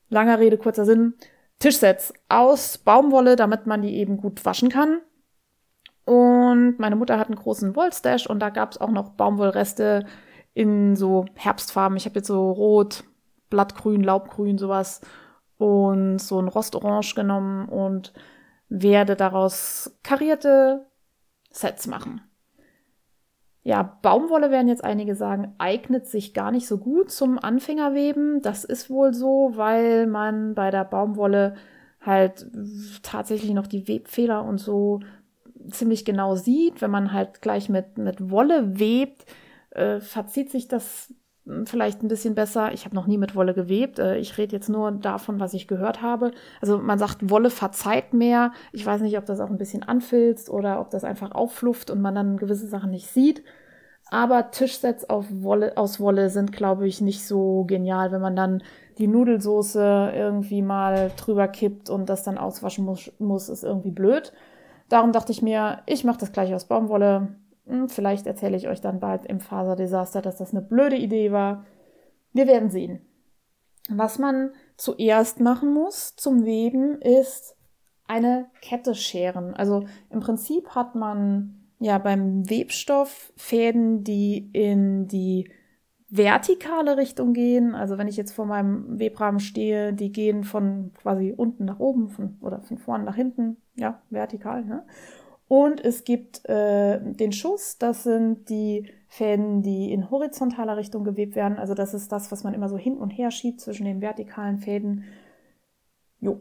Langer 0.09 0.38
Rede, 0.38 0.59
kurzer 0.59 0.85
Sinn. 0.85 1.14
Tischsets 1.59 2.14
aus 2.29 2.79
Baumwolle, 2.79 3.37
damit 3.37 3.66
man 3.66 3.83
die 3.83 3.96
eben 3.96 4.16
gut 4.16 4.44
waschen 4.44 4.70
kann. 4.70 5.00
Und 6.05 6.79
meine 6.79 6.96
Mutter 6.96 7.18
hat 7.18 7.29
einen 7.29 7.37
großen 7.37 7.76
Wollstash 7.76 8.26
und 8.26 8.40
da 8.40 8.50
gab 8.50 8.72
es 8.72 8.81
auch 8.81 8.90
noch 8.90 9.11
Baumwollreste 9.11 10.07
in 10.55 10.96
so 10.96 11.26
Herbstfarben. 11.35 11.96
Ich 11.96 12.07
habe 12.07 12.16
jetzt 12.16 12.26
so 12.26 12.50
rot, 12.50 13.05
blattgrün, 13.50 14.03
laubgrün, 14.03 14.59
sowas 14.59 15.03
und 15.61 16.18
so 16.18 16.40
ein 16.40 16.49
Rostorange 16.49 17.14
genommen 17.14 17.68
und 17.68 18.12
werde 18.68 19.14
daraus 19.14 19.99
karierte 20.03 20.87
Sets 21.51 21.87
machen. 21.87 22.23
Ja, 23.62 23.99
Baumwolle 24.01 24.51
werden 24.51 24.68
jetzt 24.68 24.85
einige 24.85 25.14
sagen, 25.14 25.55
eignet 25.59 26.07
sich 26.07 26.33
gar 26.33 26.51
nicht 26.51 26.66
so 26.66 26.79
gut 26.79 27.11
zum 27.11 27.38
Anfängerweben. 27.38 28.40
Das 28.40 28.64
ist 28.64 28.88
wohl 28.88 29.12
so, 29.12 29.53
weil 29.55 30.07
man 30.07 30.55
bei 30.55 30.70
der 30.70 30.85
Baumwolle 30.85 31.57
halt 32.01 32.46
tatsächlich 33.03 33.53
noch 33.53 33.66
die 33.66 33.87
Webfehler 33.87 34.42
und 34.44 34.59
so 34.59 35.01
ziemlich 35.70 36.07
genau 36.07 36.37
sieht, 36.37 36.81
wenn 36.81 36.90
man 36.90 37.12
halt 37.12 37.42
gleich 37.42 37.68
mit, 37.68 37.99
mit 37.99 38.31
Wolle 38.31 38.79
webt, 38.79 39.27
äh, 39.70 40.01
verzieht 40.01 40.51
sich 40.51 40.66
das 40.68 41.12
vielleicht 41.65 42.03
ein 42.03 42.09
bisschen 42.09 42.35
besser. 42.35 42.73
Ich 42.73 42.85
habe 42.85 42.95
noch 42.95 43.07
nie 43.07 43.19
mit 43.19 43.35
Wolle 43.35 43.55
gewebt. 43.55 43.99
Äh, 43.99 44.17
ich 44.19 44.39
rede 44.39 44.55
jetzt 44.55 44.69
nur 44.69 44.91
davon, 44.93 45.41
was 45.41 45.55
ich 45.55 45.69
gehört 45.69 46.03
habe. 46.03 46.33
Also 46.61 46.79
man 46.79 46.99
sagt, 46.99 47.31
Wolle 47.31 47.51
verzeiht 47.51 48.15
mehr. 48.15 48.53
Ich 48.73 48.85
weiß 48.85 49.01
nicht, 49.03 49.17
ob 49.19 49.27
das 49.27 49.41
auch 49.41 49.51
ein 49.51 49.59
bisschen 49.59 49.83
anfilzt 49.83 50.51
oder 50.51 50.81
ob 50.81 50.91
das 50.91 51.05
einfach 51.05 51.33
aufflufft 51.33 51.91
und 51.91 52.01
man 52.01 52.15
dann 52.15 52.37
gewisse 52.37 52.69
Sachen 52.69 52.91
nicht 52.91 53.09
sieht. 53.09 53.43
Aber 54.11 54.51
Tischsets 54.51 55.07
Wolle, 55.09 55.77
aus 55.77 56.01
Wolle 56.01 56.31
sind, 56.31 56.53
glaube 56.53 56.87
ich, 56.89 57.01
nicht 57.01 57.25
so 57.25 57.65
genial, 57.65 58.11
wenn 58.11 58.21
man 58.21 58.35
dann 58.35 58.63
die 58.99 59.07
Nudelsoße 59.07 60.13
irgendwie 60.15 60.63
mal 60.63 61.13
drüber 61.17 61.47
kippt 61.47 61.89
und 61.91 62.09
das 62.09 62.25
dann 62.25 62.37
auswaschen 62.37 62.85
muss, 62.85 63.13
muss 63.19 63.49
ist 63.49 63.63
irgendwie 63.63 63.93
blöd. 63.93 64.33
Darum 64.89 65.13
dachte 65.13 65.31
ich 65.31 65.43
mir, 65.43 65.79
ich 65.87 66.05
mache 66.05 66.19
das 66.19 66.33
gleich 66.33 66.53
aus 66.53 66.65
Baumwolle. 66.65 67.29
Hm, 67.71 67.89
vielleicht 67.89 68.27
erzähle 68.27 68.57
ich 68.57 68.69
euch 68.69 68.81
dann 68.81 69.01
bald 69.01 69.25
im 69.27 69.41
Faserdesaster, 69.41 70.21
dass 70.21 70.37
das 70.37 70.51
eine 70.53 70.63
blöde 70.63 70.97
Idee 70.97 71.31
war. 71.31 71.65
Wir 72.33 72.47
werden 72.47 72.71
sehen. 72.71 73.01
Was 73.89 74.19
man 74.19 74.51
zuerst 74.77 75.41
machen 75.41 75.73
muss 75.73 76.17
zum 76.17 76.45
Weben 76.45 77.01
ist 77.01 77.57
eine 78.07 78.51
Kette 78.61 78.95
scheren. 78.95 79.55
Also 79.55 79.87
im 80.11 80.21
Prinzip 80.21 80.71
hat 80.71 80.97
man 80.97 81.69
ja 81.79 81.99
beim 81.99 82.49
Webstoff 82.51 83.33
Fäden, 83.37 84.03
die 84.03 84.51
in 84.53 85.07
die 85.07 85.51
vertikale 86.09 86.97
Richtung 86.97 87.33
gehen. 87.33 87.77
Also 87.77 87.99
wenn 87.99 88.09
ich 88.09 88.17
jetzt 88.17 88.33
vor 88.33 88.47
meinem 88.47 88.99
Webrahmen 88.99 89.39
stehe, 89.39 89.93
die 89.93 90.11
gehen 90.11 90.43
von 90.43 90.93
quasi 90.95 91.33
unten 91.37 91.65
nach 91.65 91.79
oben 91.79 92.09
von, 92.09 92.37
oder 92.41 92.61
von 92.63 92.79
vorn 92.79 93.05
nach 93.05 93.15
hinten, 93.15 93.59
ja, 93.77 94.03
vertikal. 94.11 94.65
Ne? 94.65 94.85
Und 95.51 95.85
es 95.85 96.05
gibt 96.05 96.49
äh, 96.49 97.01
den 97.03 97.33
Schuss, 97.33 97.77
das 97.77 98.05
sind 98.05 98.49
die 98.51 98.89
Fäden, 99.09 99.63
die 99.63 99.93
in 99.93 100.09
horizontaler 100.09 100.77
Richtung 100.77 101.03
gewebt 101.03 101.35
werden. 101.35 101.59
Also 101.59 101.75
das 101.75 101.93
ist 101.93 102.13
das, 102.13 102.31
was 102.31 102.45
man 102.45 102.55
immer 102.55 102.69
so 102.69 102.79
hin 102.79 102.97
und 102.97 103.11
her 103.11 103.33
schiebt 103.33 103.61
zwischen 103.61 103.85
den 103.85 104.01
vertikalen 104.01 104.59
Fäden. 104.59 105.03
Jo. 106.21 106.41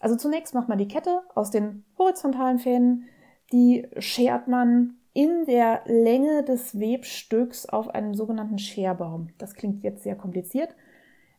Also 0.00 0.16
zunächst 0.16 0.54
macht 0.54 0.70
man 0.70 0.78
die 0.78 0.88
Kette 0.88 1.20
aus 1.34 1.50
den 1.50 1.84
horizontalen 1.98 2.58
Fäden. 2.58 3.04
Die 3.52 3.88
schert 3.98 4.48
man 4.48 4.94
in 5.12 5.44
der 5.44 5.82
Länge 5.84 6.44
des 6.44 6.80
Webstücks 6.80 7.66
auf 7.66 7.90
einem 7.90 8.14
sogenannten 8.14 8.56
Scherbaum. 8.56 9.28
Das 9.36 9.52
klingt 9.52 9.84
jetzt 9.84 10.02
sehr 10.02 10.16
kompliziert. 10.16 10.74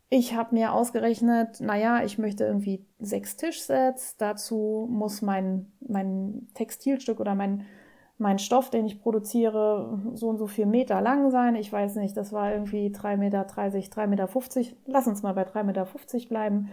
Ich 0.09 0.35
habe 0.35 0.53
mir 0.53 0.73
ausgerechnet, 0.73 1.59
naja, 1.61 2.03
ich 2.03 2.17
möchte 2.17 2.45
irgendwie 2.45 2.85
sechs 2.99 3.37
Tischsets. 3.37 4.17
Dazu 4.17 4.87
muss 4.89 5.21
mein, 5.21 5.71
mein 5.79 6.47
Textilstück 6.53 7.19
oder 7.19 7.33
mein, 7.33 7.65
mein 8.17 8.37
Stoff, 8.37 8.69
den 8.69 8.85
ich 8.85 9.01
produziere, 9.01 9.99
so 10.13 10.29
und 10.29 10.37
so 10.37 10.47
vier 10.47 10.67
Meter 10.67 11.01
lang 11.01 11.31
sein. 11.31 11.55
Ich 11.55 11.71
weiß 11.71 11.95
nicht, 11.95 12.15
das 12.15 12.31
war 12.31 12.51
irgendwie 12.51 12.87
3,30 12.89 13.17
Meter, 13.17 13.41
3,50 13.47 14.07
Meter. 14.07 14.29
Lass 14.85 15.07
uns 15.07 15.23
mal 15.23 15.33
bei 15.33 15.43
3,50 15.43 15.63
Meter 15.63 15.87
bleiben. 16.29 16.69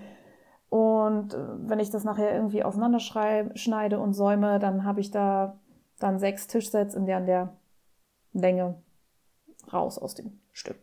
Und 0.69 1.35
äh, 1.35 1.69
wenn 1.69 1.81
ich 1.81 1.91
das 1.91 2.05
nachher 2.05 2.35
irgendwie 2.35 2.65
auseinanderschneide 2.65 3.99
und 3.99 4.13
säume, 4.13 4.59
dann 4.59 4.85
habe 4.85 5.01
ich 5.01 5.11
da 5.11 5.59
dann 5.99 6.19
sechs 6.19 6.47
Tischsets 6.47 6.95
in 6.95 7.07
der, 7.07 7.19
in 7.19 7.27
der 7.27 7.57
Länge 8.33 8.83
raus 9.73 9.99
aus 9.99 10.15
dem 10.15 10.41
Stück. 10.53 10.77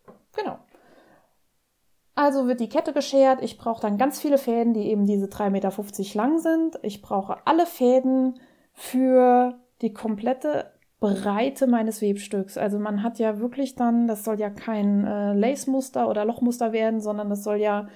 Also 2.20 2.48
wird 2.48 2.60
die 2.60 2.68
Kette 2.68 2.92
geschert. 2.92 3.42
Ich 3.42 3.58
brauche 3.58 3.80
dann 3.80 3.98
ganz 3.98 4.20
viele 4.20 4.38
Fäden, 4.38 4.74
die 4.74 4.90
eben 4.90 5.06
diese 5.06 5.28
3,50 5.28 5.52
Meter 5.52 6.18
lang 6.18 6.38
sind. 6.38 6.78
Ich 6.82 7.02
brauche 7.02 7.38
alle 7.48 7.66
Fäden 7.66 8.42
für 8.74 9.58
die 9.82 9.94
komplette 9.94 10.70
Breite 11.00 11.66
meines 11.66 12.02
Webstücks. 12.02 12.58
Also 12.58 12.78
man 12.78 13.04
hat 13.04 13.20
ja 13.20 13.40
wirklich 13.40 13.76
dann, 13.76 14.06
das 14.06 14.26
soll 14.26 14.38
ja 14.38 14.50
kein 14.50 15.08
äh, 15.08 15.32
Lace-Muster 15.34 16.10
oder 16.10 16.26
Lochmuster 16.26 16.74
werden, 16.74 17.00
sondern 17.00 17.30
das 17.30 17.46
soll 17.46 17.56
ja 17.56 17.88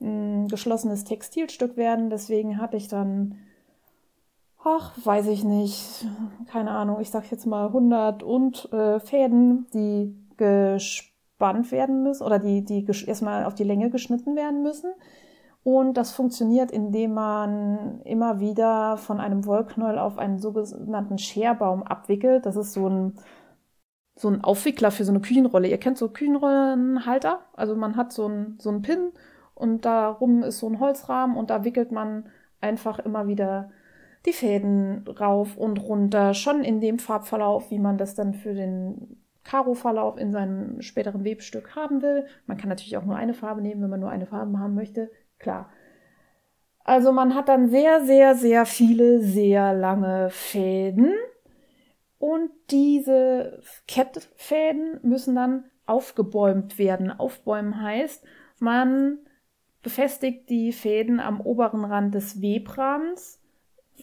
ein 0.00 0.48
geschlossenes 0.48 1.04
Textilstück 1.04 1.76
werden. 1.76 2.10
Deswegen 2.10 2.60
hatte 2.60 2.76
ich 2.76 2.88
dann, 2.88 3.36
ach, 4.64 4.92
weiß 5.04 5.28
ich 5.28 5.44
nicht, 5.44 6.04
keine 6.50 6.72
Ahnung, 6.72 6.98
ich 7.00 7.10
sag 7.10 7.30
jetzt 7.30 7.46
mal 7.46 7.68
100 7.68 8.24
und 8.24 8.72
äh, 8.72 8.98
Fäden, 8.98 9.68
die 9.72 10.16
gespannt 11.38 11.70
werden 11.70 12.02
müssen 12.02 12.24
oder 12.24 12.38
die, 12.38 12.64
die 12.64 12.84
erstmal 13.06 13.44
auf 13.44 13.54
die 13.54 13.64
Länge 13.64 13.90
geschnitten 13.90 14.34
werden 14.34 14.62
müssen. 14.62 14.92
Und 15.62 15.94
das 15.94 16.12
funktioniert, 16.12 16.70
indem 16.70 17.14
man 17.14 18.00
immer 18.02 18.40
wieder 18.40 18.96
von 18.96 19.20
einem 19.20 19.44
Wollknäuel 19.44 19.98
auf 19.98 20.18
einen 20.18 20.38
sogenannten 20.38 21.18
Scherbaum 21.18 21.82
abwickelt. 21.82 22.46
Das 22.46 22.56
ist 22.56 22.72
so 22.72 22.88
ein, 22.88 23.14
so 24.16 24.28
ein 24.28 24.42
Aufwickler 24.42 24.90
für 24.90 25.04
so 25.04 25.12
eine 25.12 25.20
Küchenrolle. 25.20 25.68
Ihr 25.68 25.78
kennt 25.78 25.98
so 25.98 26.08
Küchenrollenhalter. 26.08 27.40
Also 27.54 27.76
man 27.76 27.96
hat 27.96 28.12
so 28.12 28.26
einen, 28.26 28.58
so 28.58 28.70
einen 28.70 28.82
Pin 28.82 29.12
und 29.54 29.84
darum 29.84 30.42
ist 30.42 30.58
so 30.58 30.68
ein 30.68 30.80
Holzrahmen 30.80 31.36
und 31.36 31.50
da 31.50 31.64
wickelt 31.64 31.92
man 31.92 32.28
einfach 32.60 32.98
immer 32.98 33.28
wieder 33.28 33.70
die 34.26 34.32
Fäden 34.32 35.06
rauf 35.08 35.56
und 35.56 35.78
runter, 35.78 36.34
schon 36.34 36.64
in 36.64 36.80
dem 36.80 36.98
Farbverlauf, 36.98 37.70
wie 37.70 37.78
man 37.78 37.98
das 37.98 38.14
dann 38.14 38.34
für 38.34 38.54
den 38.54 39.18
Karo-Verlauf 39.48 40.18
in 40.18 40.30
seinem 40.30 40.82
späteren 40.82 41.24
Webstück 41.24 41.74
haben 41.74 42.02
will. 42.02 42.26
Man 42.44 42.58
kann 42.58 42.68
natürlich 42.68 42.98
auch 42.98 43.06
nur 43.06 43.16
eine 43.16 43.32
Farbe 43.32 43.62
nehmen, 43.62 43.80
wenn 43.80 43.88
man 43.88 44.00
nur 44.00 44.10
eine 44.10 44.26
Farbe 44.26 44.58
haben 44.58 44.74
möchte, 44.74 45.10
klar. 45.38 45.70
Also 46.84 47.12
man 47.12 47.34
hat 47.34 47.48
dann 47.48 47.70
sehr, 47.70 48.04
sehr, 48.04 48.34
sehr 48.34 48.66
viele, 48.66 49.20
sehr 49.20 49.72
lange 49.72 50.28
Fäden 50.28 51.14
und 52.18 52.50
diese 52.70 53.62
Kettfäden 53.86 55.00
müssen 55.02 55.34
dann 55.34 55.64
aufgebäumt 55.86 56.78
werden. 56.78 57.10
Aufbäumen 57.10 57.80
heißt, 57.82 58.26
man 58.58 59.18
befestigt 59.82 60.50
die 60.50 60.72
Fäden 60.72 61.20
am 61.20 61.40
oberen 61.40 61.86
Rand 61.86 62.14
des 62.14 62.42
Webrahmens. 62.42 63.40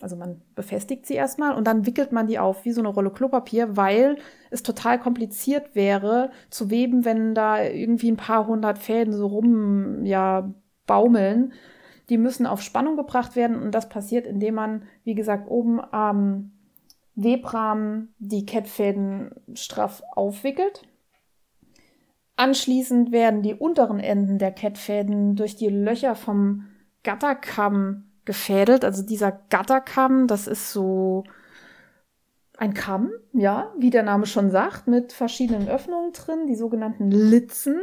Also 0.01 0.15
man 0.15 0.41
befestigt 0.55 1.05
sie 1.05 1.15
erstmal 1.15 1.53
und 1.53 1.65
dann 1.65 1.85
wickelt 1.85 2.11
man 2.11 2.27
die 2.27 2.39
auf 2.39 2.65
wie 2.65 2.71
so 2.71 2.81
eine 2.81 2.89
Rolle 2.89 3.11
Klopapier, 3.11 3.77
weil 3.77 4.17
es 4.51 4.63
total 4.63 4.99
kompliziert 4.99 5.75
wäre 5.75 6.31
zu 6.49 6.69
weben, 6.69 7.05
wenn 7.05 7.33
da 7.33 7.63
irgendwie 7.63 8.11
ein 8.11 8.17
paar 8.17 8.47
hundert 8.47 8.77
Fäden 8.77 9.13
so 9.13 9.27
rum 9.27 10.05
ja 10.05 10.53
baumeln. 10.85 11.53
Die 12.09 12.17
müssen 12.17 12.45
auf 12.45 12.61
Spannung 12.61 12.97
gebracht 12.97 13.35
werden 13.35 13.61
und 13.61 13.71
das 13.71 13.89
passiert, 13.89 14.27
indem 14.27 14.55
man, 14.55 14.83
wie 15.03 15.15
gesagt, 15.15 15.49
oben 15.49 15.79
am 15.79 16.51
Webrahmen 17.15 18.13
die 18.19 18.45
Kettfäden 18.45 19.31
straff 19.53 20.03
aufwickelt 20.15 20.83
Anschließend 22.37 23.11
werden 23.11 23.41
die 23.41 23.53
unteren 23.53 23.99
Enden 23.99 24.37
der 24.39 24.51
Kettfäden 24.51 25.35
durch 25.35 25.55
die 25.55 25.69
Löcher 25.69 26.15
vom 26.15 26.67
Gatterkamm 27.03 28.11
gefädelt. 28.25 28.83
Also 28.83 29.03
dieser 29.03 29.31
Gatterkamm, 29.49 30.27
das 30.27 30.47
ist 30.47 30.71
so 30.71 31.23
ein 32.57 32.73
Kamm, 32.73 33.11
ja, 33.33 33.73
wie 33.77 33.89
der 33.89 34.03
Name 34.03 34.25
schon 34.25 34.49
sagt, 34.49 34.87
mit 34.87 35.13
verschiedenen 35.13 35.67
Öffnungen 35.67 36.13
drin, 36.13 36.47
die 36.47 36.55
sogenannten 36.55 37.11
Litzen. 37.11 37.79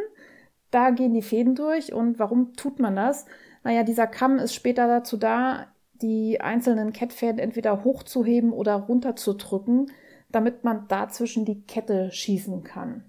Da 0.70 0.90
gehen 0.90 1.12
die 1.12 1.22
Fäden 1.22 1.54
durch. 1.54 1.92
Und 1.92 2.18
warum 2.18 2.54
tut 2.54 2.80
man 2.80 2.96
das? 2.96 3.26
Naja, 3.64 3.82
dieser 3.82 4.06
Kamm 4.06 4.38
ist 4.38 4.54
später 4.54 4.86
dazu 4.86 5.16
da, 5.16 5.66
die 6.00 6.40
einzelnen 6.40 6.92
Kettfäden 6.92 7.38
entweder 7.38 7.84
hochzuheben 7.84 8.52
oder 8.52 8.74
runterzudrücken, 8.74 9.92
damit 10.30 10.64
man 10.64 10.88
dazwischen 10.88 11.44
die 11.44 11.62
Kette 11.62 12.10
schießen 12.10 12.64
kann. 12.64 13.04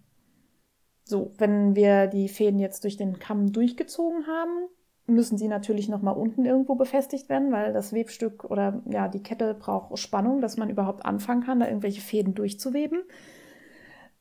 So, 1.06 1.32
wenn 1.38 1.76
wir 1.76 2.08
die 2.08 2.30
Fäden 2.30 2.60
jetzt 2.60 2.84
durch 2.84 2.98
den 2.98 3.20
Kamm 3.20 3.52
durchgezogen 3.52 4.28
haben, 4.28 4.68
müssen 5.06 5.38
sie 5.38 5.48
natürlich 5.48 5.90
nochmal 5.90 6.16
unten 6.16 6.46
irgendwo 6.46 6.76
befestigt 6.76 7.30
werden, 7.30 7.52
weil 7.52 7.74
das 7.74 7.94
Webstück 7.94 8.46
oder 8.46 8.82
ja, 8.86 9.08
die 9.08 9.22
Kette 9.22 9.54
braucht 9.54 9.98
Spannung, 10.00 10.40
dass 10.40 10.58
man 10.58 10.70
überhaupt 10.70 11.06
anfangen 11.06 11.44
kann, 11.44 11.60
da 11.60 11.68
irgendwelche 11.68 12.02
Fäden 12.02 12.34
durchzuweben. 12.36 13.04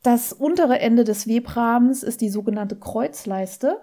Das 0.03 0.33
untere 0.33 0.81
Ende 0.81 1.05
des 1.05 1.29
Webrahmens 1.29 2.03
ist 2.03 2.21
die 2.21 2.31
sogenannte 2.31 2.77
Kreuzleiste. 2.77 3.81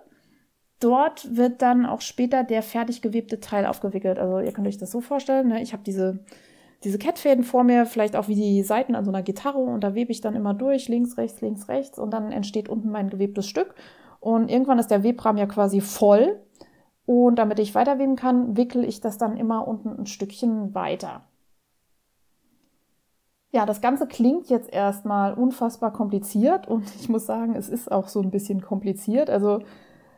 Dort 0.82 1.36
wird 1.36 1.62
dann 1.62 1.86
auch 1.86 2.02
später 2.02 2.44
der 2.44 2.62
fertig 2.62 3.02
gewebte 3.02 3.40
Teil 3.40 3.66
aufgewickelt. 3.66 4.20
Also 4.20 4.40
ihr 4.40 4.52
könnt 4.52 4.68
euch 4.68 4.78
das 4.78 4.92
so 4.92 5.00
vorstellen, 5.00 5.48
ne? 5.48 5.62
ich 5.62 5.72
habe 5.72 5.84
diese 5.84 6.20
diese 6.84 6.98
Kettfäden 6.98 7.44
vor 7.44 7.64
mir, 7.64 7.86
vielleicht 7.86 8.16
auch 8.16 8.28
wie 8.28 8.36
die 8.36 8.64
Seiten 8.64 8.96
an 8.96 9.04
so 9.04 9.12
einer 9.12 9.22
Gitarre 9.22 9.58
und 9.58 9.84
da 9.84 9.96
webe 9.96 10.12
ich 10.12 10.22
dann 10.22 10.36
immer 10.36 10.54
durch, 10.54 10.88
links, 10.88 11.18
rechts, 11.18 11.42
links, 11.42 11.68
rechts 11.68 12.00
und 12.00 12.12
dann 12.12 12.32
entsteht 12.32 12.70
unten 12.70 12.90
mein 12.90 13.10
gewebtes 13.10 13.48
Stück. 13.48 13.76
Und 14.22 14.50
irgendwann 14.50 14.80
ist 14.80 14.92
der 14.92 15.04
Webrahmen 15.04 15.38
ja 15.38 15.46
quasi 15.46 15.82
voll 15.82 16.40
und 17.10 17.38
damit 17.38 17.58
ich 17.58 17.74
weiterweben 17.74 18.16
kann, 18.16 18.56
wickel 18.56 18.84
ich 18.84 19.02
das 19.02 19.18
dann 19.18 19.36
immer 19.36 19.68
unten 19.68 19.90
ein 19.98 20.06
Stückchen 20.06 20.76
weiter. 20.76 21.24
Ja, 23.50 23.66
das 23.66 23.82
Ganze 23.82 24.06
klingt 24.06 24.48
jetzt 24.52 24.72
erstmal 24.72 25.34
unfassbar 25.34 25.92
kompliziert 25.92 26.68
und 26.68 26.84
ich 27.00 27.10
muss 27.10 27.26
sagen, 27.26 27.56
es 27.56 27.68
ist 27.68 27.92
auch 27.92 28.10
so 28.10 28.22
ein 28.22 28.30
bisschen 28.30 28.62
kompliziert. 28.62 29.32
Also 29.32 29.64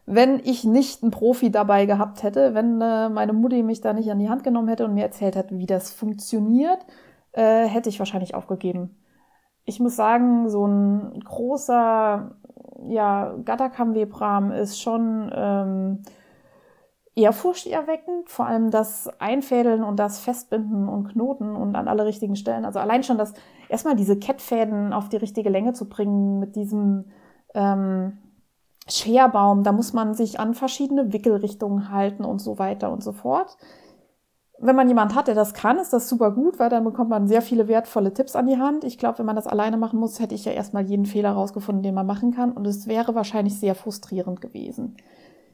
wenn 0.06 0.42
ich 0.44 0.66
nicht 0.66 1.02
einen 1.02 1.12
Profi 1.12 1.50
dabei 1.50 1.86
gehabt 1.86 2.24
hätte, 2.24 2.56
wenn 2.56 2.82
äh, 2.82 3.08
meine 3.08 3.32
Mutti 3.32 3.64
mich 3.64 3.80
da 3.80 3.94
nicht 3.94 4.12
an 4.12 4.20
die 4.20 4.30
Hand 4.30 4.44
genommen 4.44 4.68
hätte 4.68 4.84
und 4.84 4.94
mir 4.94 5.06
erzählt 5.06 5.38
hätte, 5.38 5.58
wie 5.58 5.68
das 5.68 5.94
funktioniert, 5.94 6.86
äh, 7.32 7.68
hätte 7.68 7.88
ich 7.88 8.00
wahrscheinlich 8.00 8.36
aufgegeben. 8.36 8.98
Ich 9.64 9.80
muss 9.80 9.96
sagen, 9.96 10.50
so 10.50 10.68
ein 10.68 11.22
großer 11.24 12.36
ja, 12.90 13.34
Gatterkammwebrahmen 13.46 14.52
ist 14.52 14.82
schon 14.82 15.32
ähm, 15.34 16.04
ehrfurchterweckend. 17.22 18.30
Vor 18.30 18.46
allem 18.46 18.72
das 18.72 19.10
Einfädeln 19.20 19.84
und 19.84 19.98
das 19.98 20.20
Festbinden 20.20 20.88
und 20.88 21.10
Knoten 21.10 21.56
und 21.56 21.76
an 21.76 21.88
alle 21.88 22.06
richtigen 22.06 22.36
Stellen. 22.36 22.66
Also 22.66 22.80
allein 22.80 23.04
schon 23.04 23.18
das, 23.18 23.34
erstmal 23.70 23.96
diese 23.96 24.18
Kettfäden 24.18 24.94
auf 24.94 25.10
die 25.10 25.18
richtige 25.18 25.50
Länge 25.50 25.74
zu 25.74 25.88
bringen 25.88 26.40
mit 26.40 26.56
diesem 26.56 27.06
ähm, 27.54 28.18
Scherbaum, 28.88 29.64
da 29.64 29.72
muss 29.72 29.94
man 29.94 30.14
sich 30.14 30.40
an 30.40 30.54
verschiedene 30.54 31.14
Wickelrichtungen 31.14 31.92
halten 31.92 32.26
und 32.26 32.40
so 32.40 32.60
weiter 32.60 32.92
und 32.92 33.04
so 33.04 33.12
fort. 33.12 33.58
Wenn 34.60 34.76
man 34.76 34.88
jemand 34.88 35.16
hat, 35.16 35.28
der 35.28 35.34
das 35.34 35.56
kann, 35.56 35.80
ist 35.80 35.92
das 35.92 36.08
super 36.08 36.32
gut, 36.32 36.60
weil 36.60 36.70
dann 36.70 36.84
bekommt 36.84 37.10
man 37.10 37.28
sehr 37.28 37.42
viele 37.42 37.68
wertvolle 37.68 38.14
Tipps 38.14 38.36
an 38.36 38.46
die 38.46 38.58
Hand. 38.58 38.84
Ich 38.84 39.00
glaube, 39.00 39.20
wenn 39.20 39.26
man 39.26 39.36
das 39.36 39.48
alleine 39.48 39.78
machen 39.78 40.00
muss, 40.00 40.20
hätte 40.20 40.36
ich 40.36 40.46
ja 40.46 40.52
erstmal 40.52 40.86
jeden 40.86 41.08
Fehler 41.08 41.32
rausgefunden, 41.32 41.82
den 41.82 41.96
man 41.96 42.06
machen 42.06 42.32
kann. 42.32 42.52
Und 42.52 42.68
es 42.68 42.86
wäre 42.86 43.16
wahrscheinlich 43.16 43.60
sehr 43.60 43.74
frustrierend 43.74 44.40
gewesen. 44.40 44.98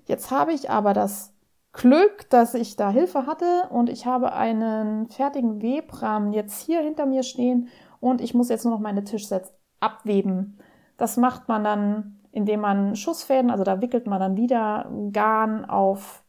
Jetzt 0.07 0.29
habe 0.29 0.51
ich 0.51 0.69
aber 0.69 0.93
das 0.93 1.33
Glück, 1.77 2.29
dass 2.29 2.53
ich 2.53 2.75
da 2.75 2.89
Hilfe 2.89 3.25
hatte 3.25 3.69
und 3.69 3.89
ich 3.89 4.05
habe 4.05 4.33
einen 4.33 5.07
fertigen 5.07 5.61
Webrahmen 5.61 6.33
jetzt 6.33 6.61
hier 6.65 6.81
hinter 6.81 7.05
mir 7.05 7.23
stehen 7.23 7.69
und 7.99 8.19
ich 8.19 8.33
muss 8.33 8.49
jetzt 8.49 8.65
nur 8.65 8.73
noch 8.73 8.81
meine 8.81 9.03
Tischsets 9.03 9.53
abweben. 9.79 10.59
Das 10.97 11.17
macht 11.17 11.47
man 11.47 11.63
dann 11.63 12.17
indem 12.37 12.59
man 12.59 12.95
Schussfäden, 12.95 13.49
also 13.49 13.63
da 13.63 13.81
wickelt 13.81 14.05
man 14.05 14.19
dann 14.19 14.37
wieder 14.37 14.91
Garn 15.11 15.65
auf 15.65 16.23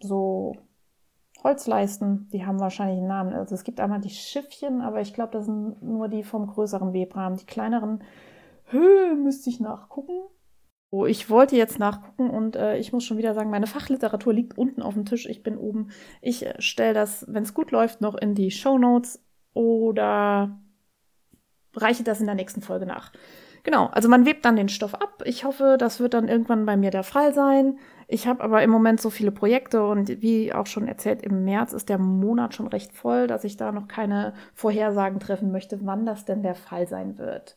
so 0.00 0.56
Holzleisten, 1.44 2.28
die 2.32 2.44
haben 2.44 2.58
wahrscheinlich 2.58 2.98
einen 2.98 3.06
Namen. 3.06 3.32
Also 3.32 3.54
es 3.54 3.62
gibt 3.62 3.78
einmal 3.78 4.00
die 4.00 4.10
Schiffchen, 4.10 4.80
aber 4.80 5.00
ich 5.00 5.14
glaube, 5.14 5.30
das 5.30 5.46
sind 5.46 5.80
nur 5.80 6.08
die 6.08 6.24
vom 6.24 6.48
größeren 6.48 6.92
Webrahmen. 6.92 7.36
Die 7.36 7.46
kleineren 7.46 8.02
Höhe 8.64 9.14
müsste 9.14 9.50
ich 9.50 9.60
nachgucken. 9.60 10.22
Oh, 10.94 11.06
ich 11.06 11.30
wollte 11.30 11.56
jetzt 11.56 11.78
nachgucken 11.78 12.28
und 12.28 12.54
äh, 12.54 12.76
ich 12.76 12.92
muss 12.92 13.04
schon 13.04 13.16
wieder 13.16 13.32
sagen, 13.32 13.48
meine 13.48 13.66
Fachliteratur 13.66 14.34
liegt 14.34 14.58
unten 14.58 14.82
auf 14.82 14.92
dem 14.92 15.06
Tisch. 15.06 15.24
Ich 15.24 15.42
bin 15.42 15.56
oben. 15.56 15.88
Ich 16.20 16.44
äh, 16.44 16.60
stelle 16.60 16.92
das, 16.92 17.24
wenn 17.30 17.44
es 17.44 17.54
gut 17.54 17.70
läuft, 17.70 18.02
noch 18.02 18.14
in 18.14 18.34
die 18.34 18.50
Show 18.50 18.76
Notes 18.76 19.18
oder 19.54 20.60
reiche 21.74 22.04
das 22.04 22.20
in 22.20 22.26
der 22.26 22.34
nächsten 22.34 22.60
Folge 22.60 22.84
nach. 22.84 23.10
Genau, 23.62 23.86
also 23.86 24.10
man 24.10 24.26
webt 24.26 24.44
dann 24.44 24.56
den 24.56 24.68
Stoff 24.68 24.94
ab. 24.94 25.22
Ich 25.24 25.44
hoffe, 25.44 25.76
das 25.78 25.98
wird 25.98 26.12
dann 26.12 26.28
irgendwann 26.28 26.66
bei 26.66 26.76
mir 26.76 26.90
der 26.90 27.04
Fall 27.04 27.32
sein. 27.32 27.78
Ich 28.06 28.26
habe 28.26 28.44
aber 28.44 28.62
im 28.62 28.68
Moment 28.68 29.00
so 29.00 29.08
viele 29.08 29.32
Projekte 29.32 29.86
und 29.86 30.20
wie 30.20 30.52
auch 30.52 30.66
schon 30.66 30.88
erzählt, 30.88 31.22
im 31.22 31.44
März 31.46 31.72
ist 31.72 31.88
der 31.88 31.96
Monat 31.96 32.54
schon 32.54 32.66
recht 32.66 32.92
voll, 32.92 33.28
dass 33.28 33.44
ich 33.44 33.56
da 33.56 33.72
noch 33.72 33.88
keine 33.88 34.34
Vorhersagen 34.52 35.20
treffen 35.20 35.52
möchte, 35.52 35.86
wann 35.86 36.04
das 36.04 36.26
denn 36.26 36.42
der 36.42 36.54
Fall 36.54 36.86
sein 36.86 37.16
wird. 37.16 37.56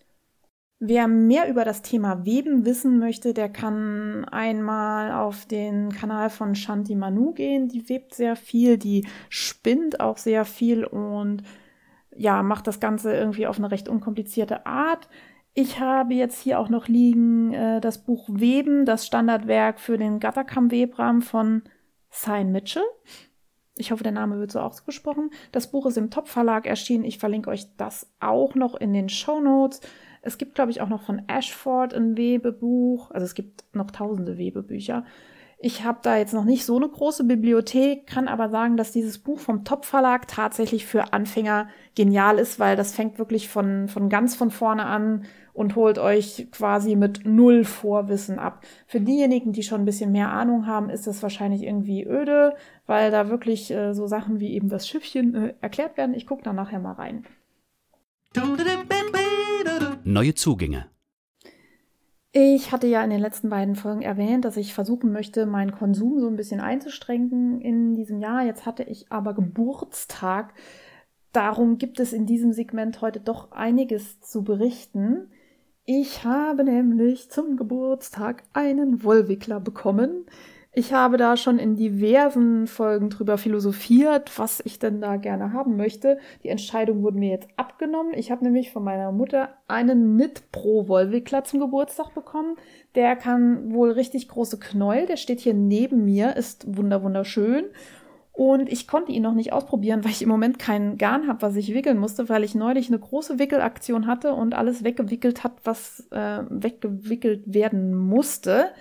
Wer 0.79 1.07
mehr 1.07 1.49
über 1.49 1.63
das 1.63 1.81
Thema 1.81 2.25
Weben 2.25 2.65
wissen 2.65 2.99
möchte, 2.99 3.33
der 3.33 3.49
kann 3.49 4.25
einmal 4.25 5.13
auf 5.13 5.45
den 5.45 5.91
Kanal 5.93 6.29
von 6.29 6.53
Shanti 6.53 6.95
Manu 6.95 7.33
gehen. 7.33 7.69
Die 7.69 7.87
webt 7.87 8.13
sehr 8.13 8.35
viel, 8.35 8.77
die 8.77 9.07
spinnt 9.29 10.01
auch 10.01 10.17
sehr 10.17 10.43
viel 10.43 10.83
und 10.83 11.43
ja, 12.15 12.43
macht 12.43 12.67
das 12.67 12.79
Ganze 12.79 13.13
irgendwie 13.15 13.47
auf 13.47 13.57
eine 13.57 13.71
recht 13.71 13.87
unkomplizierte 13.87 14.65
Art. 14.65 15.07
Ich 15.53 15.79
habe 15.79 16.13
jetzt 16.13 16.41
hier 16.41 16.59
auch 16.59 16.67
noch 16.67 16.89
liegen 16.89 17.53
äh, 17.53 17.79
das 17.79 18.03
Buch 18.03 18.27
Weben, 18.29 18.83
das 18.83 19.05
Standardwerk 19.05 19.79
für 19.79 19.97
den 19.97 20.19
Gatterkamm-Webram 20.19 21.21
von 21.21 21.63
Sein 22.09 22.51
Mitchell. 22.51 22.83
Ich 23.77 23.91
hoffe, 23.91 24.03
der 24.03 24.11
Name 24.11 24.39
wird 24.39 24.51
so 24.51 24.59
ausgesprochen. 24.59 25.31
Das 25.53 25.71
Buch 25.71 25.85
ist 25.85 25.97
im 25.97 26.09
Top-Verlag 26.09 26.65
erschienen. 26.65 27.05
Ich 27.05 27.17
verlinke 27.17 27.49
euch 27.49 27.75
das 27.77 28.13
auch 28.19 28.55
noch 28.55 28.75
in 28.75 28.93
den 28.93 29.07
Show 29.07 29.39
Notes. 29.39 29.79
Es 30.25 30.37
gibt, 30.37 30.55
glaube 30.55 30.71
ich, 30.71 30.81
auch 30.81 30.89
noch 30.89 31.03
von 31.03 31.21
Ashford 31.27 31.93
ein 31.93 32.17
Webebuch. 32.17 33.11
Also 33.11 33.25
es 33.25 33.35
gibt 33.35 33.63
noch 33.73 33.91
tausende 33.91 34.37
Webebücher. 34.37 35.05
Ich 35.57 35.83
habe 35.83 35.99
da 36.01 36.17
jetzt 36.17 36.33
noch 36.33 36.43
nicht 36.43 36.65
so 36.65 36.75
eine 36.75 36.87
große 36.87 37.23
Bibliothek, 37.23 38.07
kann 38.07 38.27
aber 38.27 38.49
sagen, 38.49 38.75
dass 38.75 38.91
dieses 38.91 39.19
Buch 39.19 39.39
vom 39.39 39.63
Top 39.63 39.85
Verlag 39.85 40.27
tatsächlich 40.27 40.85
für 40.85 41.13
Anfänger 41.13 41.69
genial 41.95 42.39
ist, 42.39 42.59
weil 42.59 42.75
das 42.75 42.93
fängt 42.93 43.17
wirklich 43.17 43.47
von, 43.47 43.87
von 43.87 44.09
ganz 44.09 44.35
von 44.35 44.51
vorne 44.51 44.85
an 44.85 45.25
und 45.53 45.75
holt 45.75 45.97
euch 45.97 46.49
quasi 46.51 46.95
mit 46.95 47.25
null 47.25 47.63
Vorwissen 47.63 48.37
ab. 48.37 48.63
Für 48.85 48.99
diejenigen, 48.99 49.53
die 49.53 49.63
schon 49.63 49.81
ein 49.81 49.85
bisschen 49.85 50.11
mehr 50.11 50.29
Ahnung 50.29 50.67
haben, 50.67 50.89
ist 50.89 51.07
das 51.07 51.23
wahrscheinlich 51.23 51.63
irgendwie 51.63 52.05
öde, 52.05 52.55
weil 52.85 53.09
da 53.09 53.29
wirklich 53.29 53.71
äh, 53.71 53.93
so 53.93 54.05
Sachen 54.07 54.41
wie 54.41 54.53
eben 54.53 54.67
das 54.67 54.87
Schiffchen 54.87 55.33
äh, 55.33 55.53
erklärt 55.61 55.97
werden. 55.97 56.13
Ich 56.13 56.27
gucke 56.27 56.43
da 56.43 56.51
nachher 56.51 56.79
mal 56.79 56.93
rein. 56.93 57.25
Neue 60.07 60.35
Zugänge. 60.35 60.85
Ich 62.31 62.71
hatte 62.71 62.85
ja 62.85 63.03
in 63.03 63.09
den 63.09 63.19
letzten 63.21 63.49
beiden 63.49 63.75
Folgen 63.75 64.03
erwähnt, 64.03 64.45
dass 64.45 64.55
ich 64.55 64.75
versuchen 64.75 65.11
möchte, 65.11 65.47
meinen 65.47 65.71
Konsum 65.71 66.19
so 66.19 66.27
ein 66.27 66.35
bisschen 66.35 66.61
einzuschränken 66.61 67.59
in 67.59 67.95
diesem 67.95 68.19
Jahr. 68.19 68.45
Jetzt 68.45 68.67
hatte 68.67 68.83
ich 68.83 69.11
aber 69.11 69.33
Geburtstag. 69.33 70.53
Darum 71.31 71.79
gibt 71.79 71.99
es 71.99 72.13
in 72.13 72.27
diesem 72.27 72.53
Segment 72.53 73.01
heute 73.01 73.19
doch 73.19 73.51
einiges 73.51 74.21
zu 74.21 74.43
berichten. 74.43 75.31
Ich 75.85 76.23
habe 76.23 76.63
nämlich 76.63 77.31
zum 77.31 77.57
Geburtstag 77.57 78.43
einen 78.53 79.03
Wollwickler 79.03 79.59
bekommen. 79.59 80.27
Ich 80.77 80.91
habe 80.91 81.15
da 81.15 81.37
schon 81.37 81.57
in 81.57 81.77
diversen 81.77 82.67
Folgen 82.67 83.09
drüber 83.09 83.37
philosophiert, 83.37 84.37
was 84.37 84.61
ich 84.65 84.77
denn 84.77 84.99
da 84.99 85.15
gerne 85.15 85.53
haben 85.53 85.77
möchte. 85.77 86.19
Die 86.43 86.49
Entscheidung 86.49 87.01
wurde 87.01 87.17
mir 87.17 87.29
jetzt 87.29 87.47
abgenommen. 87.55 88.13
Ich 88.13 88.29
habe 88.29 88.43
nämlich 88.43 88.73
von 88.73 88.83
meiner 88.83 89.13
Mutter 89.13 89.51
einen 89.69 90.17
Knit 90.17 90.51
Pro 90.51 90.89
Wollwickler 90.89 91.45
zum 91.45 91.61
Geburtstag 91.61 92.13
bekommen. 92.13 92.57
Der 92.93 93.15
kann 93.15 93.73
wohl 93.73 93.91
richtig 93.91 94.27
große 94.27 94.59
Knäuel. 94.59 95.05
Der 95.05 95.15
steht 95.15 95.39
hier 95.39 95.53
neben 95.53 96.03
mir, 96.03 96.35
ist 96.35 96.65
wunderschön. 96.67 97.67
Und 98.33 98.69
ich 98.69 98.85
konnte 98.85 99.13
ihn 99.13 99.23
noch 99.23 99.33
nicht 99.33 99.53
ausprobieren, 99.53 100.03
weil 100.03 100.11
ich 100.11 100.23
im 100.23 100.27
Moment 100.27 100.59
kein 100.59 100.97
Garn 100.97 101.29
habe, 101.29 101.41
was 101.41 101.55
ich 101.55 101.73
wickeln 101.73 101.97
musste, 101.97 102.27
weil 102.27 102.43
ich 102.43 102.53
neulich 102.53 102.89
eine 102.89 102.99
große 102.99 103.39
Wickelaktion 103.39 104.07
hatte 104.07 104.33
und 104.33 104.53
alles 104.53 104.83
weggewickelt 104.83 105.45
hat, 105.45 105.53
was 105.63 106.05
äh, 106.11 106.43
weggewickelt 106.49 107.43
werden 107.45 107.95
musste. 107.95 108.71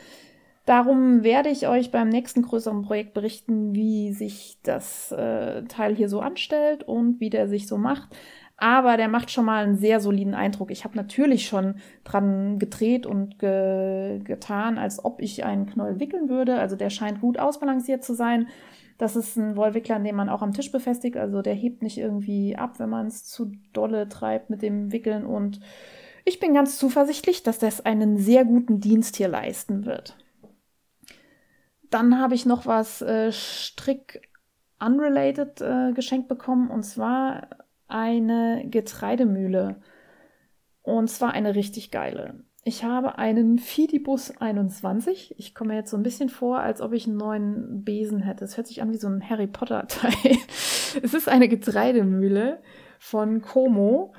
Darum 0.64 1.22
werde 1.22 1.50
ich 1.50 1.68
euch 1.68 1.90
beim 1.90 2.08
nächsten 2.08 2.40
größeren 2.40 2.82
Projekt 2.82 3.12
berichten, 3.12 3.74
wie 3.74 4.12
sich 4.12 4.56
das 4.62 5.12
äh, 5.12 5.64
Teil 5.64 5.94
hier 5.94 6.08
so 6.08 6.20
anstellt 6.20 6.84
und 6.84 7.20
wie 7.20 7.28
der 7.28 7.48
sich 7.48 7.66
so 7.66 7.76
macht. 7.76 8.08
Aber 8.56 8.96
der 8.96 9.08
macht 9.08 9.30
schon 9.30 9.44
mal 9.44 9.64
einen 9.64 9.76
sehr 9.76 10.00
soliden 10.00 10.34
Eindruck. 10.34 10.70
Ich 10.70 10.84
habe 10.84 10.96
natürlich 10.96 11.46
schon 11.46 11.74
dran 12.04 12.58
gedreht 12.58 13.04
und 13.04 13.38
ge 13.38 14.20
getan, 14.22 14.78
als 14.78 15.04
ob 15.04 15.20
ich 15.20 15.44
einen 15.44 15.66
Knoll 15.66 16.00
wickeln 16.00 16.28
würde. 16.28 16.58
Also 16.58 16.76
der 16.76 16.88
scheint 16.88 17.20
gut 17.20 17.38
ausbalanciert 17.38 18.04
zu 18.04 18.14
sein. 18.14 18.46
Das 18.96 19.16
ist 19.16 19.36
ein 19.36 19.56
Wollwickler, 19.56 19.98
den 19.98 20.14
man 20.14 20.28
auch 20.28 20.40
am 20.40 20.52
Tisch 20.52 20.70
befestigt. 20.70 21.16
Also 21.16 21.42
der 21.42 21.54
hebt 21.54 21.82
nicht 21.82 21.98
irgendwie 21.98 22.56
ab, 22.56 22.78
wenn 22.78 22.88
man 22.88 23.08
es 23.08 23.24
zu 23.24 23.52
dolle 23.72 24.08
treibt 24.08 24.50
mit 24.50 24.62
dem 24.62 24.92
Wickeln. 24.92 25.26
Und 25.26 25.60
ich 26.24 26.38
bin 26.38 26.54
ganz 26.54 26.78
zuversichtlich, 26.78 27.42
dass 27.42 27.58
das 27.58 27.84
einen 27.84 28.16
sehr 28.18 28.44
guten 28.44 28.80
Dienst 28.80 29.16
hier 29.16 29.28
leisten 29.28 29.84
wird. 29.84 30.16
Dann 31.94 32.18
habe 32.18 32.34
ich 32.34 32.44
noch 32.44 32.66
was 32.66 33.02
äh, 33.02 33.30
Strick 33.30 34.28
unrelated 34.80 35.60
äh, 35.60 35.92
geschenkt 35.92 36.26
bekommen 36.26 36.68
und 36.68 36.82
zwar 36.82 37.48
eine 37.86 38.64
Getreidemühle. 38.68 39.80
Und 40.82 41.08
zwar 41.08 41.34
eine 41.34 41.54
richtig 41.54 41.92
geile. 41.92 42.42
Ich 42.64 42.82
habe 42.82 43.16
einen 43.18 43.60
Fidibus 43.60 44.36
21. 44.36 45.36
Ich 45.38 45.54
komme 45.54 45.68
mir 45.68 45.76
jetzt 45.76 45.92
so 45.92 45.96
ein 45.96 46.02
bisschen 46.02 46.30
vor, 46.30 46.58
als 46.58 46.80
ob 46.80 46.92
ich 46.94 47.06
einen 47.06 47.16
neuen 47.16 47.84
Besen 47.84 48.18
hätte. 48.18 48.44
Es 48.44 48.56
hört 48.56 48.66
sich 48.66 48.82
an 48.82 48.92
wie 48.92 48.98
so 48.98 49.06
ein 49.06 49.30
Harry 49.30 49.46
Potter-Teil. 49.46 50.36
es 51.00 51.14
ist 51.14 51.28
eine 51.28 51.46
Getreidemühle 51.46 52.60
von 52.98 53.40
Como. 53.40 54.14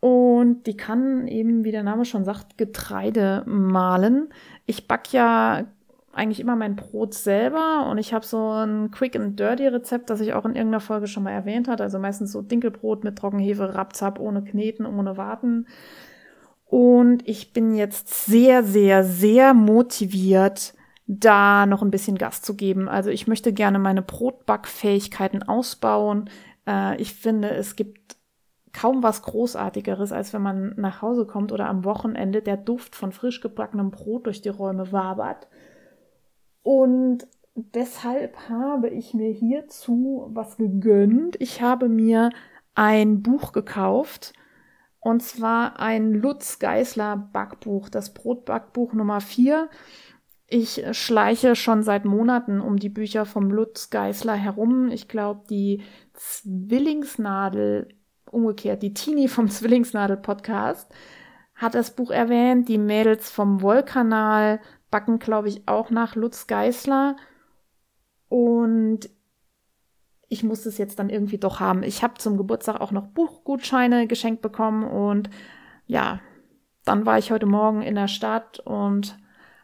Und 0.00 0.66
die 0.66 0.78
kann 0.78 1.28
eben, 1.28 1.64
wie 1.64 1.70
der 1.70 1.82
Name 1.82 2.06
schon 2.06 2.24
sagt, 2.24 2.56
Getreide 2.56 3.44
mahlen. 3.46 4.32
Ich 4.64 4.88
back 4.88 5.12
ja 5.12 5.66
eigentlich 6.12 6.40
immer 6.40 6.56
mein 6.56 6.76
Brot 6.76 7.14
selber 7.14 7.86
und 7.88 7.98
ich 7.98 8.12
habe 8.12 8.26
so 8.26 8.50
ein 8.50 8.90
Quick 8.90 9.14
and 9.14 9.38
Dirty 9.38 9.68
Rezept, 9.68 10.10
das 10.10 10.20
ich 10.20 10.32
auch 10.32 10.44
in 10.44 10.56
irgendeiner 10.56 10.80
Folge 10.80 11.06
schon 11.06 11.22
mal 11.22 11.30
erwähnt 11.30 11.68
hatte. 11.68 11.84
Also 11.84 11.98
meistens 11.98 12.32
so 12.32 12.42
Dinkelbrot 12.42 13.04
mit 13.04 13.16
Trockenhefe, 13.16 13.74
Rapzap, 13.74 14.18
ohne 14.18 14.42
Kneten, 14.42 14.86
ohne 14.86 15.16
Warten. 15.16 15.66
Und 16.66 17.28
ich 17.28 17.52
bin 17.52 17.74
jetzt 17.74 18.26
sehr, 18.26 18.64
sehr, 18.64 19.04
sehr 19.04 19.54
motiviert, 19.54 20.74
da 21.06 21.66
noch 21.66 21.82
ein 21.82 21.90
bisschen 21.90 22.18
Gas 22.18 22.42
zu 22.42 22.54
geben. 22.54 22.88
Also 22.88 23.10
ich 23.10 23.26
möchte 23.26 23.52
gerne 23.52 23.78
meine 23.78 24.02
Brotbackfähigkeiten 24.02 25.42
ausbauen. 25.42 26.30
Äh, 26.66 27.00
ich 27.00 27.14
finde, 27.14 27.50
es 27.50 27.74
gibt 27.74 28.16
kaum 28.72 29.02
was 29.02 29.22
Großartigeres, 29.22 30.12
als 30.12 30.32
wenn 30.32 30.42
man 30.42 30.74
nach 30.76 31.02
Hause 31.02 31.26
kommt 31.26 31.50
oder 31.50 31.68
am 31.68 31.84
Wochenende 31.84 32.42
der 32.42 32.56
Duft 32.56 32.94
von 32.94 33.12
frisch 33.12 33.40
gebackenem 33.40 33.90
Brot 33.90 34.26
durch 34.26 34.40
die 34.40 34.48
Räume 34.48 34.92
wabert. 34.92 35.48
Und 36.62 37.26
deshalb 37.54 38.48
habe 38.48 38.88
ich 38.88 39.14
mir 39.14 39.30
hierzu 39.30 40.28
was 40.32 40.56
gegönnt. 40.56 41.36
Ich 41.40 41.62
habe 41.62 41.88
mir 41.88 42.30
ein 42.74 43.22
Buch 43.22 43.52
gekauft. 43.52 44.32
Und 45.00 45.22
zwar 45.22 45.80
ein 45.80 46.12
Lutz 46.12 46.58
Geisler 46.58 47.16
Backbuch, 47.16 47.88
das 47.88 48.12
Brotbackbuch 48.12 48.92
Nummer 48.92 49.22
4. 49.22 49.70
Ich 50.46 50.84
schleiche 50.92 51.56
schon 51.56 51.82
seit 51.82 52.04
Monaten 52.04 52.60
um 52.60 52.76
die 52.76 52.88
Bücher 52.90 53.24
vom 53.24 53.50
Lutz 53.50 53.88
Geisler 53.88 54.34
herum. 54.34 54.88
Ich 54.90 55.08
glaube, 55.08 55.42
die 55.48 55.82
Zwillingsnadel, 56.12 57.88
umgekehrt, 58.30 58.82
die 58.82 58.92
Tini 58.92 59.28
vom 59.28 59.48
Zwillingsnadel 59.50 60.18
Podcast 60.18 60.92
hat 61.54 61.74
das 61.74 61.94
Buch 61.94 62.10
erwähnt. 62.10 62.68
Die 62.68 62.78
Mädels 62.78 63.30
vom 63.30 63.62
Wollkanal 63.62 64.60
backen, 64.90 65.18
glaube 65.18 65.48
ich, 65.48 65.66
auch 65.66 65.90
nach 65.90 66.14
Lutz 66.14 66.46
Geißler. 66.46 67.16
Und 68.28 69.10
ich 70.28 70.44
muss 70.44 70.64
es 70.64 70.78
jetzt 70.78 70.98
dann 70.98 71.10
irgendwie 71.10 71.38
doch 71.38 71.60
haben. 71.60 71.82
Ich 71.82 72.02
habe 72.02 72.14
zum 72.14 72.36
Geburtstag 72.36 72.80
auch 72.80 72.92
noch 72.92 73.08
Buchgutscheine 73.08 74.06
geschenkt 74.06 74.42
bekommen 74.42 74.84
und 74.84 75.28
ja, 75.86 76.20
dann 76.84 77.04
war 77.04 77.18
ich 77.18 77.32
heute 77.32 77.46
Morgen 77.46 77.82
in 77.82 77.96
der 77.96 78.06
Stadt 78.06 78.60
und 78.60 79.18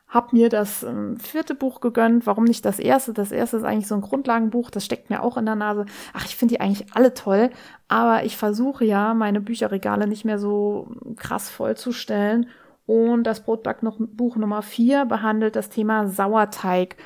habe 0.09 0.37
mir 0.37 0.49
das 0.49 0.83
ähm, 0.83 1.19
vierte 1.19 1.55
Buch 1.55 1.81
gegönnt. 1.81 2.27
Warum 2.27 2.45
nicht 2.45 2.65
das 2.65 2.79
erste? 2.79 3.13
Das 3.13 3.33
erste 3.33 3.59
ist 3.59 3.65
eigentlich 3.65 3.87
so 3.87 3.95
ein 3.95 4.01
Grundlagenbuch, 4.01 4.71
das 4.71 4.85
steckt 4.85 5.09
mir 5.09 5.23
auch 5.23 5.37
in 5.37 5.47
der 5.47 5.55
Nase. 5.55 5.87
Ach, 6.13 6.25
ich 6.25 6.37
finde 6.37 6.55
die 6.55 6.61
eigentlich 6.61 6.93
alle 6.95 7.15
toll, 7.15 7.51
aber 7.87 8.25
ich 8.25 8.37
versuche 8.37 8.85
ja, 8.85 9.15
meine 9.15 9.41
Bücherregale 9.41 10.09
nicht 10.09 10.25
mehr 10.25 10.39
so 10.39 10.89
krass 11.17 11.49
vollzustellen 11.49 12.49
und 12.87 13.25
das 13.25 13.41
Brotbackbuch 13.41 14.37
Nummer 14.37 14.63
4 14.63 15.05
behandelt 15.05 15.57
das 15.57 15.69
Thema 15.69 16.07
Sauerteig. 16.09 16.97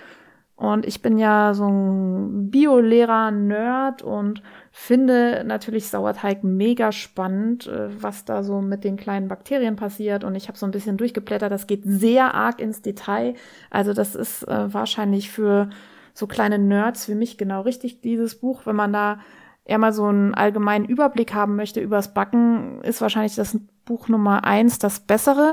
Und 0.61 0.85
ich 0.85 1.01
bin 1.01 1.17
ja 1.17 1.55
so 1.55 1.67
ein 1.67 2.51
Bio-Lehrer-Nerd 2.51 4.03
und 4.03 4.43
finde 4.71 5.43
natürlich 5.43 5.89
Sauerteig 5.89 6.45
mega 6.45 6.93
spannend, 6.93 7.67
äh, 7.67 7.89
was 8.03 8.27
da 8.27 8.43
so 8.43 8.61
mit 8.61 8.85
den 8.85 8.99
kleinen 8.99 9.27
Bakterien 9.27 9.77
passiert. 9.77 10.23
Und 10.23 10.35
ich 10.35 10.49
habe 10.49 10.59
so 10.59 10.67
ein 10.67 10.71
bisschen 10.71 10.99
durchgeblättert. 10.99 11.51
Das 11.51 11.67
geht 11.67 11.85
sehr 11.87 12.35
arg 12.35 12.61
ins 12.61 12.83
Detail. 12.83 13.37
Also 13.71 13.95
das 13.95 14.15
ist 14.15 14.43
äh, 14.49 14.75
wahrscheinlich 14.75 15.31
für 15.31 15.71
so 16.13 16.27
kleine 16.27 16.59
Nerds 16.59 17.09
wie 17.09 17.15
mich 17.15 17.39
genau 17.39 17.63
richtig, 17.63 18.03
dieses 18.03 18.35
Buch. 18.39 18.67
Wenn 18.67 18.77
man 18.77 18.93
da 18.93 19.21
eher 19.65 19.79
mal 19.79 19.93
so 19.93 20.07
einen 20.07 20.35
allgemeinen 20.35 20.85
Überblick 20.85 21.35
haben 21.35 21.57
möchte 21.57 21.81
übers 21.81 22.15
Backen, 22.15 22.81
ist 22.83 23.01
wahrscheinlich 23.01 23.35
das 23.35 23.59
Buch 23.85 24.09
Nummer 24.09 24.45
eins 24.45 24.79
das 24.79 25.01
bessere. 25.01 25.53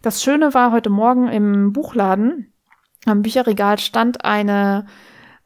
Das 0.00 0.22
Schöne 0.22 0.54
war 0.54 0.72
heute 0.72 0.90
Morgen 0.90 1.28
im 1.28 1.72
Buchladen, 1.72 2.52
am 3.06 3.22
Bücherregal 3.22 3.78
stand 3.78 4.24
eine 4.24 4.86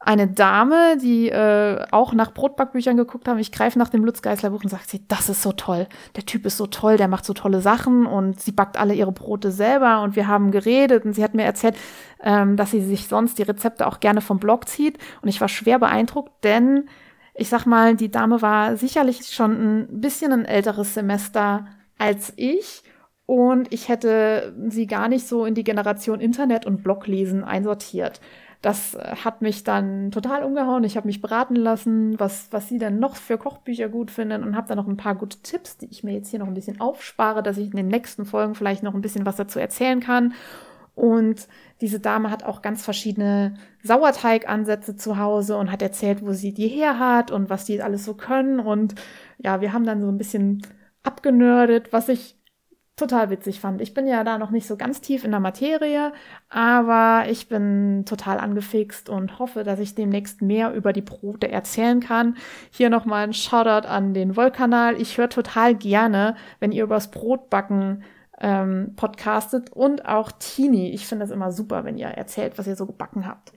eine 0.07 0.29
Dame, 0.29 0.99
die 1.03 1.31
äh, 1.31 1.85
auch 1.91 2.13
nach 2.13 2.33
Brotbackbüchern 2.33 2.97
geguckt 2.97 3.27
haben. 3.27 3.41
Ich 3.41 3.51
greife 3.51 3.77
nach 3.77 3.89
dem 3.89 4.05
Lutz 4.05 4.23
Geisler 4.23 4.51
Buch 4.51 4.63
und 4.63 4.69
sagt 4.69 4.89
sie, 4.89 5.07
das 5.09 5.29
ist 5.29 5.43
so 5.43 5.51
toll. 5.51 5.89
Der 6.15 6.25
Typ 6.25 6.47
ist 6.47 6.59
so 6.59 6.69
toll, 6.69 6.97
der 6.97 7.09
macht 7.09 7.25
so 7.25 7.33
tolle 7.33 7.61
Sachen 7.61 8.07
und 8.07 8.41
sie 8.41 8.53
backt 8.53 8.77
alle 8.77 8.95
ihre 8.95 9.11
Brote 9.11 9.51
selber 9.51 10.03
und 10.03 10.15
wir 10.15 10.29
haben 10.29 10.53
geredet 10.53 11.05
und 11.05 11.15
sie 11.15 11.25
hat 11.25 11.35
mir 11.35 11.43
erzählt, 11.43 11.77
ähm, 12.23 12.57
dass 12.57 12.71
sie 12.71 12.83
sich 12.83 13.09
sonst 13.09 13.39
die 13.39 13.43
Rezepte 13.43 13.85
auch 13.85 13.99
gerne 13.99 14.21
vom 14.21 14.39
Blog 14.39 14.69
zieht 14.69 14.97
und 15.23 15.29
ich 15.29 15.41
war 15.41 15.49
schwer 15.49 15.81
beeindruckt, 15.81 16.45
denn 16.45 16.89
ich 17.37 17.49
sag 17.49 17.67
mal, 17.67 17.97
die 17.97 18.11
Dame 18.11 18.41
war 18.43 18.77
sicherlich 18.77 19.27
schon 19.29 19.53
ein 19.53 20.01
bisschen 20.01 20.33
ein 20.33 20.45
älteres 20.45 20.95
Semester 20.95 21.67
als 21.99 22.33
ich 22.37 22.83
und 23.27 23.73
ich 23.73 23.89
hätte 23.89 24.55
sie 24.69 24.87
gar 24.87 25.09
nicht 25.09 25.27
so 25.27 25.45
in 25.45 25.55
die 25.55 25.65
Generation 25.65 26.21
Internet 26.21 26.65
und 26.65 26.83
Bloglesen 26.83 27.45
einsortiert. 27.45 28.21
Das 28.63 28.95
äh, 28.95 29.17
hat 29.25 29.43
mich 29.43 29.65
dann 29.65 30.11
total 30.11 30.43
umgehauen. 30.43 30.85
Ich 30.85 30.97
habe 30.97 31.07
mich 31.07 31.21
beraten 31.21 31.57
lassen, 31.57 32.19
was, 32.19 32.49
was 32.53 32.69
sie 32.69 32.79
denn 32.79 32.99
noch 32.99 33.17
für 33.17 33.37
Kochbücher 33.37 33.89
gut 33.89 34.11
finden 34.11 34.43
und 34.43 34.57
habe 34.57 34.69
dann 34.69 34.79
noch 34.79 34.89
ein 34.89 34.97
paar 34.97 35.15
gute 35.15 35.39
Tipps, 35.43 35.77
die 35.77 35.87
ich 35.91 36.03
mir 36.03 36.15
jetzt 36.15 36.31
hier 36.31 36.39
noch 36.39 36.47
ein 36.47 36.55
bisschen 36.55 36.81
aufspare, 36.81 37.43
dass 37.43 37.59
ich 37.59 37.67
in 37.67 37.77
den 37.77 37.89
nächsten 37.89 38.25
Folgen 38.25 38.55
vielleicht 38.55 38.83
noch 38.83 38.95
ein 38.95 39.03
bisschen 39.03 39.27
was 39.27 39.37
dazu 39.37 39.59
erzählen 39.59 40.01
kann. 40.01 40.35
Und 40.97 41.47
diese 41.83 42.01
Dame 42.01 42.31
hat 42.31 42.43
auch 42.43 42.63
ganz 42.63 42.83
verschiedene 42.83 43.55
Sauerteigansätze 43.83 44.97
zu 44.97 45.19
Hause 45.19 45.59
und 45.59 45.71
hat 45.71 45.83
erzählt, 45.83 46.23
wo 46.23 46.33
sie 46.33 46.55
die 46.55 46.69
her 46.69 46.99
hat 46.99 47.31
und 47.31 47.51
was 47.51 47.67
die 47.67 47.83
alles 47.83 48.05
so 48.05 48.15
können. 48.15 48.59
Und 48.59 48.95
ja, 49.37 49.61
wir 49.61 49.75
haben 49.75 49.85
dann 49.85 50.01
so 50.01 50.09
ein 50.09 50.17
bisschen 50.17 50.63
abgenördet, 51.03 51.93
was 51.93 52.09
ich 52.09 52.37
total 52.97 53.29
witzig 53.29 53.61
fand. 53.61 53.83
Ich 53.83 53.93
bin 53.93 54.07
ja 54.07 54.25
da 54.25 54.39
noch 54.39 54.51
nicht 54.51 54.67
so 54.67 54.79
ganz 54.79 55.03
tief 55.03 55.23
in 55.23 55.33
der 55.33 55.41
Materie, 55.41 56.15
aber 56.49 57.29
ich 57.29 57.47
bin 57.47 58.05
total 58.07 58.39
angefixt 58.39 59.11
und 59.11 59.39
hoffe, 59.39 59.65
dass 59.65 59.79
ich 59.81 59.95
demnächst 59.95 60.41
mehr 60.41 60.73
über 60.73 60.95
die 60.95 61.03
Brote 61.03 61.51
erzählen 61.51 62.01
kann. 62.01 62.39
Hier 62.71 62.89
nochmal 62.89 63.25
ein 63.25 63.35
Shoutout 63.35 63.87
an 63.87 64.15
den 64.15 64.35
Wollkanal. 64.35 64.99
Ich 64.99 65.19
höre 65.19 65.29
total 65.29 65.75
gerne, 65.75 66.37
wenn 66.59 66.73
ihr 66.73 66.85
übers 66.85 67.11
Brotbacken 67.11 68.03
ähm, 68.41 68.93
podcastet 68.97 69.73
und 69.73 70.07
auch 70.07 70.33
Tini. 70.33 70.91
Ich 70.91 71.07
finde 71.07 71.25
es 71.25 71.31
immer 71.31 71.53
super, 71.53 71.85
wenn 71.85 71.97
ihr 71.97 72.09
erzählt, 72.09 72.59
was 72.59 72.67
ihr 72.67 72.77
so 72.77 72.87
gebacken 72.87 73.27
habt. 73.27 73.53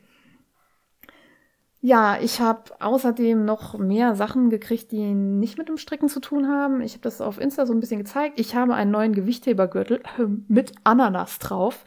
Ja, 1.81 2.17
ich 2.19 2.41
habe 2.41 2.63
außerdem 2.81 3.45
noch 3.45 3.77
mehr 3.77 4.13
Sachen 4.15 4.49
gekriegt, 4.49 4.91
die 4.91 5.13
nicht 5.13 5.57
mit 5.57 5.69
dem 5.69 5.77
Stricken 5.77 6.09
zu 6.09 6.19
tun 6.19 6.49
haben. 6.49 6.81
Ich 6.81 6.93
habe 6.93 7.03
das 7.03 7.21
auf 7.21 7.39
Insta 7.39 7.65
so 7.65 7.73
ein 7.73 7.79
bisschen 7.79 7.99
gezeigt. 7.99 8.37
Ich 8.37 8.53
habe 8.53 8.75
einen 8.75 8.91
neuen 8.91 9.13
Gewichthebergürtel 9.13 10.01
äh, 10.17 10.25
mit 10.49 10.73
Ananas 10.83 11.39
drauf. 11.39 11.85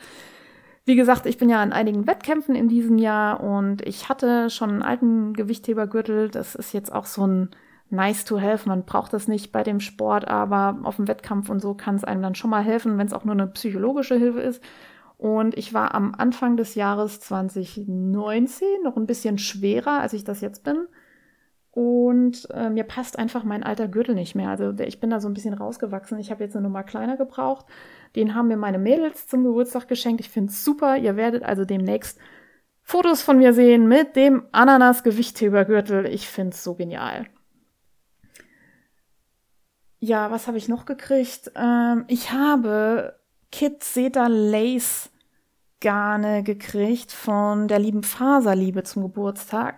Wie 0.87 0.97
gesagt, 0.97 1.27
ich 1.27 1.37
bin 1.37 1.51
ja 1.51 1.63
an 1.63 1.73
einigen 1.73 2.07
Wettkämpfen 2.07 2.55
in 2.55 2.69
diesem 2.69 2.97
Jahr 2.97 3.41
und 3.41 3.87
ich 3.87 4.09
hatte 4.09 4.49
schon 4.49 4.71
einen 4.71 4.83
alten 4.83 5.35
Gewichthebergürtel. 5.35 6.31
Das 6.31 6.55
ist 6.55 6.73
jetzt 6.73 6.93
auch 6.93 7.05
so 7.05 7.27
ein 7.27 7.51
nice 7.93 8.25
to 8.25 8.41
have. 8.41 8.69
Man 8.69 8.85
braucht 8.85 9.13
das 9.13 9.29
nicht 9.29 9.53
bei 9.53 9.63
dem 9.63 9.81
Sport, 9.81 10.27
aber 10.29 10.81
auf 10.85 10.97
dem 10.97 11.09
Wettkampf 11.09 11.49
und 11.51 11.61
so 11.61 11.75
kann 11.75 11.95
es 11.95 12.05
einem 12.05 12.23
dann 12.23 12.35
schon 12.35 12.51
mal 12.51 12.63
helfen, 12.63 12.99
wenn 12.99 13.07
es 13.07 13.13
auch 13.13 13.25
nur 13.25 13.35
eine 13.35 13.47
psychologische 13.47 14.17
Hilfe 14.17 14.41
ist. 14.41 14.63
Und 15.19 15.57
ich 15.57 15.73
war 15.73 15.95
am 15.95 16.15
Anfang 16.17 16.57
des 16.57 16.75
Jahres 16.75 17.21
2019 17.21 18.67
noch 18.83 18.97
ein 18.97 19.07
bisschen 19.07 19.39
schwerer, 19.39 20.01
als 20.01 20.15
ich 20.15 20.25
das 20.25 20.41
jetzt 20.41 20.65
bin. 20.65 20.89
Und 21.71 22.49
äh, 22.51 22.69
mir 22.69 22.85
passt 22.85 23.19
einfach 23.19 23.45
mein 23.45 23.63
alter 23.63 23.89
Gürtel 23.89 24.15
nicht 24.15 24.35
mehr. 24.35 24.51
Also 24.51 24.75
ich 24.79 25.01
bin 25.01 25.11
da 25.11 25.21
so 25.21 25.29
ein 25.29 25.35
bisschen 25.35 25.55
rausgewachsen. 25.55 26.19
Ich 26.19 26.31
habe 26.31 26.45
jetzt 26.45 26.55
eine 26.55 26.65
Nummer 26.65 26.83
kleiner 26.83 27.17
gebraucht. 27.17 27.67
Den 28.15 28.35
haben 28.35 28.49
mir 28.49 28.59
meine 28.59 28.79
Mädels 28.79 29.27
zum 29.27 29.45
Geburtstag 29.45 29.89
geschenkt. 29.89 30.21
Ich 30.21 30.29
finde 30.29 30.51
es 30.51 30.65
super. 30.65 30.99
Ihr 30.99 31.17
werdet 31.17 31.45
also 31.45 31.65
demnächst 31.65 32.19
Fotos 32.83 33.23
von 33.23 33.39
mir 33.39 33.55
sehen 33.55 33.89
mit 33.89 34.17
dem 34.17 34.43
Ananas-Gewichthebergürtel. 34.53 36.07
Ich 36.07 36.29
finde 36.29 36.51
es 36.51 36.63
so 36.63 36.75
genial. 36.75 37.27
Ja, 40.05 40.33
was 40.33 40.49
habe 40.49 40.59
ich 40.59 40.67
noch 40.67 40.85
gekriegt? 40.85 41.53
Ähm, 41.55 42.07
ich 42.09 42.33
habe 42.33 43.15
Kit 43.53 43.85
Seta 43.85 44.27
Lace 44.27 45.11
Garne 45.81 46.43
gekriegt 46.43 47.13
von 47.13 47.69
der 47.69 47.79
lieben 47.79 48.03
Faserliebe 48.03 48.83
zum 48.83 49.03
Geburtstag. 49.05 49.77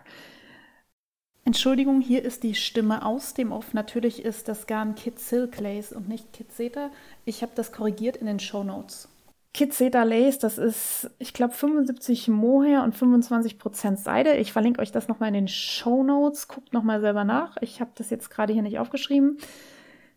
Entschuldigung, 1.45 2.01
hier 2.01 2.25
ist 2.25 2.43
die 2.43 2.55
Stimme 2.55 3.05
aus 3.05 3.35
dem 3.35 3.53
Off. 3.53 3.75
Natürlich 3.75 4.25
ist 4.25 4.49
das 4.49 4.67
Garn 4.67 4.95
Kit 4.95 5.19
Silk 5.19 5.61
Lace 5.61 5.93
und 5.93 6.09
nicht 6.09 6.33
Kit 6.33 6.55
Seta. 6.55 6.89
Ich 7.27 7.43
habe 7.43 7.53
das 7.55 7.71
korrigiert 7.71 8.17
in 8.17 8.27
den 8.27 8.41
Show 8.41 8.65
Notes. 8.65 9.11
Kit 9.53 9.75
Seta 9.75 10.05
Lace, 10.05 10.39
das 10.39 10.57
ist, 10.57 11.11
ich 11.19 11.35
glaube, 11.35 11.53
75 11.53 12.29
Mohair 12.29 12.83
und 12.83 12.97
25% 12.97 13.99
Seide. 13.99 14.37
Ich 14.37 14.55
verlinke 14.55 14.81
euch 14.81 14.91
das 14.91 15.07
nochmal 15.07 15.29
in 15.29 15.35
den 15.35 15.49
Show 15.49 16.03
Notes. 16.03 16.49
Guckt 16.49 16.73
nochmal 16.73 17.03
selber 17.03 17.25
nach. 17.25 17.59
Ich 17.61 17.83
habe 17.83 17.91
das 17.97 18.09
jetzt 18.09 18.31
gerade 18.31 18.55
hier 18.55 18.63
nicht 18.63 18.79
aufgeschrieben. 18.79 19.37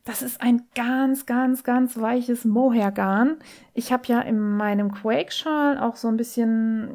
Das 0.07 0.21
ist 0.21 0.39
ein 0.39 0.61
ganz, 0.73 1.25
ganz, 1.25 1.65
ganz 1.65 1.99
weiches 1.99 2.45
Mohair-Garn. 2.45 3.39
Ich 3.73 3.91
habe 3.91 4.03
ja 4.07 4.21
in 4.21 4.39
meinem 4.39 4.93
Quake-Schal 4.93 5.77
auch 5.77 5.97
so 5.97 6.07
ein 6.07 6.15
bisschen 6.15 6.89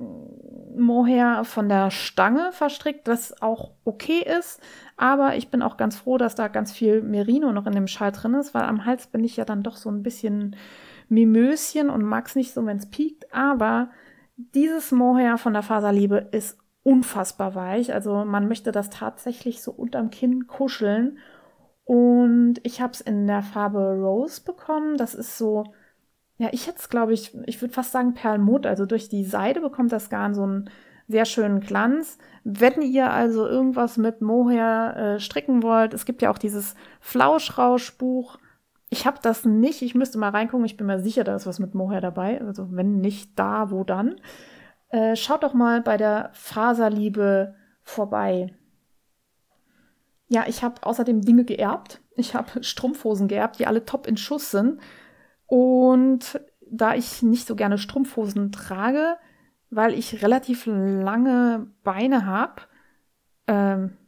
Mohair 0.78 1.44
von 1.44 1.68
der 1.68 1.90
Stange 1.90 2.52
verstrickt, 2.52 3.06
das 3.06 3.42
auch 3.42 3.72
okay 3.84 4.24
ist. 4.38 4.62
Aber 4.96 5.36
ich 5.36 5.50
bin 5.50 5.60
auch 5.60 5.76
ganz 5.76 5.96
froh, 5.96 6.16
dass 6.16 6.36
da 6.36 6.48
ganz 6.48 6.72
viel 6.72 7.02
Merino 7.02 7.52
noch 7.52 7.66
in 7.66 7.74
dem 7.74 7.86
Schal 7.86 8.12
drin 8.12 8.32
ist, 8.32 8.54
weil 8.54 8.62
am 8.62 8.86
Hals 8.86 9.08
bin 9.08 9.22
ich 9.24 9.36
ja 9.36 9.44
dann 9.44 9.62
doch 9.62 9.76
so 9.76 9.90
ein 9.90 10.02
bisschen 10.02 10.56
Mimöschen 11.10 11.90
und 11.90 12.02
mag 12.02 12.28
es 12.28 12.34
nicht 12.34 12.54
so, 12.54 12.64
wenn 12.64 12.78
es 12.78 12.88
piekt. 12.88 13.26
Aber 13.34 13.90
dieses 14.36 14.90
Mohair 14.90 15.36
von 15.36 15.52
der 15.52 15.62
Faserliebe 15.62 16.28
ist 16.32 16.56
unfassbar 16.82 17.54
weich. 17.54 17.92
Also 17.92 18.24
man 18.24 18.48
möchte 18.48 18.72
das 18.72 18.88
tatsächlich 18.88 19.60
so 19.60 19.70
unterm 19.70 20.08
Kinn 20.08 20.46
kuscheln. 20.46 21.18
Und 21.85 22.61
ich 22.62 22.80
habe 22.80 22.93
es 22.93 23.01
in 23.01 23.26
der 23.26 23.43
Farbe 23.43 23.78
Rose 23.78 24.43
bekommen. 24.43 24.97
Das 24.97 25.14
ist 25.14 25.37
so, 25.37 25.64
ja, 26.39 26.49
ich 26.53 26.66
hätte 26.66 26.78
es, 26.78 26.89
glaube 26.89 27.12
ich, 27.12 27.37
ich 27.47 27.61
würde 27.61 27.74
fast 27.74 27.93
sagen 27.93 28.14
Perlmutt. 28.14 28.66
Also 28.66 28.87
durch 28.87 29.09
die 29.09 29.24
Seide 29.24 29.61
bekommt 29.61 29.93
das 29.93 30.11
Garn 30.11 30.35
so 30.35 30.43
einen 30.43 30.70
sehr 31.09 31.24
schönen 31.24 31.61
Glanz. 31.61 32.18
Wenn 32.45 32.83
ihr 32.83 33.11
also 33.11 33.47
irgendwas 33.47 33.97
mit 33.97 34.20
Mohair 34.20 34.97
äh, 34.97 35.20
stricken 35.20 35.62
wollt, 35.62 35.95
es 35.95 36.05
gibt 36.05 36.22
ja 36.22 36.30
auch 36.30 36.39
dieses 36.39 36.74
Flauschrauschbuch. 37.01 38.39
Ich 38.89 39.07
habe 39.07 39.18
das 39.22 39.45
nicht. 39.45 39.83
Ich 39.83 39.95
müsste 39.95 40.18
mal 40.18 40.30
reingucken. 40.30 40.66
Ich 40.66 40.76
bin 40.76 40.87
mir 40.87 41.01
sicher, 41.01 41.24
da 41.24 41.35
ist 41.35 41.47
was 41.47 41.59
mit 41.59 41.74
Mohair 41.74 42.01
dabei. 42.01 42.41
Also 42.41 42.68
wenn 42.70 43.01
nicht 43.01 43.39
da, 43.39 43.70
wo 43.70 43.85
dann? 43.85 44.16
Äh, 44.89 45.16
schaut 45.16 45.43
doch 45.43 45.55
mal 45.55 45.80
bei 45.80 45.97
der 45.97 46.30
Faserliebe 46.33 47.55
vorbei. 47.83 48.55
Ja, 50.33 50.47
ich 50.49 50.62
habe 50.62 50.83
außerdem 50.83 51.20
Dinge 51.20 51.45
geerbt. 51.45 52.01
Ich 52.16 52.35
habe 52.35 52.62
Strumpfhosen 52.64 53.28
geerbt, 53.28 53.59
die 53.59 53.66
alle 53.66 53.85
top 53.85 54.07
in 54.07 54.16
Schuss 54.16 54.51
sind. 54.51 54.80
Und 55.47 56.41
da 56.70 56.95
ich 56.95 57.22
nicht 57.22 57.47
so 57.47 57.55
gerne 57.55 57.76
Strumpfhosen 57.76 58.51
trage, 58.51 59.18
weil 59.68 59.93
ich 59.93 60.22
relativ 60.22 60.64
lange 60.64 61.66
Beine 61.85 62.24
habe, 62.24 62.62
ähm, 63.47 63.99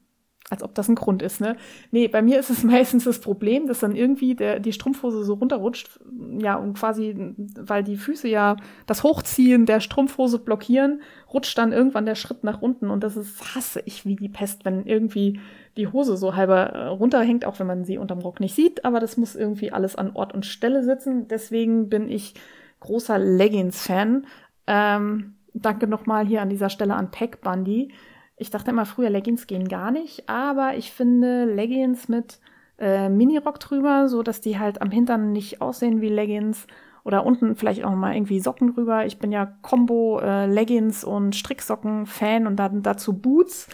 als 0.48 0.62
ob 0.62 0.74
das 0.74 0.88
ein 0.88 0.94
Grund 0.94 1.20
ist, 1.20 1.40
ne? 1.40 1.56
Nee, 1.90 2.08
bei 2.08 2.22
mir 2.22 2.38
ist 2.38 2.48
es 2.48 2.62
meistens 2.64 3.04
das 3.04 3.20
Problem, 3.20 3.66
dass 3.66 3.80
dann 3.80 3.94
irgendwie 3.94 4.34
der, 4.34 4.60
die 4.60 4.72
Strumpfhose 4.72 5.24
so 5.24 5.34
runterrutscht. 5.34 6.00
Ja, 6.38 6.56
und 6.56 6.78
quasi, 6.78 7.34
weil 7.36 7.84
die 7.84 7.98
Füße 7.98 8.28
ja 8.28 8.56
das 8.86 9.02
Hochziehen 9.02 9.66
der 9.66 9.80
Strumpfhose 9.80 10.38
blockieren, 10.38 11.02
rutscht 11.32 11.58
dann 11.58 11.72
irgendwann 11.72 12.06
der 12.06 12.14
Schritt 12.14 12.44
nach 12.44 12.62
unten. 12.62 12.88
Und 12.88 13.04
das 13.04 13.18
ist, 13.18 13.54
hasse 13.54 13.82
ich 13.84 14.06
wie 14.06 14.16
die 14.16 14.30
Pest, 14.30 14.64
wenn 14.64 14.86
irgendwie 14.86 15.38
die 15.76 15.88
Hose 15.88 16.16
so 16.16 16.36
halber 16.36 16.70
äh, 16.70 16.86
runterhängt, 16.86 17.44
auch 17.44 17.58
wenn 17.58 17.66
man 17.66 17.84
sie 17.84 17.98
unterm 17.98 18.20
Rock 18.20 18.40
nicht 18.40 18.54
sieht. 18.54 18.84
Aber 18.84 19.00
das 19.00 19.16
muss 19.16 19.34
irgendwie 19.34 19.72
alles 19.72 19.96
an 19.96 20.12
Ort 20.14 20.34
und 20.34 20.46
Stelle 20.46 20.82
sitzen. 20.84 21.28
Deswegen 21.28 21.88
bin 21.88 22.08
ich 22.08 22.34
großer 22.80 23.18
Leggings-Fan. 23.18 24.26
Ähm, 24.66 25.34
danke 25.52 25.86
nochmal 25.86 26.26
hier 26.26 26.42
an 26.42 26.50
dieser 26.50 26.70
Stelle 26.70 26.94
an 26.94 27.10
Pack 27.10 27.40
Bundy 27.40 27.92
ich 28.36 28.50
dachte 28.50 28.70
immer 28.70 28.86
früher, 28.86 29.10
Leggings 29.10 29.46
gehen 29.46 29.68
gar 29.68 29.90
nicht, 29.90 30.28
aber 30.28 30.76
ich 30.76 30.90
finde 30.90 31.44
Leggings 31.44 32.08
mit 32.08 32.40
äh, 32.78 33.08
Mini-Rock 33.08 33.60
drüber, 33.60 34.08
so 34.08 34.22
dass 34.22 34.40
die 34.40 34.58
halt 34.58 34.82
am 34.82 34.90
Hintern 34.90 35.32
nicht 35.32 35.60
aussehen 35.60 36.00
wie 36.00 36.08
Leggings 36.08 36.66
oder 37.04 37.24
unten 37.24 37.54
vielleicht 37.54 37.84
auch 37.84 37.94
mal 37.94 38.14
irgendwie 38.14 38.40
Socken 38.40 38.74
drüber. 38.74 39.06
Ich 39.06 39.18
bin 39.18 39.30
ja 39.30 39.46
Combo 39.62 40.18
äh, 40.20 40.46
Leggings 40.46 41.04
und 41.04 41.36
Stricksocken 41.36 42.06
Fan 42.06 42.46
und 42.46 42.56
dann 42.56 42.82
dazu 42.82 43.12
Boots. 43.12 43.68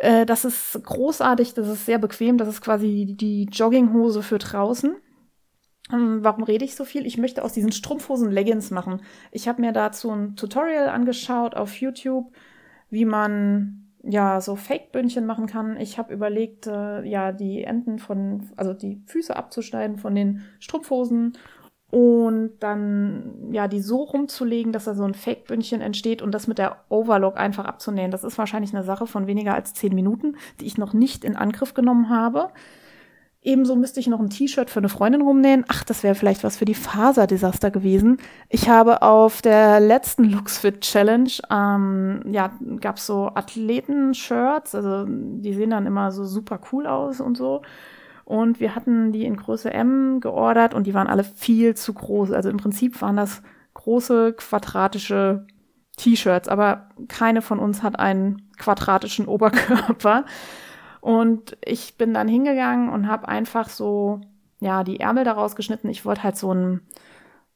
Äh, 0.00 0.26
das 0.26 0.44
ist 0.44 0.80
großartig, 0.82 1.54
das 1.54 1.68
ist 1.68 1.86
sehr 1.86 1.98
bequem, 1.98 2.38
das 2.38 2.48
ist 2.48 2.60
quasi 2.60 3.14
die 3.18 3.44
Jogginghose 3.44 4.22
für 4.22 4.38
draußen. 4.38 4.96
Ähm, 5.92 6.18
warum 6.22 6.44
rede 6.44 6.64
ich 6.64 6.74
so 6.76 6.84
viel? 6.84 7.06
Ich 7.06 7.18
möchte 7.18 7.42
aus 7.42 7.52
diesen 7.52 7.72
Strumpfhosen 7.72 8.30
Leggings 8.30 8.70
machen. 8.70 9.00
Ich 9.32 9.48
habe 9.48 9.60
mir 9.60 9.72
dazu 9.72 10.10
ein 10.10 10.36
Tutorial 10.36 10.88
angeschaut 10.88 11.54
auf 11.54 11.80
YouTube 11.80 12.32
wie 12.90 13.04
man 13.04 13.84
ja 14.02 14.40
so 14.40 14.56
Fake-Bündchen 14.56 15.26
machen 15.26 15.46
kann. 15.46 15.76
Ich 15.78 15.98
habe 15.98 16.14
überlegt, 16.14 16.66
äh, 16.66 17.02
ja, 17.04 17.32
die 17.32 17.64
Enden 17.64 17.98
von, 17.98 18.50
also 18.56 18.72
die 18.72 19.02
Füße 19.06 19.34
abzuschneiden 19.36 19.98
von 19.98 20.14
den 20.14 20.42
Strumpfhosen 20.60 21.36
und 21.90 22.52
dann 22.60 23.50
ja 23.50 23.66
die 23.66 23.80
so 23.80 24.02
rumzulegen, 24.02 24.72
dass 24.72 24.84
da 24.84 24.94
so 24.94 25.04
ein 25.04 25.14
Fake-Bündchen 25.14 25.80
entsteht 25.80 26.20
und 26.20 26.32
das 26.32 26.46
mit 26.46 26.58
der 26.58 26.76
Overlock 26.90 27.38
einfach 27.38 27.64
abzunähen. 27.64 28.10
Das 28.10 28.24
ist 28.24 28.36
wahrscheinlich 28.36 28.74
eine 28.74 28.84
Sache 28.84 29.06
von 29.06 29.26
weniger 29.26 29.54
als 29.54 29.72
zehn 29.72 29.94
Minuten, 29.94 30.36
die 30.60 30.66
ich 30.66 30.76
noch 30.76 30.92
nicht 30.92 31.24
in 31.24 31.36
Angriff 31.36 31.72
genommen 31.72 32.10
habe. 32.10 32.50
Ebenso 33.40 33.76
müsste 33.76 34.00
ich 34.00 34.08
noch 34.08 34.20
ein 34.20 34.28
T-Shirt 34.28 34.68
für 34.68 34.80
eine 34.80 34.90
Freundin 34.90 35.22
rumnähen. 35.22 35.64
Ach, 35.68 35.82
das 35.84 36.02
wäre 36.02 36.14
vielleicht 36.14 36.44
was 36.44 36.58
für 36.58 36.66
die 36.66 36.74
Faserdesaster 36.74 37.70
gewesen. 37.70 38.18
Ich 38.50 38.68
habe 38.68 39.00
auf 39.00 39.40
der 39.40 39.80
letzten 39.80 40.24
Luxfit 40.24 40.82
Challenge, 40.82 41.30
ähm, 41.50 42.20
ja, 42.30 42.50
gab's 42.80 43.06
so 43.06 43.30
Athleten-Shirts, 43.34 44.74
also 44.74 45.06
die 45.06 45.54
sehen 45.54 45.70
dann 45.70 45.86
immer 45.86 46.12
so 46.12 46.24
super 46.24 46.60
cool 46.72 46.86
aus 46.86 47.20
und 47.20 47.38
so. 47.38 47.62
Und 48.28 48.60
wir 48.60 48.74
hatten 48.74 49.10
die 49.10 49.24
in 49.24 49.38
Größe 49.38 49.72
M 49.72 50.20
geordert 50.20 50.74
und 50.74 50.86
die 50.86 50.92
waren 50.92 51.06
alle 51.06 51.24
viel 51.24 51.74
zu 51.74 51.94
groß. 51.94 52.30
Also 52.32 52.50
im 52.50 52.58
Prinzip 52.58 53.00
waren 53.00 53.16
das 53.16 53.40
große 53.72 54.34
quadratische 54.34 55.46
T-Shirts, 55.96 56.46
aber 56.46 56.90
keine 57.08 57.40
von 57.40 57.58
uns 57.58 57.82
hat 57.82 57.98
einen 57.98 58.50
quadratischen 58.58 59.24
Oberkörper. 59.28 60.26
Und 61.00 61.56
ich 61.64 61.96
bin 61.96 62.12
dann 62.12 62.28
hingegangen 62.28 62.90
und 62.90 63.08
habe 63.08 63.28
einfach 63.28 63.70
so, 63.70 64.20
ja, 64.60 64.84
die 64.84 65.00
Ärmel 65.00 65.24
daraus 65.24 65.56
geschnitten. 65.56 65.88
Ich 65.88 66.04
wollte 66.04 66.24
halt 66.24 66.36
so 66.36 66.50
einen 66.50 66.82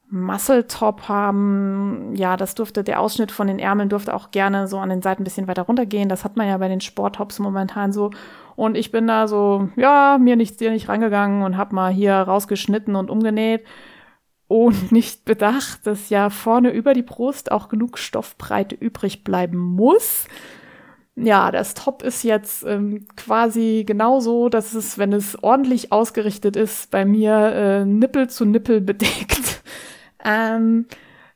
Muscle-Top 0.09 1.07
haben. 1.07 2.15
Ja, 2.15 2.39
das 2.39 2.55
durfte, 2.55 2.83
der 2.83 2.99
Ausschnitt 2.99 3.31
von 3.31 3.47
den 3.47 3.59
Ärmeln 3.59 3.91
durfte 3.91 4.15
auch 4.15 4.31
gerne 4.31 4.69
so 4.69 4.79
an 4.79 4.89
den 4.89 5.03
Seiten 5.03 5.21
ein 5.21 5.25
bisschen 5.25 5.49
weiter 5.49 5.65
runtergehen. 5.65 6.09
Das 6.09 6.25
hat 6.25 6.39
man 6.39 6.49
ja 6.49 6.57
bei 6.57 6.69
den 6.69 6.81
Sporttops 6.81 7.41
momentan 7.41 7.93
so. 7.93 8.11
Und 8.63 8.77
ich 8.77 8.93
bin 8.93 9.09
da 9.09 9.27
so, 9.27 9.71
ja, 9.75 10.19
mir 10.21 10.37
nichts, 10.37 10.57
dir 10.57 10.71
nicht 10.71 10.89
rangegangen 10.89 11.43
und 11.43 11.57
hab 11.57 11.73
mal 11.73 11.93
hier 11.93 12.15
rausgeschnitten 12.15 12.95
und 12.95 13.11
umgenäht 13.11 13.65
und 14.47 14.93
nicht 14.93 15.25
bedacht, 15.25 15.85
dass 15.85 16.11
ja 16.11 16.31
vorne 16.31 16.71
über 16.71 16.95
die 16.95 17.03
Brust 17.03 17.51
auch 17.51 17.69
genug 17.69 17.99
Stoffbreite 17.99 18.77
übrig 18.77 19.25
bleiben 19.25 19.59
muss. 19.59 20.29
Ja, 21.17 21.51
das 21.51 21.75
Top 21.75 22.05
ist 22.05 22.23
jetzt 22.23 22.63
ähm, 22.63 23.09
quasi 23.17 23.83
genauso, 23.85 24.49
dass 24.49 24.75
es, 24.75 24.97
wenn 24.97 25.13
es 25.13 25.43
ordentlich 25.43 25.91
ausgerichtet 25.91 26.55
ist, 26.55 26.93
bei 26.93 27.05
mir 27.05 27.35
äh, 27.35 27.85
Nippel 27.85 28.31
zu 28.31 28.45
Nippel 28.45 28.81
bedeckt. 28.81 29.65
ähm, 30.25 30.87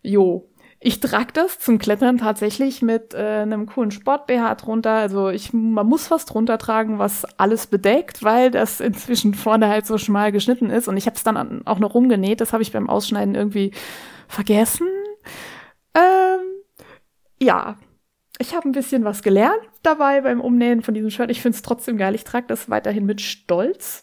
jo, 0.01 0.49
ich 0.87 1.01
trage 1.01 1.33
das 1.33 1.59
zum 1.59 1.79
Klettern 1.79 2.19
tatsächlich 2.19 2.81
mit 2.81 3.13
äh, 3.13 3.41
einem 3.43 3.67
coolen 3.67 3.91
Sport-BH 3.91 4.55
drunter. 4.55 4.93
Also 4.93 5.31
ich, 5.31 5.53
man 5.53 5.85
muss 5.85 6.13
was 6.13 6.27
drunter 6.27 6.59
tragen, 6.59 7.01
was 7.01 7.25
alles 7.39 7.67
bedeckt, 7.67 8.23
weil 8.23 8.53
das 8.53 8.79
inzwischen 8.91 9.35
vorne 9.35 9.67
halt 9.67 9.85
so 9.85 9.99
schmal 9.99 10.31
geschnitten 10.31 10.71
ist. 10.71 10.87
Und 10.87 10.97
ich 10.97 11.07
habe 11.07 11.17
es 11.17 11.25
dann 11.25 11.67
auch 11.67 11.81
noch 11.81 11.95
rumgenäht. 11.95 12.41
Das 12.41 12.53
habe 12.53 12.63
ich 12.63 12.71
beim 12.71 12.89
Ausschneiden 12.89 13.35
irgendwie 13.35 13.73
vergessen. 14.29 14.87
Ähm, 15.93 16.63
ja, 17.43 17.79
ich 18.39 18.55
habe 18.55 18.69
ein 18.69 18.73
bisschen 18.73 19.03
was 19.03 19.25
gelernt 19.25 19.59
dabei 19.83 20.21
beim 20.21 20.41
Umnähen 20.41 20.83
von 20.83 20.95
diesem 20.95 21.11
Shirt. 21.11 21.33
Ich 21.33 21.43
finde 21.43 21.57
es 21.57 21.63
trotzdem 21.63 21.97
geil. 21.97 22.15
Ich 22.15 22.23
trage 22.23 22.47
das 22.47 22.71
weiterhin 22.71 23.07
mit 23.07 23.21
Stolz. 23.21 24.03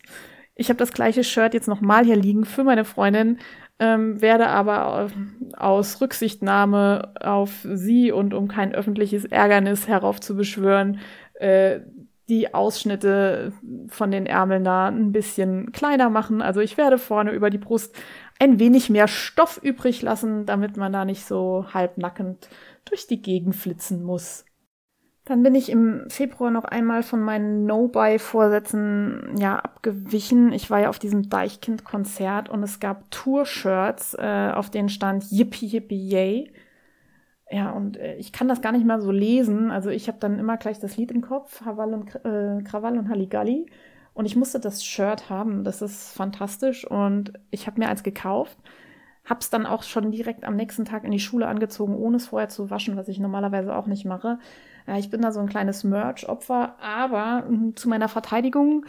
Ich 0.55 0.67
habe 0.67 0.79
das 0.79 0.91
gleiche 0.91 1.23
Shirt 1.23 1.53
jetzt 1.53 1.69
nochmal 1.69 2.03
hier 2.03 2.17
liegen 2.17 2.43
für 2.43 2.65
meine 2.65 2.83
Freundin, 2.83 3.39
ähm, 3.79 4.21
werde 4.21 4.47
aber 4.47 5.09
aus 5.57 5.99
Rücksichtnahme 6.01 7.13
auf 7.19 7.65
sie 7.73 8.11
und 8.11 8.33
um 8.33 8.47
kein 8.47 8.73
öffentliches 8.73 9.25
Ärgernis 9.25 9.87
heraufzubeschwören, 9.87 10.99
äh, 11.35 11.81
die 12.29 12.53
Ausschnitte 12.53 13.51
von 13.89 14.11
den 14.11 14.25
Ärmeln 14.25 14.63
da 14.63 14.87
ein 14.87 15.11
bisschen 15.11 15.71
kleiner 15.73 16.09
machen. 16.09 16.41
Also 16.41 16.61
ich 16.61 16.77
werde 16.77 16.97
vorne 16.97 17.31
über 17.31 17.49
die 17.49 17.57
Brust 17.57 17.95
ein 18.39 18.59
wenig 18.59 18.89
mehr 18.89 19.07
Stoff 19.07 19.59
übrig 19.61 20.01
lassen, 20.01 20.45
damit 20.45 20.77
man 20.77 20.93
da 20.93 21.03
nicht 21.03 21.25
so 21.25 21.65
halbnackend 21.73 22.49
durch 22.85 23.07
die 23.07 23.21
Gegend 23.21 23.55
flitzen 23.55 24.03
muss. 24.03 24.45
Dann 25.25 25.41
bin 25.41 25.55
ich 25.55 25.69
im 25.69 26.03
Februar 26.09 26.51
noch 26.51 26.65
einmal 26.65 27.01
von 27.01 27.21
meinen 27.21 27.65
No-Buy-Vorsätzen 27.65 29.35
ja 29.37 29.57
abgewichen. 29.57 30.51
Ich 30.51 30.69
war 30.69 30.81
ja 30.81 30.89
auf 30.89 30.99
diesem 30.99 31.29
Deichkind-Konzert 31.29 32.49
und 32.49 32.61
es 32.61 32.81
gab 32.81 33.09
Tour-Shirts, 33.09 34.15
äh, 34.15 34.51
auf 34.53 34.69
denen 34.69 34.89
stand 34.89 35.31
Yippie 35.31 35.67
Yippie 35.67 36.09
Yay. 36.09 36.53
Ja, 37.49 37.71
und 37.71 37.95
äh, 37.97 38.15
ich 38.15 38.33
kann 38.33 38.49
das 38.49 38.61
gar 38.61 38.73
nicht 38.73 38.85
mal 38.85 38.99
so 38.99 39.11
lesen. 39.11 39.71
Also 39.71 39.91
ich 39.91 40.09
habe 40.09 40.17
dann 40.19 40.39
immer 40.39 40.57
gleich 40.57 40.79
das 40.79 40.97
Lied 40.97 41.11
im 41.11 41.21
Kopf, 41.21 41.63
Haval 41.63 41.93
und 41.93 42.15
äh, 42.25 42.61
Krawall 42.63 42.97
und 42.97 43.07
Halligalli. 43.09 43.67
Und 44.13 44.25
ich 44.25 44.35
musste 44.35 44.59
das 44.59 44.83
Shirt 44.83 45.29
haben. 45.29 45.63
Das 45.63 45.81
ist 45.81 46.11
fantastisch. 46.13 46.85
Und 46.85 47.33
ich 47.49 47.65
habe 47.65 47.79
mir 47.79 47.87
eins 47.87 48.03
gekauft. 48.03 48.57
Hab's 49.23 49.49
dann 49.49 49.65
auch 49.65 49.83
schon 49.83 50.11
direkt 50.11 50.43
am 50.43 50.57
nächsten 50.57 50.83
Tag 50.83 51.05
in 51.05 51.11
die 51.11 51.19
Schule 51.19 51.47
angezogen, 51.47 51.95
ohne 51.95 52.17
es 52.17 52.27
vorher 52.27 52.49
zu 52.49 52.69
waschen, 52.69 52.97
was 52.97 53.07
ich 53.07 53.19
normalerweise 53.19 53.73
auch 53.73 53.87
nicht 53.87 54.03
mache. 54.03 54.39
Ja, 54.87 54.97
ich 54.97 55.09
bin 55.09 55.21
da 55.21 55.31
so 55.31 55.39
ein 55.39 55.49
kleines 55.49 55.83
Merch-Opfer, 55.83 56.75
aber 56.81 57.45
hm, 57.47 57.75
zu 57.75 57.89
meiner 57.89 58.09
Verteidigung, 58.09 58.85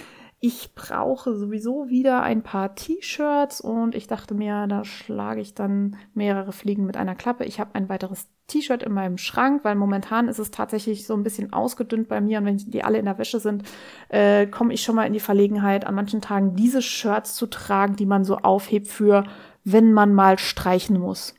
ich 0.47 0.75
brauche 0.75 1.35
sowieso 1.35 1.89
wieder 1.89 2.23
ein 2.23 2.43
paar 2.43 2.75
T-Shirts 2.75 3.63
und 3.63 3.95
ich 3.95 4.09
dachte 4.09 4.35
mir, 4.35 4.67
da 4.67 4.85
schlage 4.85 5.41
ich 5.41 5.55
dann 5.55 5.97
mehrere 6.13 6.53
Fliegen 6.53 6.85
mit 6.85 6.99
einer 6.99 7.15
Klappe. 7.15 7.47
Ich 7.47 7.61
habe 7.61 7.75
ein 7.75 7.89
weiteres 7.89 8.29
T-Shirt 8.49 8.83
in 8.83 8.93
meinem 8.93 9.17
Schrank, 9.17 9.65
weil 9.65 9.75
momentan 9.75 10.29
ist 10.29 10.39
es 10.39 10.51
tatsächlich 10.51 11.07
so 11.07 11.15
ein 11.15 11.23
bisschen 11.23 11.55
ausgedünnt 11.55 12.09
bei 12.09 12.21
mir 12.21 12.41
und 12.41 12.45
wenn 12.45 12.59
die 12.59 12.85
alle 12.85 12.99
in 12.99 13.07
der 13.07 13.17
Wäsche 13.17 13.41
sind, 13.41 13.63
äh, 14.11 14.47
komme 14.47 14.75
ich 14.75 14.83
schon 14.83 14.97
mal 14.97 15.07
in 15.07 15.15
die 15.15 15.21
Verlegenheit, 15.21 15.87
an 15.87 15.95
manchen 15.95 16.21
Tagen 16.21 16.55
diese 16.57 16.83
Shirts 16.83 17.37
zu 17.37 17.47
tragen, 17.47 17.97
die 17.97 18.05
man 18.05 18.25
so 18.25 18.37
aufhebt 18.37 18.89
für, 18.89 19.25
wenn 19.65 19.95
man 19.95 20.13
mal 20.13 20.39
streichen 20.39 21.01
muss 21.01 21.35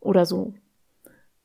oder 0.00 0.26
so. 0.26 0.52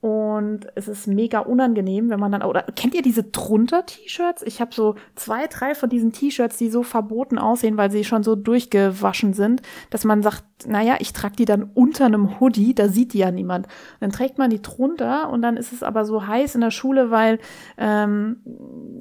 Und 0.03 0.67
es 0.75 0.89
ist 0.89 1.07
mega 1.07 1.39
unangenehm, 1.39 2.09
wenn 2.09 2.19
man 2.19 2.33
dann, 2.33 2.43
oder 2.43 2.63
kennt 2.75 2.93
ihr 2.93 3.01
diese 3.01 3.23
drunter 3.23 3.85
T-Shirts? 3.85 4.41
Ich 4.41 4.59
habe 4.59 4.75
so 4.75 4.95
zwei, 5.15 5.47
drei 5.47 5.75
von 5.75 5.87
diesen 5.87 6.11
T-Shirts, 6.11 6.57
die 6.57 6.69
so 6.69 6.83
verboten 6.83 7.37
aussehen, 7.37 7.77
weil 7.77 7.89
sie 7.89 8.03
schon 8.03 8.21
so 8.21 8.35
durchgewaschen 8.35 9.31
sind, 9.31 9.61
dass 9.91 10.03
man 10.03 10.21
sagt, 10.21 10.43
naja, 10.67 10.95
ich 10.99 11.13
trage 11.13 11.35
die 11.35 11.45
dann 11.45 11.63
unter 11.73 12.05
einem 12.05 12.39
Hoodie, 12.39 12.73
da 12.73 12.87
sieht 12.87 13.13
die 13.13 13.19
ja 13.19 13.31
niemand. 13.31 13.67
dann 13.99 14.11
trägt 14.11 14.37
man 14.37 14.49
die 14.49 14.61
drunter 14.61 15.29
und 15.29 15.41
dann 15.41 15.57
ist 15.57 15.73
es 15.73 15.83
aber 15.83 16.05
so 16.05 16.27
heiß 16.27 16.55
in 16.55 16.61
der 16.61 16.71
Schule, 16.71 17.11
weil 17.11 17.39
ähm, 17.77 18.37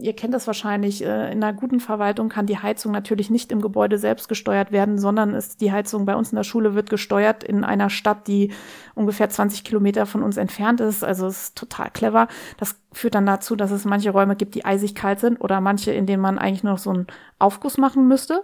ihr 0.01 0.15
kennt 0.15 0.35
das 0.35 0.47
wahrscheinlich, 0.47 1.05
äh, 1.05 1.33
in 1.33 1.43
einer 1.43 1.53
guten 1.53 1.81
Verwaltung 1.81 2.29
kann 2.29 2.47
die 2.47 2.59
Heizung 2.59 2.93
natürlich 2.93 3.31
nicht 3.31 3.53
im 3.53 3.61
Gebäude 3.61 3.99
selbst 3.99 4.29
gesteuert 4.29 4.73
werden, 4.73 4.99
sondern 4.99 5.35
ist 5.35 5.61
die 5.61 5.73
Heizung 5.73 6.05
bei 6.05 6.17
uns 6.17 6.33
in 6.33 6.37
der 6.37 6.45
Schule 6.45 6.75
wird 6.75 6.91
gesteuert 6.91 7.45
in 7.45 7.65
einer 7.65 7.91
Stadt, 7.91 8.27
die 8.27 8.53
ungefähr 8.95 9.29
20 9.29 9.65
Kilometer 9.65 10.07
von 10.07 10.23
uns 10.23 10.37
entfernt 10.37 10.81
ist. 10.81 11.05
Also 11.05 11.27
ist 11.27 11.57
total 11.57 11.91
clever. 11.91 12.29
Das 12.59 12.77
führt 12.93 13.15
dann 13.15 13.27
dazu, 13.27 13.57
dass 13.57 13.71
es 13.71 13.85
manche 13.85 14.11
Räume 14.11 14.37
gibt, 14.37 14.55
die 14.55 14.65
eisig 14.65 14.95
kalt 14.95 15.21
sind 15.21 15.41
oder 15.41 15.61
manche, 15.61 15.93
in 15.93 16.07
denen 16.07 16.23
man 16.23 16.39
eigentlich 16.39 16.65
nur 16.65 16.75
noch 16.75 16.79
so 16.79 16.91
einen 16.91 17.07
Aufguss 17.39 17.79
machen 17.79 18.09
müsste. 18.09 18.43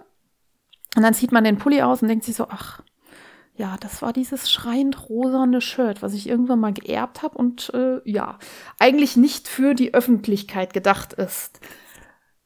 Und 0.95 1.03
dann 1.03 1.13
zieht 1.13 1.31
man 1.31 1.43
den 1.43 1.57
Pulli 1.57 1.81
aus 1.81 2.01
und 2.01 2.07
denkt 2.07 2.25
sich 2.25 2.35
so, 2.35 2.47
ach, 2.49 2.81
ja, 3.59 3.75
das 3.77 4.01
war 4.01 4.13
dieses 4.13 4.49
schreiend 4.49 5.09
rosane 5.09 5.59
Shirt, 5.59 6.01
was 6.01 6.13
ich 6.13 6.29
irgendwann 6.29 6.61
mal 6.61 6.71
geerbt 6.71 7.23
habe 7.23 7.37
und 7.37 7.69
äh, 7.73 7.99
ja, 8.09 8.39
eigentlich 8.79 9.17
nicht 9.17 9.49
für 9.49 9.73
die 9.73 9.93
Öffentlichkeit 9.93 10.73
gedacht 10.73 11.11
ist. 11.11 11.59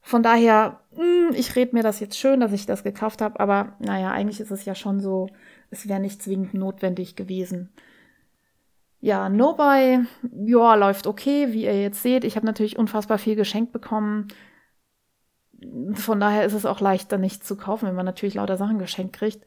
Von 0.01 0.23
daher, 0.23 0.79
mh, 0.97 1.03
hm, 1.03 1.35
ich 1.35 1.55
rede 1.55 1.75
mir 1.75 1.83
das 1.83 1.99
jetzt 1.99 2.17
schön, 2.17 2.39
dass 2.39 2.51
ich 2.51 2.65
das 2.65 2.83
gekauft 2.83 3.21
habe, 3.21 3.39
aber 3.39 3.75
naja, 3.77 4.09
eigentlich 4.09 4.39
ist 4.39 4.49
es 4.49 4.65
ja 4.65 4.73
schon 4.73 5.01
so, 5.01 5.29
es 5.69 5.87
wäre 5.87 5.99
nicht 5.99 6.23
zwingend 6.23 6.55
notwendig 6.55 7.15
gewesen. 7.15 7.71
Ja, 8.99 9.29
Nobuy, 9.29 9.99
ja, 10.45 10.73
läuft 10.73 11.05
okay, 11.05 11.53
wie 11.53 11.65
ihr 11.65 11.79
jetzt 11.79 12.01
seht. 12.01 12.23
Ich 12.23 12.37
habe 12.37 12.47
natürlich 12.47 12.79
unfassbar 12.79 13.19
viel 13.19 13.35
geschenkt 13.35 13.71
bekommen. 13.71 14.29
Von 15.93 16.19
daher 16.19 16.43
ist 16.43 16.53
es 16.53 16.65
auch 16.65 16.79
leichter, 16.79 17.19
nicht 17.19 17.45
zu 17.45 17.55
kaufen, 17.55 17.87
wenn 17.87 17.95
man 17.95 18.05
natürlich 18.05 18.33
lauter 18.33 18.57
Sachen 18.57 18.79
geschenkt 18.79 19.15
kriegt. 19.15 19.45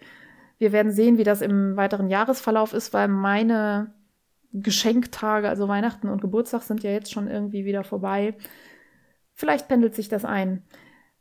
Wir 0.58 0.72
werden 0.72 0.92
sehen, 0.92 1.18
wie 1.18 1.24
das 1.24 1.42
im 1.42 1.76
weiteren 1.76 2.08
Jahresverlauf 2.08 2.72
ist, 2.72 2.92
weil 2.94 3.08
meine 3.08 3.92
Geschenktage, 4.52 5.48
also 5.48 5.68
Weihnachten 5.68 6.08
und 6.08 6.20
Geburtstag, 6.20 6.62
sind 6.62 6.82
ja 6.82 6.90
jetzt 6.90 7.12
schon 7.12 7.28
irgendwie 7.28 7.64
wieder 7.64 7.84
vorbei. 7.84 8.34
Vielleicht 9.34 9.68
pendelt 9.68 9.94
sich 9.94 10.08
das 10.08 10.24
ein 10.24 10.62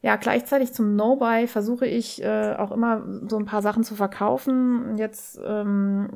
ja, 0.05 0.17
gleichzeitig 0.17 0.71
zum 0.71 0.95
No-Buy 0.95 1.47
versuche 1.47 1.87
ich 1.87 2.23
äh, 2.23 2.53
auch 2.59 2.71
immer 2.71 3.03
so 3.27 3.37
ein 3.39 3.45
paar 3.45 3.63
Sachen 3.63 3.83
zu 3.83 3.95
verkaufen. 3.95 4.99
Jetzt 4.99 5.39
ähm, 5.43 6.09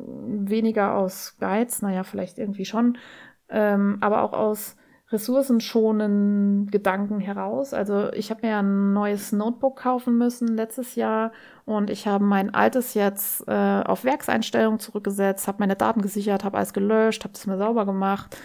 weniger 0.47 0.93
aus 0.93 1.37
Guides, 1.39 1.81
naja, 1.81 2.03
vielleicht 2.03 2.37
irgendwie 2.37 2.65
schon, 2.65 2.99
ähm, 3.49 3.97
aber 4.01 4.21
auch 4.21 4.33
aus 4.33 4.75
ressourcenschonenden 5.11 6.67
Gedanken 6.69 7.19
heraus. 7.19 7.73
Also 7.73 8.11
ich 8.13 8.29
habe 8.29 8.45
mir 8.45 8.57
ein 8.57 8.93
neues 8.93 9.31
Notebook 9.31 9.77
kaufen 9.77 10.17
müssen 10.17 10.47
letztes 10.49 10.95
Jahr 10.95 11.31
und 11.65 11.89
ich 11.89 12.07
habe 12.07 12.23
mein 12.23 12.53
altes 12.53 12.93
jetzt 12.93 13.47
äh, 13.47 13.81
auf 13.83 14.03
Werkseinstellungen 14.03 14.79
zurückgesetzt, 14.79 15.47
habe 15.47 15.59
meine 15.59 15.75
Daten 15.75 16.01
gesichert, 16.01 16.43
habe 16.43 16.57
alles 16.57 16.73
gelöscht, 16.73 17.23
habe 17.23 17.33
es 17.33 17.47
mir 17.47 17.57
sauber 17.57 17.85
gemacht 17.85 18.37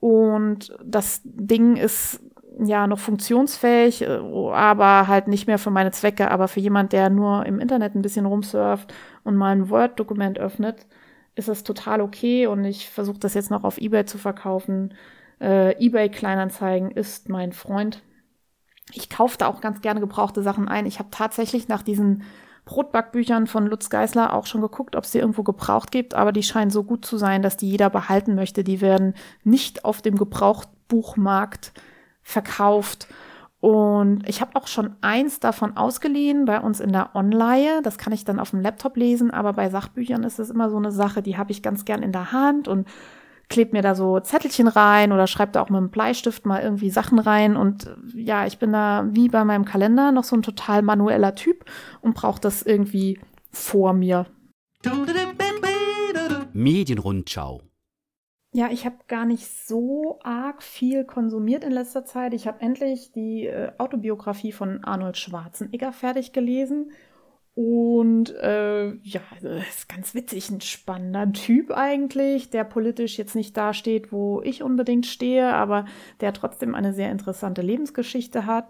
und 0.00 0.76
das 0.84 1.20
Ding 1.24 1.76
ist 1.76 2.20
ja 2.58 2.86
noch 2.86 2.98
funktionsfähig, 2.98 4.02
äh, 4.02 4.06
aber 4.06 5.08
halt 5.08 5.28
nicht 5.28 5.46
mehr 5.46 5.58
für 5.58 5.70
meine 5.70 5.90
Zwecke. 5.90 6.30
Aber 6.30 6.48
für 6.48 6.60
jemand, 6.60 6.92
der 6.92 7.10
nur 7.10 7.46
im 7.46 7.60
Internet 7.60 7.94
ein 7.94 8.02
bisschen 8.02 8.26
rumsurft 8.26 8.92
und 9.24 9.36
mal 9.36 9.52
ein 9.52 9.68
Word-Dokument 9.70 10.38
öffnet, 10.38 10.86
ist 11.34 11.48
das 11.48 11.64
total 11.64 12.00
okay. 12.00 12.46
Und 12.46 12.64
ich 12.64 12.88
versuche 12.88 13.18
das 13.18 13.34
jetzt 13.34 13.50
noch 13.50 13.64
auf 13.64 13.78
eBay 13.78 14.04
zu 14.06 14.18
verkaufen. 14.18 14.94
Äh, 15.40 15.84
eBay 15.84 16.08
Kleinanzeigen 16.08 16.90
ist 16.90 17.28
mein 17.28 17.52
Freund. 17.52 18.02
Ich 18.92 19.10
kaufe 19.10 19.36
da 19.38 19.48
auch 19.48 19.60
ganz 19.60 19.80
gerne 19.80 20.00
gebrauchte 20.00 20.42
Sachen 20.42 20.68
ein. 20.68 20.86
Ich 20.86 20.98
habe 20.98 21.10
tatsächlich 21.10 21.68
nach 21.68 21.82
diesen 21.82 22.22
Brotbackbüchern 22.64 23.46
von 23.46 23.66
Lutz 23.66 23.90
Geisler 23.90 24.34
auch 24.34 24.46
schon 24.46 24.60
geguckt, 24.60 24.96
ob 24.96 25.04
es 25.04 25.12
die 25.12 25.18
irgendwo 25.18 25.44
gebraucht 25.44 25.92
gibt, 25.92 26.14
aber 26.14 26.32
die 26.32 26.42
scheinen 26.42 26.70
so 26.70 26.82
gut 26.82 27.04
zu 27.04 27.16
sein, 27.16 27.42
dass 27.42 27.56
die 27.56 27.68
jeder 27.70 27.90
behalten 27.90 28.34
möchte. 28.34 28.64
Die 28.64 28.80
werden 28.80 29.14
nicht 29.44 29.84
auf 29.84 30.02
dem 30.02 30.16
Gebrauchtbuchmarkt 30.16 31.72
verkauft. 32.22 33.06
Und 33.60 34.28
ich 34.28 34.40
habe 34.40 34.56
auch 34.56 34.66
schon 34.66 34.96
eins 35.00 35.40
davon 35.40 35.76
ausgeliehen 35.76 36.44
bei 36.44 36.60
uns 36.60 36.80
in 36.80 36.92
der 36.92 37.14
Online. 37.14 37.82
Das 37.82 37.98
kann 37.98 38.12
ich 38.12 38.24
dann 38.24 38.40
auf 38.40 38.50
dem 38.50 38.60
Laptop 38.60 38.96
lesen, 38.96 39.30
aber 39.30 39.52
bei 39.52 39.70
Sachbüchern 39.70 40.24
ist 40.24 40.38
es 40.38 40.50
immer 40.50 40.68
so 40.68 40.76
eine 40.76 40.92
Sache, 40.92 41.22
die 41.22 41.38
habe 41.38 41.52
ich 41.52 41.62
ganz 41.62 41.84
gern 41.84 42.02
in 42.02 42.12
der 42.12 42.32
Hand 42.32 42.68
und 42.68 42.86
klebt 43.48 43.72
mir 43.72 43.82
da 43.82 43.94
so 43.94 44.18
Zettelchen 44.20 44.68
rein 44.68 45.12
oder 45.12 45.26
schreibt 45.26 45.56
da 45.56 45.62
auch 45.62 45.68
mit 45.68 45.78
einem 45.78 45.90
Bleistift 45.90 46.46
mal 46.46 46.62
irgendwie 46.62 46.90
Sachen 46.90 47.18
rein. 47.18 47.56
Und 47.56 47.88
ja, 48.14 48.46
ich 48.46 48.58
bin 48.58 48.72
da 48.72 49.06
wie 49.10 49.28
bei 49.28 49.44
meinem 49.44 49.64
Kalender 49.64 50.12
noch 50.12 50.24
so 50.24 50.36
ein 50.36 50.42
total 50.42 50.82
manueller 50.82 51.34
Typ 51.34 51.64
und 52.00 52.14
brauche 52.14 52.40
das 52.40 52.62
irgendwie 52.62 53.20
vor 53.50 53.92
mir. 53.92 54.26
Medienrundschau. 56.52 57.62
Ja, 58.52 58.70
ich 58.70 58.86
habe 58.86 58.96
gar 59.06 59.26
nicht 59.26 59.46
so 59.46 60.18
arg 60.22 60.62
viel 60.62 61.04
konsumiert 61.04 61.62
in 61.62 61.72
letzter 61.72 62.06
Zeit. 62.06 62.32
Ich 62.32 62.46
habe 62.46 62.62
endlich 62.62 63.12
die 63.12 63.46
äh, 63.46 63.72
Autobiografie 63.76 64.52
von 64.52 64.82
Arnold 64.82 65.18
Schwarzenegger 65.18 65.92
fertig 65.92 66.32
gelesen 66.32 66.90
und 67.56 68.34
äh, 68.34 68.92
ja, 68.96 69.22
ist 69.66 69.88
ganz 69.88 70.14
witzig, 70.14 70.50
ein 70.50 70.60
spannender 70.60 71.32
Typ 71.32 71.70
eigentlich, 71.70 72.50
der 72.50 72.64
politisch 72.64 73.16
jetzt 73.16 73.34
nicht 73.34 73.56
da 73.56 73.72
steht, 73.72 74.12
wo 74.12 74.42
ich 74.42 74.62
unbedingt 74.62 75.06
stehe, 75.06 75.54
aber 75.54 75.86
der 76.20 76.34
trotzdem 76.34 76.74
eine 76.74 76.92
sehr 76.92 77.10
interessante 77.10 77.62
Lebensgeschichte 77.62 78.44
hat. 78.44 78.68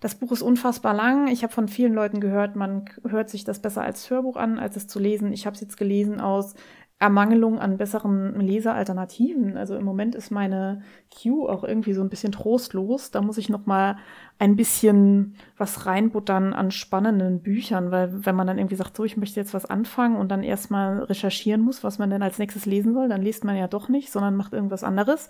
Das 0.00 0.14
Buch 0.14 0.30
ist 0.30 0.42
unfassbar 0.42 0.92
lang. 0.92 1.28
Ich 1.28 1.42
habe 1.42 1.54
von 1.54 1.68
vielen 1.68 1.94
Leuten 1.94 2.20
gehört, 2.20 2.54
man 2.54 2.90
hört 3.02 3.30
sich 3.30 3.44
das 3.44 3.62
besser 3.62 3.80
als 3.80 4.10
Hörbuch 4.10 4.36
an, 4.36 4.58
als 4.58 4.76
es 4.76 4.86
zu 4.86 4.98
lesen. 4.98 5.32
Ich 5.32 5.46
habe 5.46 5.54
es 5.54 5.62
jetzt 5.62 5.78
gelesen 5.78 6.20
aus 6.20 6.54
Ermangelung 7.00 7.60
an 7.60 7.76
besseren 7.76 8.40
Lesealternativen. 8.40 9.56
Also 9.56 9.76
im 9.76 9.84
Moment 9.84 10.16
ist 10.16 10.32
meine 10.32 10.82
Queue 11.14 11.48
auch 11.48 11.62
irgendwie 11.62 11.92
so 11.92 12.02
ein 12.02 12.08
bisschen 12.08 12.32
trostlos. 12.32 13.12
Da 13.12 13.22
muss 13.22 13.38
ich 13.38 13.48
noch 13.48 13.66
mal 13.66 13.98
ein 14.40 14.56
bisschen 14.56 15.36
was 15.56 15.86
reinbuttern 15.86 16.52
an 16.54 16.72
spannenden 16.72 17.40
Büchern, 17.40 17.92
weil 17.92 18.26
wenn 18.26 18.34
man 18.34 18.48
dann 18.48 18.58
irgendwie 18.58 18.74
sagt, 18.74 18.96
so, 18.96 19.04
ich 19.04 19.16
möchte 19.16 19.38
jetzt 19.38 19.54
was 19.54 19.64
anfangen 19.64 20.16
und 20.16 20.28
dann 20.30 20.42
erstmal 20.42 21.04
recherchieren 21.04 21.60
muss, 21.60 21.84
was 21.84 21.98
man 22.00 22.10
denn 22.10 22.22
als 22.22 22.38
nächstes 22.38 22.66
lesen 22.66 22.94
soll, 22.94 23.08
dann 23.08 23.22
liest 23.22 23.44
man 23.44 23.56
ja 23.56 23.68
doch 23.68 23.88
nicht, 23.88 24.10
sondern 24.10 24.34
macht 24.34 24.52
irgendwas 24.52 24.82
anderes. 24.82 25.28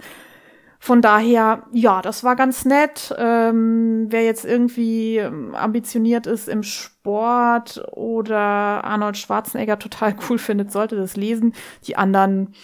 Von 0.81 1.03
daher, 1.03 1.65
ja, 1.73 2.03
das 2.03 2.23
war 2.23 2.37
ganz 2.37 2.65
nett. 2.65 3.15
Ähm, 3.19 4.07
wer 4.11 4.25
jetzt 4.25 4.45
irgendwie 4.45 5.17
ähm, 5.17 5.55
ambitioniert 5.55 6.27
ist 6.27 6.49
im 6.49 6.63
Sport 6.63 7.83
oder 7.93 8.39
Arnold 8.39 9.17
Schwarzenegger 9.17 9.79
total 9.79 10.15
cool 10.29 10.39
findet, 10.39 10.71
sollte 10.71 10.97
das 10.97 11.17
lesen. 11.17 11.53
Die 11.87 11.97
anderen, 11.97 12.55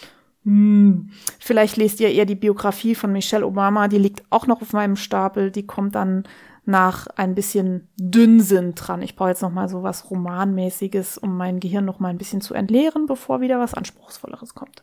hm, 0.43 1.09
vielleicht 1.39 1.75
lest 1.75 1.99
ihr 1.99 2.09
eher 2.09 2.25
die 2.25 2.35
Biografie 2.35 2.95
von 2.95 3.11
Michelle 3.11 3.45
Obama, 3.45 3.89
die 3.89 3.99
liegt 3.99 4.23
auch 4.29 4.47
noch 4.47 4.61
auf 4.61 4.71
meinem 4.71 4.95
Stapel. 4.95 5.51
Die 5.51 5.67
kommt 5.67 5.95
dann 5.95 6.23
nach 6.65 7.07
ein 7.15 7.35
bisschen 7.35 7.89
Dünnsinn 7.97 8.75
dran. 8.75 9.01
Ich 9.01 9.15
brauche 9.15 9.29
jetzt 9.29 9.41
noch 9.41 9.51
mal 9.51 9.69
so 9.69 9.83
was 9.83 10.09
Romanmäßiges, 10.09 11.17
um 11.17 11.37
mein 11.37 11.59
Gehirn 11.59 11.85
noch 11.85 11.99
mal 11.99 12.09
ein 12.09 12.17
bisschen 12.17 12.41
zu 12.41 12.53
entleeren, 12.53 13.05
bevor 13.05 13.41
wieder 13.41 13.59
was 13.59 13.73
Anspruchsvolleres 13.75 14.55
kommt. 14.55 14.81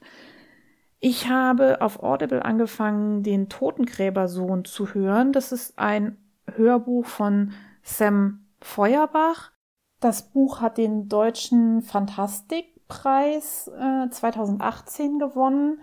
Ich 1.05 1.29
habe 1.29 1.81
auf 1.81 2.01
Audible 2.01 2.45
angefangen, 2.45 3.25
den 3.25 3.49
Totengräbersohn 3.49 4.65
zu 4.65 4.95
hören. 4.95 5.33
Das 5.33 5.51
ist 5.51 5.77
ein 5.77 6.17
Hörbuch 6.47 7.07
von 7.07 7.55
Sam 7.83 8.47
Feuerbach. 8.61 9.51
Das 9.99 10.31
Buch 10.31 10.61
hat 10.61 10.79
den 10.79 11.09
deutschen 11.09 11.83
Fantastikpreis 11.83 13.67
äh, 13.67 14.11
2018 14.11 15.19
gewonnen. 15.19 15.81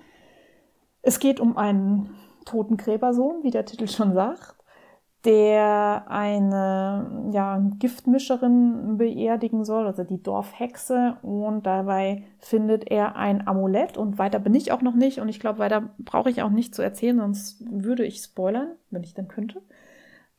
Es 1.02 1.20
geht 1.20 1.42
um 1.42 1.58
einen 1.58 2.16
Totengräbersohn, 2.46 3.44
wie 3.44 3.52
der 3.52 3.66
Titel 3.66 3.90
schon 3.90 4.14
sagt 4.14 4.59
der 5.26 6.06
eine 6.08 7.30
ja, 7.34 7.62
Giftmischerin 7.78 8.98
beerdigen 8.98 9.66
soll, 9.66 9.86
also 9.86 10.04
die 10.04 10.24
Dorfhexe. 10.24 11.18
Und 11.22 11.66
dabei 11.66 12.24
findet 12.40 12.90
er 12.90 13.16
ein 13.16 13.46
Amulett. 13.46 13.98
Und 13.98 14.18
weiter 14.18 14.40
bin 14.40 14.56
ich 14.56 14.72
auch 14.72 14.82
noch 14.82 14.96
nicht. 14.96 15.20
Und 15.20 15.28
ich 15.28 15.40
glaube, 15.40 15.60
weiter 15.60 15.90
brauche 16.00 16.30
ich 16.30 16.42
auch 16.42 16.50
nicht 16.50 16.74
zu 16.74 16.82
erzählen, 16.82 17.18
sonst 17.18 17.64
würde 17.70 18.06
ich 18.06 18.20
spoilern, 18.20 18.70
wenn 18.92 19.04
ich 19.04 19.14
dann 19.14 19.28
könnte. 19.28 19.62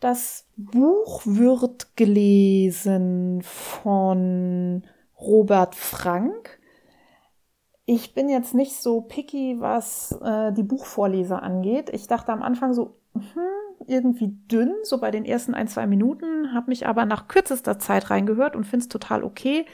Das 0.01 0.47
Buch 0.57 1.23
wird 1.27 1.95
gelesen 1.97 3.43
von 3.43 4.83
Robert 5.21 5.75
Frank. 5.75 6.59
Ich 7.85 8.15
bin 8.15 8.31
jetzt 8.31 8.55
nicht 8.55 8.77
so 8.77 9.03
picky, 9.03 9.57
was 9.59 10.13
äh, 10.23 10.53
die 10.53 10.63
Buchvorleser 10.63 11.43
angeht. 11.43 11.91
Ich 11.93 12.07
dachte 12.07 12.33
am 12.33 12.43
Anfang 12.43 12.73
so, 12.73 12.95
hm, 13.13 13.70
irgendwie 13.87 14.29
dünn, 14.51 14.75
so 14.83 14.99
bei 14.99 15.11
den 15.11 15.25
ersten 15.25 15.55
ein, 15.55 15.69
zwei 15.69 15.87
Minuten, 15.87 16.53
habe 16.53 16.71
mich 16.71 16.87
aber 16.87 17.05
nach 17.05 17.29
kürzester 17.29 17.79
Zeit 17.79 18.11
reingehört 18.11 18.57
und 18.57 18.65
finde 18.65 18.85
es 18.85 18.89
total 18.89 19.25
okay. 19.25 19.65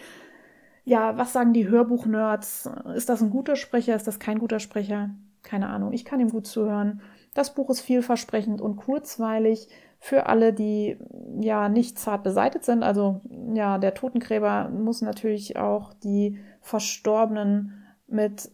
Ja, 0.84 1.18
was 1.18 1.32
sagen 1.32 1.52
die 1.52 1.68
Hörbuch-Nerds? 1.68 2.70
Ist 2.94 3.08
das 3.08 3.20
ein 3.20 3.30
guter 3.30 3.56
Sprecher? 3.56 3.96
Ist 3.96 4.06
das 4.06 4.20
kein 4.20 4.38
guter 4.38 4.60
Sprecher? 4.60 5.10
Keine 5.42 5.68
Ahnung. 5.68 5.92
Ich 5.92 6.04
kann 6.04 6.20
ihm 6.20 6.30
gut 6.30 6.46
zuhören. 6.46 7.00
Das 7.34 7.54
Buch 7.54 7.68
ist 7.70 7.80
vielversprechend 7.80 8.60
und 8.60 8.76
kurzweilig 8.76 9.68
für 9.98 10.26
alle, 10.26 10.52
die 10.52 10.96
ja 11.40 11.68
nicht 11.68 11.98
zart 11.98 12.22
beseitet 12.22 12.64
sind. 12.64 12.82
Also 12.82 13.20
ja, 13.52 13.78
der 13.78 13.94
Totengräber 13.94 14.68
muss 14.68 15.02
natürlich 15.02 15.56
auch 15.56 15.92
die 15.92 16.38
Verstorbenen 16.60 17.72
mit 18.06 18.50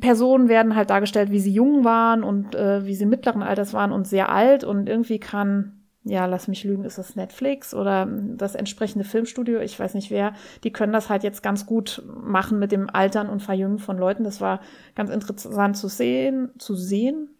Personen 0.00 0.48
werden 0.48 0.74
halt 0.74 0.90
dargestellt, 0.90 1.30
wie 1.30 1.40
sie 1.40 1.52
jung 1.52 1.84
waren 1.84 2.22
und 2.22 2.54
äh, 2.54 2.86
wie 2.86 2.94
sie 2.94 3.06
mittleren 3.06 3.42
Alters 3.42 3.74
waren 3.74 3.92
und 3.92 4.06
sehr 4.06 4.30
alt 4.30 4.64
und 4.64 4.88
irgendwie 4.88 5.18
kann 5.18 5.78
ja, 6.04 6.24
lass 6.26 6.48
mich 6.48 6.64
lügen, 6.64 6.84
ist 6.84 6.96
das 6.96 7.16
Netflix 7.16 7.74
oder 7.74 8.06
das 8.06 8.54
entsprechende 8.54 9.04
Filmstudio, 9.04 9.60
ich 9.60 9.78
weiß 9.78 9.94
nicht 9.94 10.10
wer, 10.10 10.32
die 10.64 10.72
können 10.72 10.92
das 10.92 11.10
halt 11.10 11.22
jetzt 11.22 11.42
ganz 11.42 11.66
gut 11.66 12.02
machen 12.06 12.58
mit 12.58 12.72
dem 12.72 12.88
Altern 12.88 13.28
und 13.28 13.42
Verjüngen 13.42 13.78
von 13.78 13.98
Leuten. 13.98 14.24
Das 14.24 14.40
war 14.40 14.60
ganz 14.94 15.10
interessant 15.10 15.76
zu 15.76 15.88
sehen, 15.88 16.50
zu 16.58 16.74
sehen. 16.74 17.38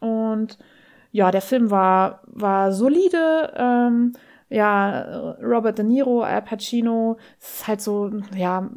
Und 0.00 0.58
ja, 1.12 1.30
der 1.30 1.40
Film 1.40 1.70
war, 1.70 2.22
war 2.26 2.72
solide. 2.72 3.52
Ähm, 3.56 4.12
ja, 4.50 5.32
Robert 5.40 5.78
De 5.78 5.84
Niro, 5.84 6.22
Al 6.22 6.42
Pacino, 6.42 7.16
es 7.38 7.60
ist 7.60 7.68
halt 7.68 7.80
so, 7.80 8.10
ja, 8.36 8.68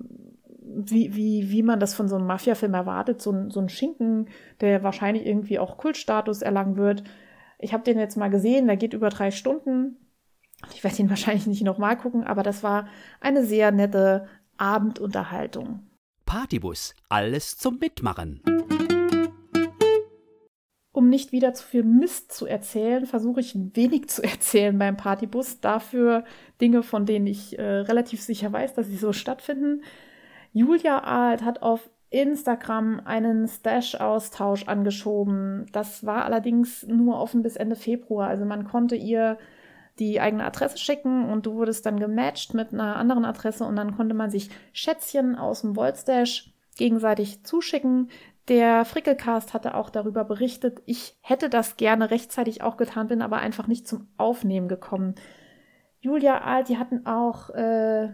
wie, 0.61 1.15
wie, 1.15 1.51
wie 1.51 1.63
man 1.63 1.80
das 1.80 1.93
von 1.93 2.07
so 2.07 2.15
einem 2.15 2.28
Mafia-Film 2.28 2.74
erwartet, 2.74 3.21
so 3.21 3.32
ein, 3.32 3.51
so 3.51 3.59
ein 3.59 3.69
Schinken, 3.69 4.30
der 4.61 4.84
wahrscheinlich 4.84 5.26
irgendwie 5.26 5.59
auch 5.59 5.78
Kultstatus 5.78 6.41
erlangen 6.41 6.78
wird. 6.78 7.03
Ich 7.59 7.74
habe 7.74 7.84
den 7.84 7.99
jetzt 7.99 8.17
mal 8.17 8.30
gesehen, 8.30 8.67
der 8.67 8.78
geht 8.78 8.93
über 8.93 9.09
drei 9.09 9.32
Stunden. 9.32 9.97
Ich 10.74 10.84
werde 10.84 10.97
ihn 10.97 11.09
wahrscheinlich 11.09 11.47
nicht 11.47 11.63
nochmal 11.63 11.97
gucken, 11.97 12.24
aber 12.24 12.43
das 12.43 12.63
war 12.63 12.88
eine 13.19 13.43
sehr 13.43 13.71
nette 13.71 14.28
Abendunterhaltung. 14.57 15.88
Partybus, 16.26 16.95
alles 17.09 17.57
zum 17.57 17.80
Mitmachen. 17.80 18.41
Um 20.93 21.09
nicht 21.09 21.31
wieder 21.31 21.53
zu 21.55 21.65
viel 21.65 21.83
Mist 21.83 22.31
zu 22.31 22.45
erzählen, 22.45 23.07
versuche 23.07 23.39
ich 23.41 23.57
wenig 23.73 24.07
zu 24.09 24.23
erzählen 24.23 24.77
beim 24.77 24.95
Partybus. 24.95 25.59
Dafür 25.59 26.23
Dinge, 26.61 26.83
von 26.83 27.05
denen 27.05 27.27
ich 27.27 27.59
äh, 27.59 27.63
relativ 27.63 28.21
sicher 28.21 28.53
weiß, 28.53 28.75
dass 28.75 28.87
sie 28.87 28.97
so 28.97 29.11
stattfinden. 29.11 29.81
Julia 30.53 30.99
Alt 30.99 31.43
hat 31.43 31.63
auf 31.63 31.89
Instagram 32.11 33.01
einen 33.05 33.47
Stash-Austausch 33.47 34.67
angeschoben. 34.67 35.65
Das 35.71 36.05
war 36.05 36.25
allerdings 36.25 36.85
nur 36.87 37.19
offen 37.19 37.41
bis 37.41 37.55
Ende 37.55 37.75
Februar. 37.75 38.27
Also 38.27 38.45
man 38.45 38.65
konnte 38.65 38.95
ihr 38.95 39.39
die 39.97 40.21
eigene 40.21 40.45
Adresse 40.45 40.77
schicken 40.77 41.29
und 41.29 41.47
du 41.47 41.55
wurdest 41.55 41.87
dann 41.87 41.99
gematcht 41.99 42.53
mit 42.53 42.71
einer 42.71 42.97
anderen 42.97 43.25
Adresse 43.25 43.65
und 43.65 43.75
dann 43.75 43.95
konnte 43.97 44.13
man 44.13 44.29
sich 44.29 44.51
Schätzchen 44.73 45.35
aus 45.35 45.61
dem 45.61 45.73
Voltstash 45.73 46.53
gegenseitig 46.77 47.43
zuschicken. 47.43 48.09
Der 48.49 48.83
Frickelcast 48.83 49.53
hatte 49.53 49.75
auch 49.75 49.89
darüber 49.89 50.25
berichtet. 50.25 50.81
Ich 50.85 51.17
hätte 51.21 51.49
das 51.49 51.77
gerne 51.77 52.11
rechtzeitig 52.11 52.61
auch 52.61 52.75
getan, 52.75 53.07
bin 53.07 53.21
aber 53.21 53.37
einfach 53.37 53.67
nicht 53.67 53.87
zum 53.87 54.07
Aufnehmen 54.17 54.67
gekommen. 54.67 55.15
Julia 56.01 56.41
Alt, 56.41 56.67
die 56.67 56.77
hatten 56.77 57.05
auch, 57.05 57.49
äh, 57.51 58.09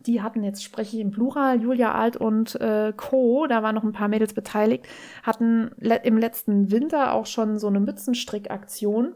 die 0.00 0.20
hatten, 0.20 0.42
jetzt 0.42 0.64
spreche 0.64 0.96
ich 0.96 1.02
im 1.02 1.12
Plural, 1.12 1.62
Julia 1.62 1.94
Alt 1.94 2.16
und 2.16 2.60
äh, 2.60 2.92
Co., 2.96 3.46
da 3.46 3.62
waren 3.62 3.76
noch 3.76 3.84
ein 3.84 3.92
paar 3.92 4.08
Mädels 4.08 4.34
beteiligt, 4.34 4.88
hatten 5.22 5.70
le 5.76 6.00
im 6.02 6.18
letzten 6.18 6.72
Winter 6.72 7.12
auch 7.14 7.26
schon 7.26 7.58
so 7.58 7.68
eine 7.68 7.78
Mützenstrickaktion. 7.78 9.14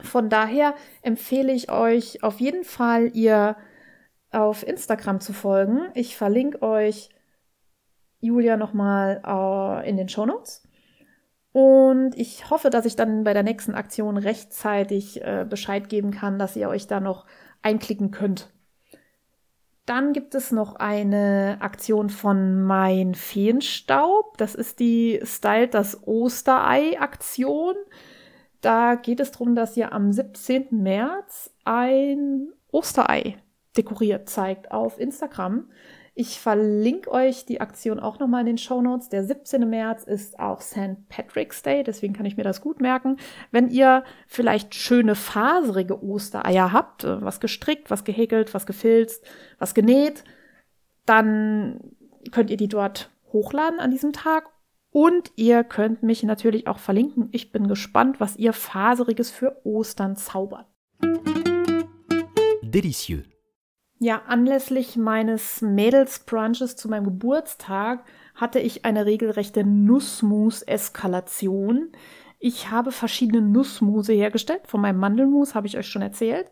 Von 0.00 0.28
daher 0.28 0.74
empfehle 1.02 1.52
ich 1.52 1.72
euch 1.72 2.22
auf 2.22 2.40
jeden 2.40 2.62
Fall, 2.62 3.10
ihr 3.14 3.56
auf 4.30 4.66
Instagram 4.66 5.20
zu 5.20 5.32
folgen. 5.32 5.90
Ich 5.94 6.16
verlinke 6.16 6.62
euch 6.62 7.10
Julia 8.22 8.56
nochmal 8.56 9.20
äh, 9.26 9.88
in 9.88 9.98
den 9.98 10.08
Show 10.08 10.24
Notes. 10.24 10.62
Und 11.52 12.16
ich 12.16 12.48
hoffe, 12.48 12.70
dass 12.70 12.86
ich 12.86 12.96
dann 12.96 13.24
bei 13.24 13.34
der 13.34 13.42
nächsten 13.42 13.74
Aktion 13.74 14.16
rechtzeitig 14.16 15.22
äh, 15.22 15.44
Bescheid 15.48 15.90
geben 15.90 16.10
kann, 16.10 16.38
dass 16.38 16.56
ihr 16.56 16.70
euch 16.70 16.86
da 16.86 17.00
noch 17.00 17.26
einklicken 17.60 18.10
könnt. 18.10 18.50
Dann 19.84 20.12
gibt 20.12 20.34
es 20.34 20.52
noch 20.52 20.76
eine 20.76 21.58
Aktion 21.60 22.08
von 22.08 22.62
Mein 22.62 23.14
Feenstaub. 23.14 24.38
Das 24.38 24.54
ist 24.54 24.78
die 24.78 25.20
Style 25.24 25.68
das 25.68 26.06
Osterei-Aktion. 26.06 27.74
Da 28.60 28.94
geht 28.94 29.18
es 29.18 29.32
darum, 29.32 29.56
dass 29.56 29.76
ihr 29.76 29.92
am 29.92 30.12
17. 30.12 30.68
März 30.70 31.50
ein 31.64 32.48
Osterei 32.70 33.36
dekoriert 33.76 34.28
zeigt 34.28 34.70
auf 34.70 34.98
Instagram. 34.98 35.68
Ich 36.14 36.40
verlinke 36.40 37.10
euch 37.10 37.46
die 37.46 37.62
Aktion 37.62 37.98
auch 37.98 38.18
nochmal 38.18 38.40
in 38.40 38.46
den 38.46 38.58
Show 38.58 38.82
Notes. 38.82 39.08
Der 39.08 39.24
17. 39.24 39.68
März 39.68 40.04
ist 40.04 40.38
auch 40.38 40.60
St. 40.60 41.08
Patrick's 41.08 41.62
Day, 41.62 41.82
deswegen 41.82 42.12
kann 42.12 42.26
ich 42.26 42.36
mir 42.36 42.42
das 42.42 42.60
gut 42.60 42.82
merken. 42.82 43.16
Wenn 43.50 43.70
ihr 43.70 44.04
vielleicht 44.26 44.74
schöne 44.74 45.14
faserige 45.14 46.04
Ostereier 46.04 46.70
habt, 46.70 47.04
äh, 47.04 47.22
was 47.22 47.40
gestrickt, 47.40 47.90
was 47.90 48.04
gehäkelt, 48.04 48.52
was 48.52 48.66
gefilzt, 48.66 49.24
was 49.58 49.72
genäht, 49.72 50.24
dann 51.06 51.80
könnt 52.30 52.50
ihr 52.50 52.58
die 52.58 52.68
dort 52.68 53.10
hochladen 53.32 53.80
an 53.80 53.90
diesem 53.90 54.12
Tag. 54.12 54.50
Und 54.90 55.32
ihr 55.36 55.64
könnt 55.64 56.02
mich 56.02 56.22
natürlich 56.22 56.66
auch 56.66 56.78
verlinken. 56.78 57.30
Ich 57.32 57.50
bin 57.50 57.66
gespannt, 57.66 58.20
was 58.20 58.36
ihr 58.36 58.52
faseriges 58.52 59.30
für 59.30 59.56
Ostern 59.64 60.16
zaubert. 60.16 60.66
Delicieux. 62.60 63.31
Ja, 64.02 64.22
anlässlich 64.26 64.96
meines 64.96 65.62
Mädelsbrunches 65.62 66.74
zu 66.74 66.88
meinem 66.88 67.04
Geburtstag 67.04 68.04
hatte 68.34 68.58
ich 68.58 68.84
eine 68.84 69.06
regelrechte 69.06 69.62
Nussmus-Eskalation. 69.62 71.92
Ich 72.40 72.72
habe 72.72 72.90
verschiedene 72.90 73.42
Nussmuse 73.42 74.12
hergestellt. 74.12 74.66
Von 74.66 74.80
meinem 74.80 74.98
Mandelmus 74.98 75.54
habe 75.54 75.68
ich 75.68 75.78
euch 75.78 75.86
schon 75.86 76.02
erzählt. 76.02 76.50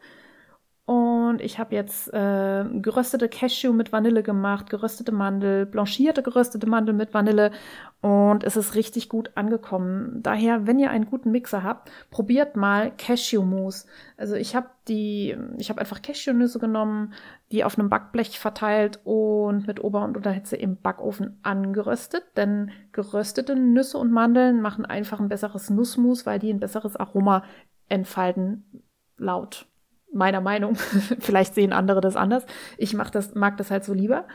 Und 0.91 1.41
ich 1.41 1.61
habe 1.61 1.77
jetzt 1.77 2.13
äh, 2.13 2.65
geröstete 2.83 3.29
Cashew 3.29 3.73
mit 3.73 3.93
Vanille 3.93 4.25
gemacht, 4.25 4.69
geröstete 4.69 5.13
Mandel, 5.13 5.65
blanchierte 5.65 6.21
geröstete 6.21 6.67
Mandel 6.67 6.97
mit 6.97 7.15
Vanille 7.15 7.53
und 8.01 8.43
es 8.43 8.57
ist 8.57 8.75
richtig 8.75 9.09
gut 9.09 9.31
angekommen. 9.37 10.21
Daher, 10.21 10.67
wenn 10.67 10.81
ihr 10.81 10.91
einen 10.91 11.07
guten 11.07 11.31
Mixer 11.31 11.63
habt, 11.63 11.93
probiert 12.11 12.57
mal 12.57 12.91
Cashewmus. 12.91 13.87
Also 14.17 14.35
ich 14.35 14.57
habe 14.57 14.67
die, 14.89 15.37
ich 15.59 15.71
habe 15.71 15.81
einfach 15.81 16.03
Cashewnüsse 16.03 16.59
genommen, 16.59 17.13
die 17.53 17.65
auf 17.65 17.79
einem 17.79 17.89
Backblech 17.89 18.39
verteilt 18.39 19.01
und 19.05 19.67
mit 19.67 19.83
Ober- 19.83 20.05
und 20.05 20.17
Unterhitze 20.17 20.57
im 20.57 20.77
Backofen 20.77 21.41
angeröstet. 21.43 22.23
Denn 22.37 22.71
geröstete 22.93 23.57
Nüsse 23.57 23.99
und 23.99 24.13
Mandeln 24.13 24.61
machen 24.63 24.85
einfach 24.85 25.19
ein 25.19 25.29
besseres 25.29 25.69
Nussmus, 25.69 26.27
weil 26.27 26.39
die 26.39 26.53
ein 26.53 26.61
besseres 26.61 26.97
Aroma 26.97 27.43
entfalten, 27.89 28.85
laut 29.17 29.67
meiner 30.13 30.41
Meinung. 30.41 30.75
Vielleicht 31.19 31.55
sehen 31.55 31.73
andere 31.73 32.01
das 32.01 32.17
anders. 32.17 32.47
Ich 32.79 32.95
mach 32.95 33.11
das, 33.11 33.35
mag 33.35 33.57
das 33.57 33.71
halt 33.71 33.85
so 33.85 33.95
lieber. 33.95 34.27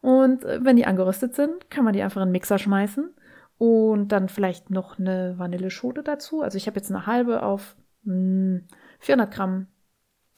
Und 0.00 0.44
äh, 0.44 0.58
wenn 0.62 0.76
die 0.76 0.86
angeröstet 0.86 1.34
sind, 1.34 1.70
kann 1.70 1.84
man 1.84 1.92
die 1.92 2.02
einfach 2.02 2.20
in 2.20 2.28
den 2.28 2.32
Mixer 2.32 2.58
schmeißen 2.58 3.14
und 3.58 4.08
dann 4.08 4.28
vielleicht 4.28 4.70
noch 4.70 4.98
eine 4.98 5.34
Vanilleschote 5.38 6.02
dazu. 6.02 6.42
Also 6.42 6.58
ich 6.58 6.66
habe 6.66 6.76
jetzt 6.76 6.90
eine 6.90 7.06
halbe 7.06 7.42
auf 7.42 7.76
mh, 8.04 8.12
hm, 8.12 8.66
400 9.00 9.32
Gramm 9.32 9.66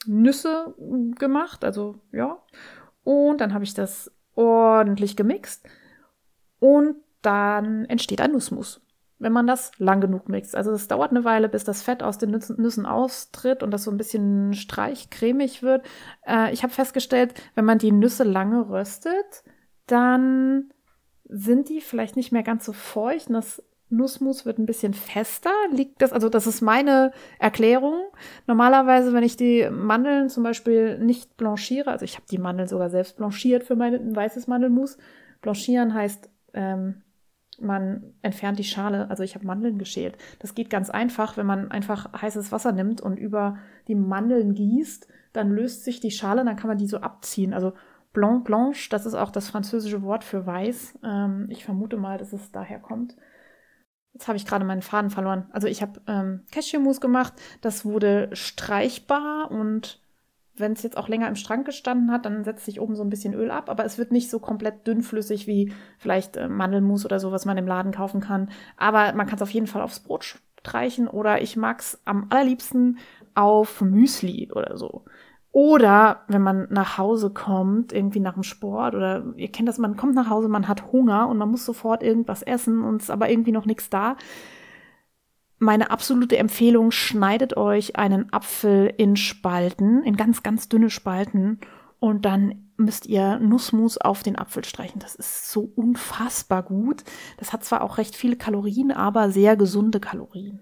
Nüsse 0.05 0.73
hm, 0.77 1.15
gemacht, 1.15 1.63
also 1.63 2.01
ja. 2.11 2.37
Und 3.03 3.41
dann 3.41 3.53
habe 3.53 3.63
ich 3.63 3.73
das 3.73 4.11
ordentlich 4.35 5.15
gemixt 5.15 5.67
und 6.59 6.97
dann 7.21 7.85
entsteht 7.85 8.21
ein 8.21 8.31
Nussmus 8.31 8.81
wenn 9.19 9.33
man 9.33 9.45
das 9.45 9.71
lang 9.77 9.99
genug 10.01 10.29
mixt. 10.29 10.55
Also 10.55 10.71
es 10.71 10.87
dauert 10.87 11.11
eine 11.11 11.25
Weile, 11.25 11.49
bis 11.49 11.65
das 11.65 11.83
Fett 11.83 12.01
aus 12.01 12.17
den 12.17 12.31
Nüssen, 12.31 12.85
austritt 12.85 13.61
und 13.61 13.71
das 13.71 13.83
so 13.83 13.91
ein 13.91 13.97
bisschen 13.97 14.53
streichcremig 14.53 15.61
wird. 15.61 15.85
Äh, 16.25 16.53
ich 16.53 16.63
habe 16.63 16.73
festgestellt, 16.73 17.33
wenn 17.53 17.65
man 17.65 17.77
die 17.77 17.91
Nüsse 17.91 18.23
lange 18.23 18.69
röstet, 18.69 19.43
dann 19.87 20.71
sind 21.25 21.69
die 21.69 21.81
vielleicht 21.81 22.15
nicht 22.15 22.31
mehr 22.31 22.43
ganz 22.43 22.65
so 22.65 22.73
feucht 22.73 23.27
und 23.27 23.33
das 23.33 23.61
Nussmus 23.89 24.45
wird 24.45 24.59
ein 24.59 24.65
bisschen 24.65 24.93
fester. 24.93 25.51
Liegt 25.71 26.01
das, 26.01 26.13
also 26.13 26.29
das 26.29 26.47
ist 26.47 26.61
meine 26.61 27.11
Erklärung. 27.39 27.95
Normalerweise, 28.47 29.13
wenn 29.13 29.23
ich 29.23 29.35
die 29.35 29.69
Mandeln 29.69 30.29
zum 30.29 30.43
Beispiel 30.43 30.99
nicht 30.99 31.37
blanchiere, 31.37 31.89
also 31.91 32.05
ich 32.05 32.15
habe 32.15 32.25
die 32.29 32.37
Mandeln 32.37 32.67
sogar 32.67 32.89
selbst 32.89 33.17
blanchiert 33.17 33.63
für 33.63 33.75
mein 33.75 34.15
weißes 34.15 34.47
Mandelmus. 34.47 34.97
Blanchieren 35.41 35.93
heißt 35.93 36.29
ähm, 36.53 37.01
man 37.61 38.13
entfernt 38.21 38.59
die 38.59 38.63
Schale. 38.63 39.09
Also 39.09 39.23
ich 39.23 39.35
habe 39.35 39.45
Mandeln 39.45 39.77
geschält. 39.77 40.17
Das 40.39 40.55
geht 40.55 40.69
ganz 40.69 40.89
einfach, 40.89 41.37
wenn 41.37 41.45
man 41.45 41.71
einfach 41.71 42.21
heißes 42.21 42.51
Wasser 42.51 42.71
nimmt 42.71 43.01
und 43.01 43.17
über 43.17 43.57
die 43.87 43.95
Mandeln 43.95 44.53
gießt, 44.53 45.07
dann 45.33 45.51
löst 45.51 45.83
sich 45.83 45.99
die 45.99 46.11
Schale, 46.11 46.43
dann 46.43 46.55
kann 46.55 46.69
man 46.69 46.77
die 46.77 46.87
so 46.87 46.97
abziehen. 46.97 47.53
Also 47.53 47.73
blanc 48.13 48.45
blanche, 48.45 48.89
das 48.89 49.05
ist 49.05 49.13
auch 49.13 49.31
das 49.31 49.49
französische 49.49 50.01
Wort 50.01 50.23
für 50.23 50.45
weiß. 50.45 50.99
Ähm, 51.03 51.47
ich 51.49 51.65
vermute 51.65 51.97
mal, 51.97 52.17
dass 52.17 52.33
es 52.33 52.51
daher 52.51 52.79
kommt. 52.79 53.15
Jetzt 54.13 54.27
habe 54.27 54.37
ich 54.37 54.45
gerade 54.45 54.65
meinen 54.65 54.81
Faden 54.81 55.09
verloren. 55.09 55.47
Also 55.51 55.67
ich 55.67 55.81
habe 55.81 56.01
ähm, 56.07 56.43
Cashewmus 56.51 56.99
gemacht. 56.99 57.33
Das 57.61 57.85
wurde 57.85 58.29
streichbar 58.33 59.51
und 59.51 60.01
wenn 60.59 60.73
es 60.73 60.83
jetzt 60.83 60.97
auch 60.97 61.07
länger 61.07 61.27
im 61.27 61.35
Schrank 61.35 61.65
gestanden 61.65 62.11
hat, 62.11 62.25
dann 62.25 62.43
setzt 62.43 62.65
sich 62.65 62.81
oben 62.81 62.95
so 62.95 63.03
ein 63.03 63.09
bisschen 63.09 63.33
Öl 63.33 63.49
ab, 63.49 63.69
aber 63.69 63.85
es 63.85 63.97
wird 63.97 64.11
nicht 64.11 64.29
so 64.29 64.39
komplett 64.39 64.85
dünnflüssig 64.85 65.47
wie 65.47 65.73
vielleicht 65.97 66.37
äh, 66.37 66.49
Mandelmus 66.49 67.05
oder 67.05 67.19
so, 67.19 67.31
was 67.31 67.45
man 67.45 67.57
im 67.57 67.67
Laden 67.67 67.91
kaufen 67.91 68.19
kann. 68.19 68.49
Aber 68.77 69.13
man 69.13 69.25
kann 69.25 69.37
es 69.37 69.41
auf 69.41 69.51
jeden 69.51 69.67
Fall 69.67 69.81
aufs 69.81 70.01
Brot 70.01 70.39
streichen 70.59 71.07
oder 71.07 71.41
ich 71.41 71.55
mag 71.55 71.79
es 71.79 72.01
am 72.05 72.27
allerliebsten 72.29 72.99
auf 73.35 73.81
Müsli 73.81 74.51
oder 74.51 74.77
so. 74.77 75.05
Oder 75.51 76.25
wenn 76.27 76.43
man 76.43 76.67
nach 76.69 76.97
Hause 76.97 77.31
kommt, 77.31 77.91
irgendwie 77.91 78.19
nach 78.19 78.35
dem 78.35 78.43
Sport 78.43 78.93
oder 78.93 79.33
ihr 79.35 79.51
kennt 79.51 79.67
das, 79.67 79.79
man 79.79 79.97
kommt 79.97 80.13
nach 80.13 80.29
Hause, 80.29 80.47
man 80.47 80.67
hat 80.67 80.91
Hunger 80.91 81.27
und 81.27 81.37
man 81.37 81.49
muss 81.49 81.65
sofort 81.65 82.03
irgendwas 82.03 82.43
essen 82.43 82.83
und 82.83 83.01
ist 83.01 83.09
aber 83.09 83.29
irgendwie 83.29 83.51
noch 83.51 83.65
nichts 83.65 83.89
da. 83.89 84.15
Meine 85.57 85.89
absolute 85.91 86.37
Empfehlung, 86.37 86.91
schneidet 86.91 87.57
euch 87.57 87.95
einen 87.95 88.31
Apfel 88.31 88.93
in 88.97 89.15
Spalten, 89.15 90.03
in 90.03 90.15
ganz, 90.15 90.43
ganz 90.43 90.69
dünne 90.69 90.91
Spalten 90.91 91.59
und 91.99 92.25
dann 92.25 92.69
müsst 92.77 93.07
ihr 93.07 93.39
Nussmus 93.39 93.97
auf 93.97 94.23
den 94.23 94.37
Apfel 94.37 94.63
streichen. 94.63 94.99
Das 94.99 95.15
ist 95.15 95.51
so 95.51 95.69
unfassbar 95.75 96.63
gut. 96.63 97.03
Das 97.37 97.51
hat 97.51 97.65
zwar 97.65 97.81
auch 97.81 97.97
recht 97.97 98.15
viele 98.15 98.37
Kalorien, 98.37 98.91
aber 98.91 99.31
sehr 99.31 99.57
gesunde 99.57 99.99
Kalorien. 99.99 100.61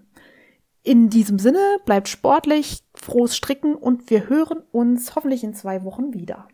In 0.82 1.10
diesem 1.10 1.38
Sinne, 1.38 1.60
bleibt 1.84 2.08
sportlich, 2.08 2.82
frohes 3.08 3.34
Stricken 3.34 3.74
und 3.74 4.10
wir 4.10 4.28
hören 4.28 4.62
uns 4.70 5.16
hoffentlich 5.16 5.42
in 5.42 5.54
zwei 5.54 5.82
Wochen 5.82 6.12
wieder. 6.12 6.46